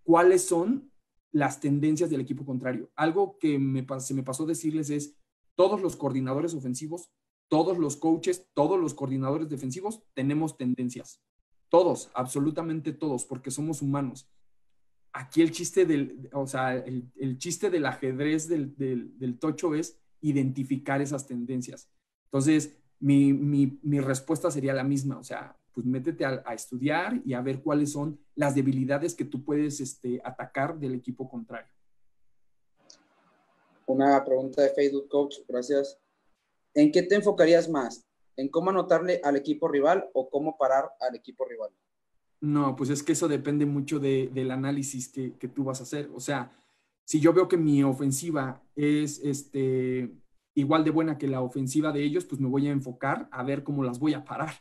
cuáles 0.04 0.46
son 0.46 0.92
las 1.32 1.62
tendencias 1.62 2.10
del 2.10 2.20
equipo 2.20 2.46
contrario. 2.46 2.92
Algo 2.98 3.38
que 3.40 3.58
se 4.00 4.14
me 4.14 4.24
pasó 4.24 4.46
decirles 4.46 4.90
es, 4.90 5.16
todos 5.56 5.82
los 5.82 5.96
coordinadores 5.96 6.54
ofensivos 6.54 7.10
todos 7.48 7.78
los 7.78 7.96
coaches, 7.98 8.48
todos 8.54 8.80
los 8.80 8.94
coordinadores 8.94 9.50
defensivos 9.50 10.02
tenemos 10.14 10.58
tendencias. 10.58 11.22
Todos, 11.70 12.10
absolutamente 12.14 12.94
todos, 12.94 13.26
porque 13.26 13.52
somos 13.52 13.82
humanos. 13.82 14.30
Aquí 15.14 15.42
el 15.42 15.52
chiste 15.52 15.86
del, 15.86 16.30
o 16.34 16.48
sea, 16.48 16.76
el, 16.76 17.38
chiste 17.38 17.70
del 17.70 17.86
ajedrez 17.86 18.48
del, 18.48 18.76
del, 18.76 19.40
tocho 19.40 19.76
es 19.76 20.00
identificar 20.22 21.02
esas 21.02 21.28
tendencias. 21.28 21.90
Entonces, 22.26 22.78
mi, 23.06 23.34
mi, 23.34 23.78
mi, 23.84 24.00
respuesta 24.00 24.50
sería 24.50 24.74
la 24.74 24.84
misma, 24.84 25.20
o 25.20 25.24
sea, 25.24 25.56
pues 25.74 25.86
métete 25.86 26.26
a, 26.26 26.42
a, 26.44 26.56
estudiar 26.56 27.22
y 27.24 27.36
a 27.36 27.42
ver 27.42 27.62
cuáles 27.62 27.92
son 27.92 28.20
las 28.34 28.56
debilidades 28.56 29.14
que 29.14 29.26
tú 29.26 29.44
puedes 29.44 29.80
este, 29.80 30.20
atacar 30.24 30.80
del 30.80 30.96
equipo 30.96 31.30
contrario. 31.30 31.72
Una 33.86 34.26
pregunta 34.26 34.64
de 34.64 34.70
Facebook, 34.70 35.08
coach, 35.08 35.36
gracias. 35.48 36.00
¿En 36.74 36.92
qué 36.92 37.04
te 37.04 37.14
enfocarías 37.14 37.70
más? 37.70 38.08
¿En 38.38 38.50
cómo 38.50 38.72
anotarle 38.72 39.22
al 39.24 39.36
equipo 39.36 39.68
rival 39.68 40.10
o 40.14 40.28
cómo 40.32 40.58
parar 40.58 40.90
al 41.00 41.16
equipo 41.16 41.46
rival? 41.46 41.70
No, 42.42 42.76
pues 42.76 42.90
es 42.90 43.04
que 43.04 43.12
eso 43.12 43.28
depende 43.28 43.68
mucho 43.68 44.00
del 44.00 44.50
análisis 44.50 45.10
que, 45.10 45.48
tú 45.54 45.64
vas 45.64 45.80
a 45.80 45.84
hacer. 45.84 46.10
O 46.16 46.20
sea, 46.20 46.52
si 47.04 47.20
yo 47.20 47.34
veo 47.34 47.48
que 47.48 47.58
mi 47.58 47.84
ofensiva 47.84 48.64
es 48.76 49.20
este, 49.24 50.12
igual 50.56 50.84
de 50.84 50.92
buena 50.92 51.18
que 51.18 51.28
la 51.28 51.42
ofensiva 51.42 51.92
de 51.92 52.04
ellos, 52.04 52.26
pues 52.26 52.42
me 52.42 52.48
voy 52.48 52.68
a 52.68 52.72
enfocar 52.72 53.30
a 53.32 53.44
ver 53.44 53.64
cómo 53.64 53.84
las 53.84 54.00
voy 54.00 54.14
a 54.14 54.26
parar, 54.26 54.56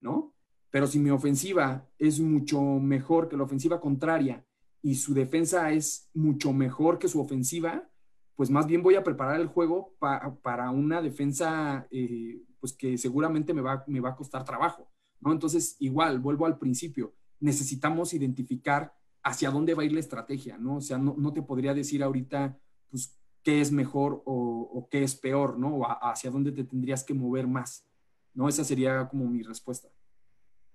¿no? 0.00 0.34
Pero 0.70 0.86
si 0.86 0.98
mi 0.98 1.10
ofensiva 1.10 1.88
es 1.98 2.18
mucho 2.18 2.60
mejor 2.60 3.28
que 3.28 3.36
la 3.36 3.44
ofensiva 3.44 3.80
contraria 3.80 4.44
y 4.82 4.96
su 4.96 5.14
defensa 5.14 5.70
es 5.70 6.10
mucho 6.14 6.52
mejor 6.52 6.98
que 6.98 7.08
su 7.08 7.20
ofensiva, 7.20 7.88
pues 8.34 8.50
más 8.50 8.66
bien 8.66 8.82
voy 8.82 8.96
a 8.96 9.04
preparar 9.04 9.40
el 9.40 9.46
juego 9.46 9.94
para 10.42 10.70
una 10.70 11.00
defensa 11.00 11.86
eh, 11.90 12.42
pues 12.64 12.72
que 12.72 12.96
seguramente 12.96 13.52
me 13.52 13.60
va, 13.60 13.84
me 13.86 14.00
va 14.00 14.08
a 14.08 14.16
costar 14.16 14.42
trabajo, 14.42 14.90
¿no? 15.20 15.32
Entonces, 15.32 15.76
igual, 15.80 16.18
vuelvo 16.18 16.46
al 16.46 16.58
principio, 16.58 17.14
necesitamos 17.38 18.14
identificar 18.14 18.94
hacia 19.22 19.50
dónde 19.50 19.74
va 19.74 19.82
a 19.82 19.84
ir 19.84 19.92
la 19.92 20.00
estrategia, 20.00 20.56
¿no? 20.56 20.76
O 20.76 20.80
sea, 20.80 20.96
no, 20.96 21.14
no 21.18 21.34
te 21.34 21.42
podría 21.42 21.74
decir 21.74 22.02
ahorita, 22.02 22.58
pues, 22.88 23.18
qué 23.44 23.60
es 23.60 23.70
mejor 23.70 24.22
o, 24.24 24.88
qué 24.90 25.04
es 25.04 25.14
peor, 25.14 25.58
¿no? 25.58 25.76
O 25.76 25.86
hacia 25.86 26.30
dónde 26.30 26.50
te 26.50 26.64
tendrías 26.64 27.04
que 27.04 27.14
mover 27.14 27.46
más, 27.46 27.86
¿no? 28.32 28.48
Esa 28.48 28.64
sería 28.64 29.06
como 29.08 29.26
mi 29.26 29.42
respuesta. 29.42 29.88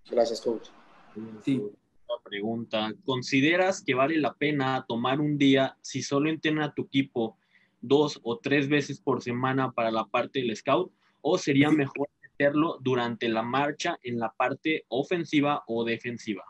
Gracias, 0.10 0.40
coach. 0.40 0.70
Sí. 1.44 1.62
pregunta. 2.24 2.94
¿Consideras 3.06 3.84
que 3.84 3.96
vale 3.96 4.18
la 4.18 4.36
pena 4.36 4.86
tomar 4.88 5.20
un 5.20 5.38
día 5.38 5.78
si 5.82 6.04
solo 6.04 6.30
entrena 6.30 6.66
a 6.66 6.74
tu 6.74 6.84
equipo 6.84 7.38
dos 7.82 8.20
o 8.24 8.38
tres 8.38 8.70
veces 8.70 9.00
por 9.00 9.24
semana 9.24 9.72
para 9.72 9.90
la 9.92 10.06
parte 10.06 10.40
del 10.40 10.56
scout? 10.56 10.92
¿O 11.22 11.38
sería 11.38 11.72
mejor 11.72 12.08
meterlo 12.22 12.78
durante 12.82 13.28
la 13.30 13.42
marcha 13.42 13.98
en 14.04 14.20
la 14.20 14.32
parte 14.32 14.86
ofensiva 14.90 15.64
o 15.68 15.84
defensiva? 15.84 16.44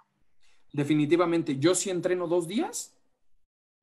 Definitivamente, 0.73 1.57
yo 1.57 1.73
si 1.73 1.89
entreno 1.89 2.27
dos 2.27 2.47
días 2.47 2.95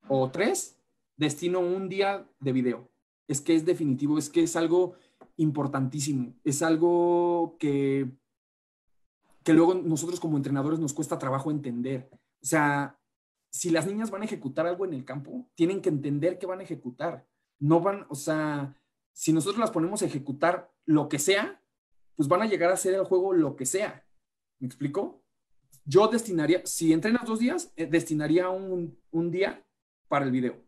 o 0.07 0.29
tres, 0.29 0.76
destino 1.17 1.59
un 1.59 1.89
día 1.89 2.27
de 2.39 2.51
video. 2.51 2.89
Es 3.27 3.41
que 3.41 3.55
es 3.55 3.65
definitivo, 3.65 4.17
es 4.17 4.29
que 4.29 4.43
es 4.43 4.55
algo 4.55 4.95
importantísimo, 5.35 6.33
es 6.43 6.61
algo 6.61 7.57
que, 7.59 8.09
que 9.43 9.53
luego 9.53 9.75
nosotros 9.75 10.19
como 10.19 10.37
entrenadores 10.37 10.79
nos 10.79 10.93
cuesta 10.93 11.19
trabajo 11.19 11.51
entender. 11.51 12.09
O 12.41 12.45
sea, 12.45 12.97
si 13.49 13.69
las 13.69 13.87
niñas 13.87 14.11
van 14.11 14.21
a 14.21 14.25
ejecutar 14.25 14.67
algo 14.67 14.85
en 14.85 14.93
el 14.93 15.03
campo, 15.03 15.49
tienen 15.55 15.81
que 15.81 15.89
entender 15.89 16.37
que 16.37 16.45
van 16.45 16.59
a 16.59 16.63
ejecutar. 16.63 17.27
No 17.59 17.81
van, 17.81 18.05
o 18.09 18.15
sea, 18.15 18.75
si 19.13 19.33
nosotros 19.33 19.59
las 19.59 19.71
ponemos 19.71 20.01
a 20.01 20.05
ejecutar 20.05 20.71
lo 20.85 21.09
que 21.09 21.19
sea, 21.19 21.61
pues 22.15 22.27
van 22.27 22.41
a 22.41 22.45
llegar 22.45 22.69
a 22.69 22.75
hacer 22.75 22.93
el 22.93 23.03
juego 23.03 23.33
lo 23.33 23.55
que 23.55 23.65
sea. 23.65 24.05
¿Me 24.59 24.67
explico? 24.67 25.23
Yo 25.85 26.07
destinaría, 26.07 26.65
si 26.65 26.93
entrenas 26.93 27.25
dos 27.25 27.39
días, 27.39 27.71
eh, 27.75 27.85
destinaría 27.85 28.49
un, 28.49 28.99
un, 29.11 29.31
día 29.31 29.65
para 30.07 30.25
el 30.25 30.31
video. 30.31 30.66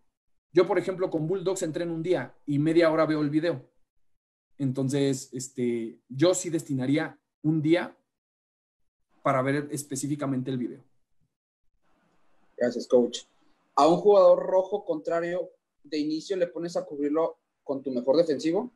Yo, 0.52 0.68
por 0.68 0.80
ejemplo, 0.80 1.10
con 1.10 1.28
Bulldogs 1.28 1.62
entreno 1.64 1.94
un 1.94 2.04
día 2.04 2.36
y 2.46 2.60
media 2.60 2.92
hora 2.92 3.06
veo 3.06 3.22
el 3.22 3.30
video. 3.30 3.70
Entonces, 4.58 5.30
este, 5.32 6.00
yo 6.10 6.34
sí 6.34 6.50
destinaría 6.50 7.18
un 7.44 7.62
día 7.62 7.96
para 9.22 9.42
ver 9.42 9.70
específicamente 9.72 10.52
el 10.52 10.58
video. 10.58 10.84
Gracias, 12.58 12.88
coach. 12.88 13.20
A 13.76 13.88
un 13.88 13.98
jugador 13.98 14.40
rojo 14.40 14.84
contrario 14.84 15.50
de 15.84 16.00
inicio 16.00 16.36
le 16.36 16.48
pones 16.48 16.76
a 16.76 16.86
cubrirlo 16.86 17.38
con 17.64 17.82
tu 17.82 17.92
mejor 17.92 18.18
defensivo. 18.18 18.72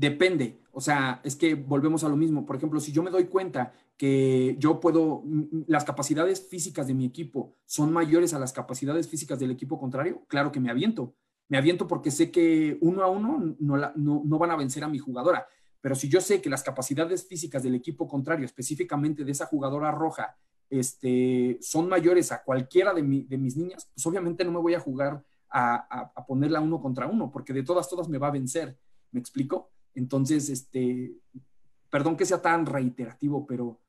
Depende, 0.00 0.62
o 0.72 0.80
sea, 0.80 1.20
es 1.24 1.36
que 1.36 1.54
volvemos 1.54 2.04
a 2.04 2.08
lo 2.08 2.16
mismo. 2.16 2.46
Por 2.46 2.56
ejemplo, 2.56 2.80
si 2.80 2.90
yo 2.90 3.02
me 3.02 3.10
doy 3.10 3.26
cuenta 3.26 3.74
que 3.98 4.56
yo 4.58 4.80
puedo, 4.80 5.22
las 5.66 5.84
capacidades 5.84 6.48
físicas 6.48 6.86
de 6.86 6.94
mi 6.94 7.04
equipo 7.04 7.54
son 7.66 7.92
mayores 7.92 8.32
a 8.32 8.38
las 8.38 8.54
capacidades 8.54 9.08
físicas 9.08 9.38
del 9.38 9.50
equipo 9.50 9.78
contrario, 9.78 10.22
claro 10.26 10.52
que 10.52 10.58
me 10.58 10.70
aviento. 10.70 11.12
Me 11.48 11.58
aviento 11.58 11.86
porque 11.86 12.10
sé 12.10 12.30
que 12.30 12.78
uno 12.80 13.02
a 13.02 13.08
uno 13.08 13.54
no, 13.58 13.92
no, 13.94 14.38
van 14.38 14.50
a 14.50 14.56
vencer 14.56 14.84
a 14.84 14.88
mi 14.88 14.98
jugadora. 14.98 15.46
Pero 15.82 15.94
si 15.94 16.08
yo 16.08 16.22
sé 16.22 16.40
que 16.40 16.48
las 16.48 16.62
capacidades 16.62 17.26
físicas 17.26 17.62
del 17.62 17.74
equipo 17.74 18.08
contrario, 18.08 18.46
específicamente 18.46 19.22
de 19.22 19.32
esa 19.32 19.44
jugadora 19.44 19.90
roja, 19.90 20.34
este, 20.70 21.58
son 21.60 21.90
mayores 21.90 22.32
a 22.32 22.42
cualquiera 22.42 22.94
de, 22.94 23.02
de 23.02 23.36
mis 23.36 23.54
niñas, 23.54 23.90
pues 23.92 24.06
obviamente 24.06 24.46
no 24.46 24.52
me 24.52 24.60
voy 24.60 24.72
a 24.72 24.80
jugar 24.80 25.22
a, 25.50 26.10
a, 26.14 26.24
ponerla 26.24 26.60
uno 26.60 26.80
contra 26.80 27.06
uno, 27.06 27.30
porque 27.30 27.52
de 27.52 27.64
todas, 27.64 27.86
todas 27.86 28.08
me 28.08 28.16
va 28.16 28.28
a 28.28 28.30
vencer. 28.30 28.78
¿Me 29.10 29.20
explico? 29.20 29.68
Entonces, 29.94 30.48
este, 30.48 31.12
perdón 31.90 32.16
que 32.16 32.26
sea 32.26 32.40
tan 32.40 32.66
reiterativo, 32.66 33.46
pero 33.46 33.80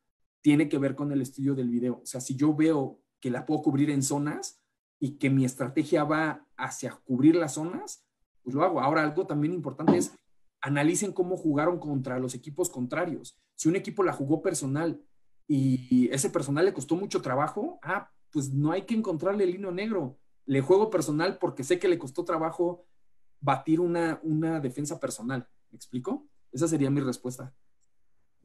tiene 0.42 0.68
que 0.68 0.78
ver 0.78 0.96
con 0.96 1.12
el 1.12 1.22
estudio 1.22 1.56
del 1.56 1.70
video. 1.70 2.00
O 2.02 2.06
sea, 2.06 2.20
si 2.20 2.36
yo 2.36 2.56
veo 2.56 3.00
que 3.20 3.30
la 3.30 3.46
puedo 3.46 3.62
cubrir 3.62 3.90
en 3.92 4.02
zonas 4.02 4.62
y 5.00 5.18
que 5.18 5.30
mi 5.30 5.46
estrategia 5.46 6.04
va 6.04 6.48
hacia 6.58 6.92
cubrir 7.04 7.36
las 7.36 7.54
zonas, 7.54 8.06
pues 8.44 8.56
lo 8.56 8.64
hago. 8.64 8.82
Ahora, 8.82 9.04
algo 9.04 9.28
también 9.28 9.54
importante 9.54 9.98
es 9.98 10.14
analicen 10.62 11.12
cómo 11.12 11.38
jugaron 11.38 11.80
contra 11.80 12.20
los 12.20 12.36
equipos 12.36 12.70
contrarios. 12.70 13.40
Si 13.56 13.68
un 13.68 13.76
equipo 13.76 14.04
la 14.04 14.14
jugó 14.14 14.42
personal 14.42 15.02
y 15.48 16.10
ese 16.12 16.30
personal 16.30 16.66
le 16.66 16.74
costó 16.74 16.96
mucho 16.96 17.22
trabajo, 17.22 17.80
ah, 17.82 18.12
pues 18.32 18.54
no 18.54 18.72
hay 18.72 18.84
que 18.84 18.96
encontrarle 18.96 19.44
el 19.44 19.56
hilo 19.56 19.72
negro. 19.72 20.20
Le 20.46 20.62
juego 20.62 20.90
personal 20.90 21.38
porque 21.40 21.64
sé 21.64 21.80
que 21.80 21.88
le 21.88 21.98
costó 21.98 22.24
trabajo 22.24 22.86
batir 23.40 23.80
una, 23.80 24.20
una 24.24 24.60
defensa 24.60 25.00
personal. 25.00 25.48
¿Me 25.72 25.78
explico? 25.78 26.28
Esa 26.52 26.68
sería 26.68 26.90
mi 26.90 27.02
respuesta. 27.02 27.54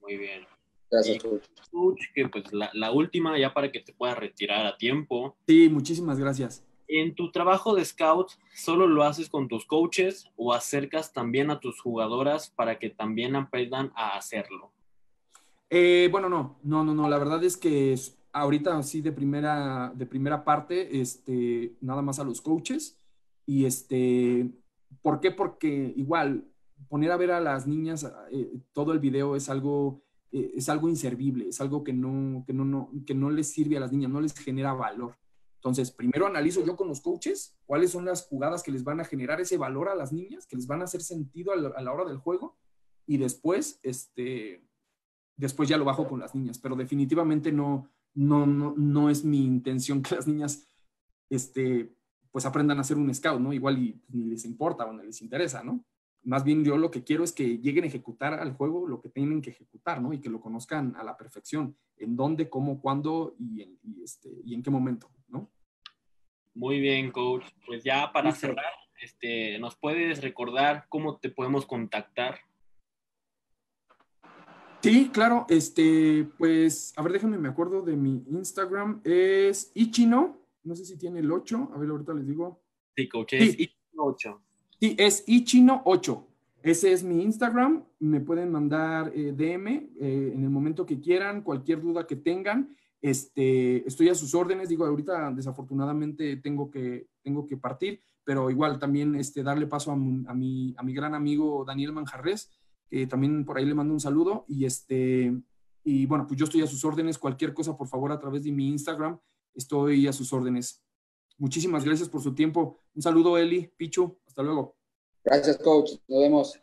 Muy 0.01 0.16
bien. 0.16 0.47
Gracias, 0.91 1.22
coach. 1.70 2.01
que 2.14 2.29
pues 2.29 2.53
la, 2.53 2.70
la, 2.72 2.93
última, 2.93 3.37
ya 3.39 3.53
para 3.53 3.72
que 3.72 3.81
te 3.81 3.93
puedas 3.93 4.16
retirar 4.16 4.64
a 4.66 4.77
tiempo. 4.77 5.37
Sí, 5.47 5.68
muchísimas 5.68 6.18
gracias. 6.18 6.64
En 6.89 7.16
tu 7.16 7.33
trabajo 7.33 7.74
de 7.74 7.85
scout, 7.85 8.31
¿solo 8.55 8.87
lo 8.87 9.03
haces 9.03 9.29
con 9.29 9.49
tus 9.49 9.66
coaches 9.66 10.31
o 10.37 10.53
acercas 10.53 11.12
también 11.12 11.51
a 11.51 11.59
tus 11.59 11.81
jugadoras 11.81 12.51
para 12.51 12.79
que 12.79 12.91
también 12.91 13.35
aprendan 13.35 13.91
a 13.97 14.16
hacerlo? 14.16 14.70
Eh, 15.68 16.09
bueno, 16.12 16.29
no, 16.29 16.61
no, 16.62 16.85
no, 16.85 16.95
no. 16.95 17.09
La 17.09 17.18
verdad 17.18 17.43
es 17.43 17.57
que 17.57 17.97
ahorita 18.33 18.81
sí 18.85 19.01
de 19.01 19.11
primera, 19.11 19.93
de 19.95 20.07
primera 20.07 20.45
parte, 20.45 21.01
este, 21.01 21.74
nada 21.81 22.03
más 22.03 22.20
a 22.20 22.24
los 22.24 22.41
coaches. 22.41 22.97
Y 23.45 23.64
este, 23.64 24.49
¿por 25.03 25.18
qué? 25.18 25.33
Porque 25.33 25.93
igual 25.97 26.45
poner 26.89 27.11
a 27.11 27.16
ver 27.16 27.31
a 27.33 27.41
las 27.41 27.66
niñas 27.66 28.11
eh, 28.31 28.61
todo 28.72 28.93
el 28.93 28.99
video 28.99 29.37
es 29.37 29.49
algo, 29.49 30.03
eh, 30.33 30.53
es 30.55 30.68
algo 30.68 30.89
inservible, 30.89 31.49
es 31.49 31.61
algo 31.61 31.83
que 31.83 31.93
no, 31.93 32.45
que, 32.47 32.53
no, 32.53 32.64
no, 32.64 32.91
que 33.07 33.14
no 33.14 33.31
les 33.31 33.51
sirve 33.51 33.77
a 33.77 33.81
las 33.81 33.93
niñas, 33.93 34.11
no 34.11 34.20
les 34.20 34.35
genera 34.35 34.72
valor. 34.72 35.16
Entonces, 35.57 35.91
primero 35.91 36.27
analizo 36.27 36.64
yo 36.64 36.77
con 36.77 36.89
los 36.89 37.01
coaches 37.01 37.57
cuáles 37.66 37.91
son 37.91 38.05
las 38.05 38.27
jugadas 38.27 38.62
que 38.62 38.70
les 38.70 38.85
van 38.85 39.01
a 39.01 39.05
generar 39.05 39.41
ese 39.41 39.57
valor 39.57 39.89
a 39.89 39.97
las 39.97 40.12
niñas, 40.12 40.47
que 40.47 40.57
les 40.57 40.66
van 40.66 40.81
a 40.81 40.85
hacer 40.85 41.03
sentido 41.03 41.53
a 41.53 41.57
la, 41.57 41.93
hora 41.93 42.05
del 42.05 42.18
juego, 42.18 42.57
y 43.07 43.16
después, 43.16 43.81
este, 43.83 44.64
después 45.37 45.68
ya 45.68 45.77
lo 45.77 45.85
bajo 45.85 46.07
con 46.07 46.20
las 46.20 46.35
niñas, 46.35 46.59
pero 46.59 46.77
definitivamente 46.77 47.51
no, 47.51 47.91
no, 48.14 48.47
no, 48.47 48.74
no 48.77 49.11
es 49.11 49.24
mi 49.24 49.45
intención 49.45 50.03
que 50.03 50.14
las 50.14 50.29
niñas, 50.29 50.68
este, 51.31 51.93
pues 52.31 52.47
aprendan 52.47 52.79
a 52.79 52.83
hacer 52.83 52.97
un 52.97 53.12
scout, 53.12 53.41
¿no? 53.41 53.53
Igual 53.53 53.81
ni 54.09 54.24
les 54.24 54.45
importa 54.45 54.85
o 54.85 54.93
no 54.93 55.03
les 55.03 55.20
interesa, 55.22 55.64
¿no? 55.64 55.85
Más 56.27 56.43
bien 56.43 56.64
yo 56.64 56.77
lo 56.77 56.91
que 56.91 57.05
quiero 57.05 57.22
es 57.22 57.31
que 57.31 57.59
lleguen 57.59 57.85
a 57.85 57.87
ejecutar 57.87 58.35
al 58.35 58.53
juego 58.53 58.89
lo 58.89 59.01
que 59.01 59.09
tienen 59.09 59.41
que 59.41 59.51
ejecutar, 59.51 60.03
¿no? 60.03 60.12
Y 60.12 60.20
que 60.20 60.29
lo 60.29 60.41
conozcan 60.41 60.97
a 60.97 61.05
la 61.05 61.16
perfección, 61.16 61.77
en 61.99 62.16
dónde, 62.16 62.51
cómo, 62.51 62.81
cuándo 62.81 63.37
y 63.39 63.62
en, 63.62 63.79
este, 64.03 64.29
y 64.45 64.55
en 64.55 64.62
qué 64.64 64.68
momento, 64.68 65.09
¿no? 65.29 65.49
Muy 66.53 66.81
bien, 66.81 67.12
coach. 67.12 67.45
Pues 67.64 67.85
ya 67.85 68.11
para 68.12 68.33
cerrar, 68.33 68.72
este, 69.01 69.57
¿nos 69.61 69.77
puedes 69.77 70.20
recordar 70.20 70.87
cómo 70.89 71.16
te 71.16 71.31
podemos 71.31 71.64
contactar? 71.64 72.41
Sí, 74.83 75.11
claro. 75.12 75.47
Este, 75.49 76.29
pues, 76.39 76.93
a 76.97 77.03
ver, 77.03 77.12
déjenme, 77.12 77.39
me 77.39 77.49
acuerdo 77.49 77.83
de 77.83 77.95
mi 77.95 78.24
Instagram. 78.31 79.01
Es 79.05 79.70
Ichino. 79.74 80.41
No 80.64 80.74
sé 80.74 80.85
si 80.85 80.99
tiene 80.99 81.20
el 81.20 81.31
8. 81.31 81.70
A 81.72 81.79
ver, 81.79 81.89
ahorita 81.89 82.14
les 82.14 82.27
digo. 82.27 82.64
Sí, 82.97 83.09
coach, 83.09 83.35
es 83.35 83.55
Ichino 83.61 84.03
8. 84.03 84.43
Sí, 84.81 84.95
es 84.99 85.27
ichino8. 85.27 86.27
Ese 86.62 86.93
es 86.93 87.03
mi 87.03 87.22
Instagram. 87.22 87.85
Me 87.99 88.20
pueden 88.20 88.51
mandar 88.51 89.11
eh, 89.14 89.33
DM 89.33 89.68
eh, 89.68 90.33
en 90.35 90.43
el 90.43 90.51
momento 90.51 90.85
que 90.85 91.01
quieran, 91.01 91.43
cualquier 91.43 91.81
duda 91.81 92.07
que 92.07 92.16
tengan. 92.16 92.77
Este, 93.01 93.87
estoy 93.87 94.09
a 94.09 94.14
sus 94.14 94.35
órdenes. 94.35 94.68
Digo, 94.68 94.85
ahorita 94.85 95.31
desafortunadamente 95.33 96.37
tengo 96.39 96.70
que, 96.70 97.09
tengo 97.22 97.47
que 97.47 97.57
partir, 97.57 98.01
pero 98.24 98.51
igual 98.51 98.79
también 98.79 99.14
este, 99.14 99.43
darle 99.43 99.66
paso 99.66 99.93
a, 99.93 99.97
mi, 99.97 100.74
a 100.77 100.83
mi 100.83 100.93
gran 100.93 101.14
amigo 101.14 101.64
Daniel 101.64 101.93
Manjarres, 101.93 102.51
que 102.91 103.07
también 103.07 103.45
por 103.45 103.57
ahí 103.57 103.64
le 103.64 103.74
mando 103.74 103.95
un 103.95 104.01
saludo. 104.01 104.45
Y, 104.49 104.64
este, 104.64 105.33
y 105.85 106.05
bueno, 106.07 106.27
pues 106.27 106.39
yo 106.39 106.45
estoy 106.45 106.62
a 106.62 106.66
sus 106.66 106.85
órdenes. 106.85 107.16
Cualquier 107.16 107.55
cosa, 107.55 107.77
por 107.77 107.87
favor, 107.89 108.12
a 108.12 108.18
través 108.18 108.43
de 108.43 108.53
mi 108.53 108.68
Instagram, 108.68 109.18
estoy 109.55 110.07
a 110.09 110.12
sus 110.12 110.33
órdenes. 110.33 110.83
Muchísimas 111.39 111.85
gracias 111.85 112.09
por 112.09 112.22
su 112.22 112.35
tiempo. 112.35 112.81
Un 112.95 113.03
saludo, 113.03 113.39
Eli, 113.39 113.70
Pichu. 113.77 114.18
Hasta 114.37 114.45
luego. 114.45 114.76
Gracias, 115.24 115.57
coach. 115.57 115.93
Nos 116.09 116.20
vemos. 116.20 116.61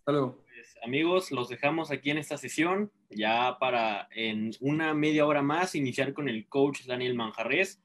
Hasta 0.00 0.10
luego. 0.10 0.36
Pues, 0.48 0.74
amigos, 0.82 1.30
los 1.30 1.48
dejamos 1.48 1.92
aquí 1.92 2.10
en 2.10 2.18
esta 2.18 2.36
sesión, 2.36 2.90
ya 3.08 3.56
para 3.60 4.08
en 4.16 4.50
una 4.58 4.94
media 4.94 5.24
hora 5.24 5.40
más 5.40 5.76
iniciar 5.76 6.12
con 6.12 6.28
el 6.28 6.48
coach 6.48 6.86
Daniel 6.86 7.14
Manjarres. 7.14 7.80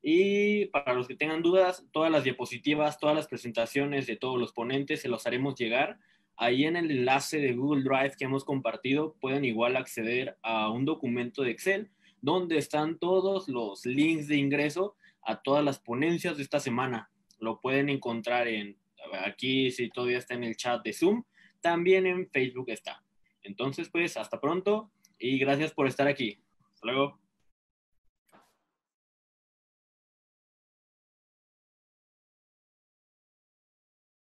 Y 0.00 0.64
para 0.68 0.94
los 0.94 1.06
que 1.06 1.14
tengan 1.14 1.42
dudas, 1.42 1.84
todas 1.92 2.10
las 2.10 2.24
diapositivas, 2.24 2.98
todas 2.98 3.14
las 3.14 3.28
presentaciones 3.28 4.06
de 4.06 4.16
todos 4.16 4.40
los 4.40 4.54
ponentes 4.54 5.02
se 5.02 5.08
los 5.10 5.26
haremos 5.26 5.56
llegar. 5.56 5.98
Ahí 6.38 6.64
en 6.64 6.76
el 6.76 6.90
enlace 6.90 7.38
de 7.38 7.52
Google 7.52 7.82
Drive 7.82 8.14
que 8.16 8.24
hemos 8.24 8.46
compartido 8.46 9.14
pueden 9.20 9.44
igual 9.44 9.76
acceder 9.76 10.38
a 10.40 10.70
un 10.70 10.86
documento 10.86 11.42
de 11.42 11.50
Excel 11.50 11.90
donde 12.22 12.56
están 12.56 12.98
todos 12.98 13.46
los 13.46 13.84
links 13.84 14.26
de 14.26 14.36
ingreso 14.36 14.96
a 15.20 15.42
todas 15.42 15.62
las 15.62 15.78
ponencias 15.78 16.38
de 16.38 16.44
esta 16.44 16.60
semana. 16.60 17.09
Lo 17.40 17.60
pueden 17.60 17.88
encontrar 17.88 18.48
en, 18.48 18.76
aquí 19.24 19.70
si 19.70 19.90
todavía 19.90 20.18
está 20.18 20.34
en 20.34 20.44
el 20.44 20.56
chat 20.56 20.82
de 20.84 20.92
Zoom, 20.92 21.24
también 21.60 22.06
en 22.06 22.28
Facebook 22.30 22.70
está. 22.70 23.02
Entonces, 23.42 23.88
pues, 23.90 24.16
hasta 24.16 24.40
pronto 24.40 24.90
y 25.18 25.38
gracias 25.38 25.72
por 25.72 25.86
estar 25.86 26.06
aquí. 26.06 26.38
Hasta 26.74 26.86
luego. 26.86 27.18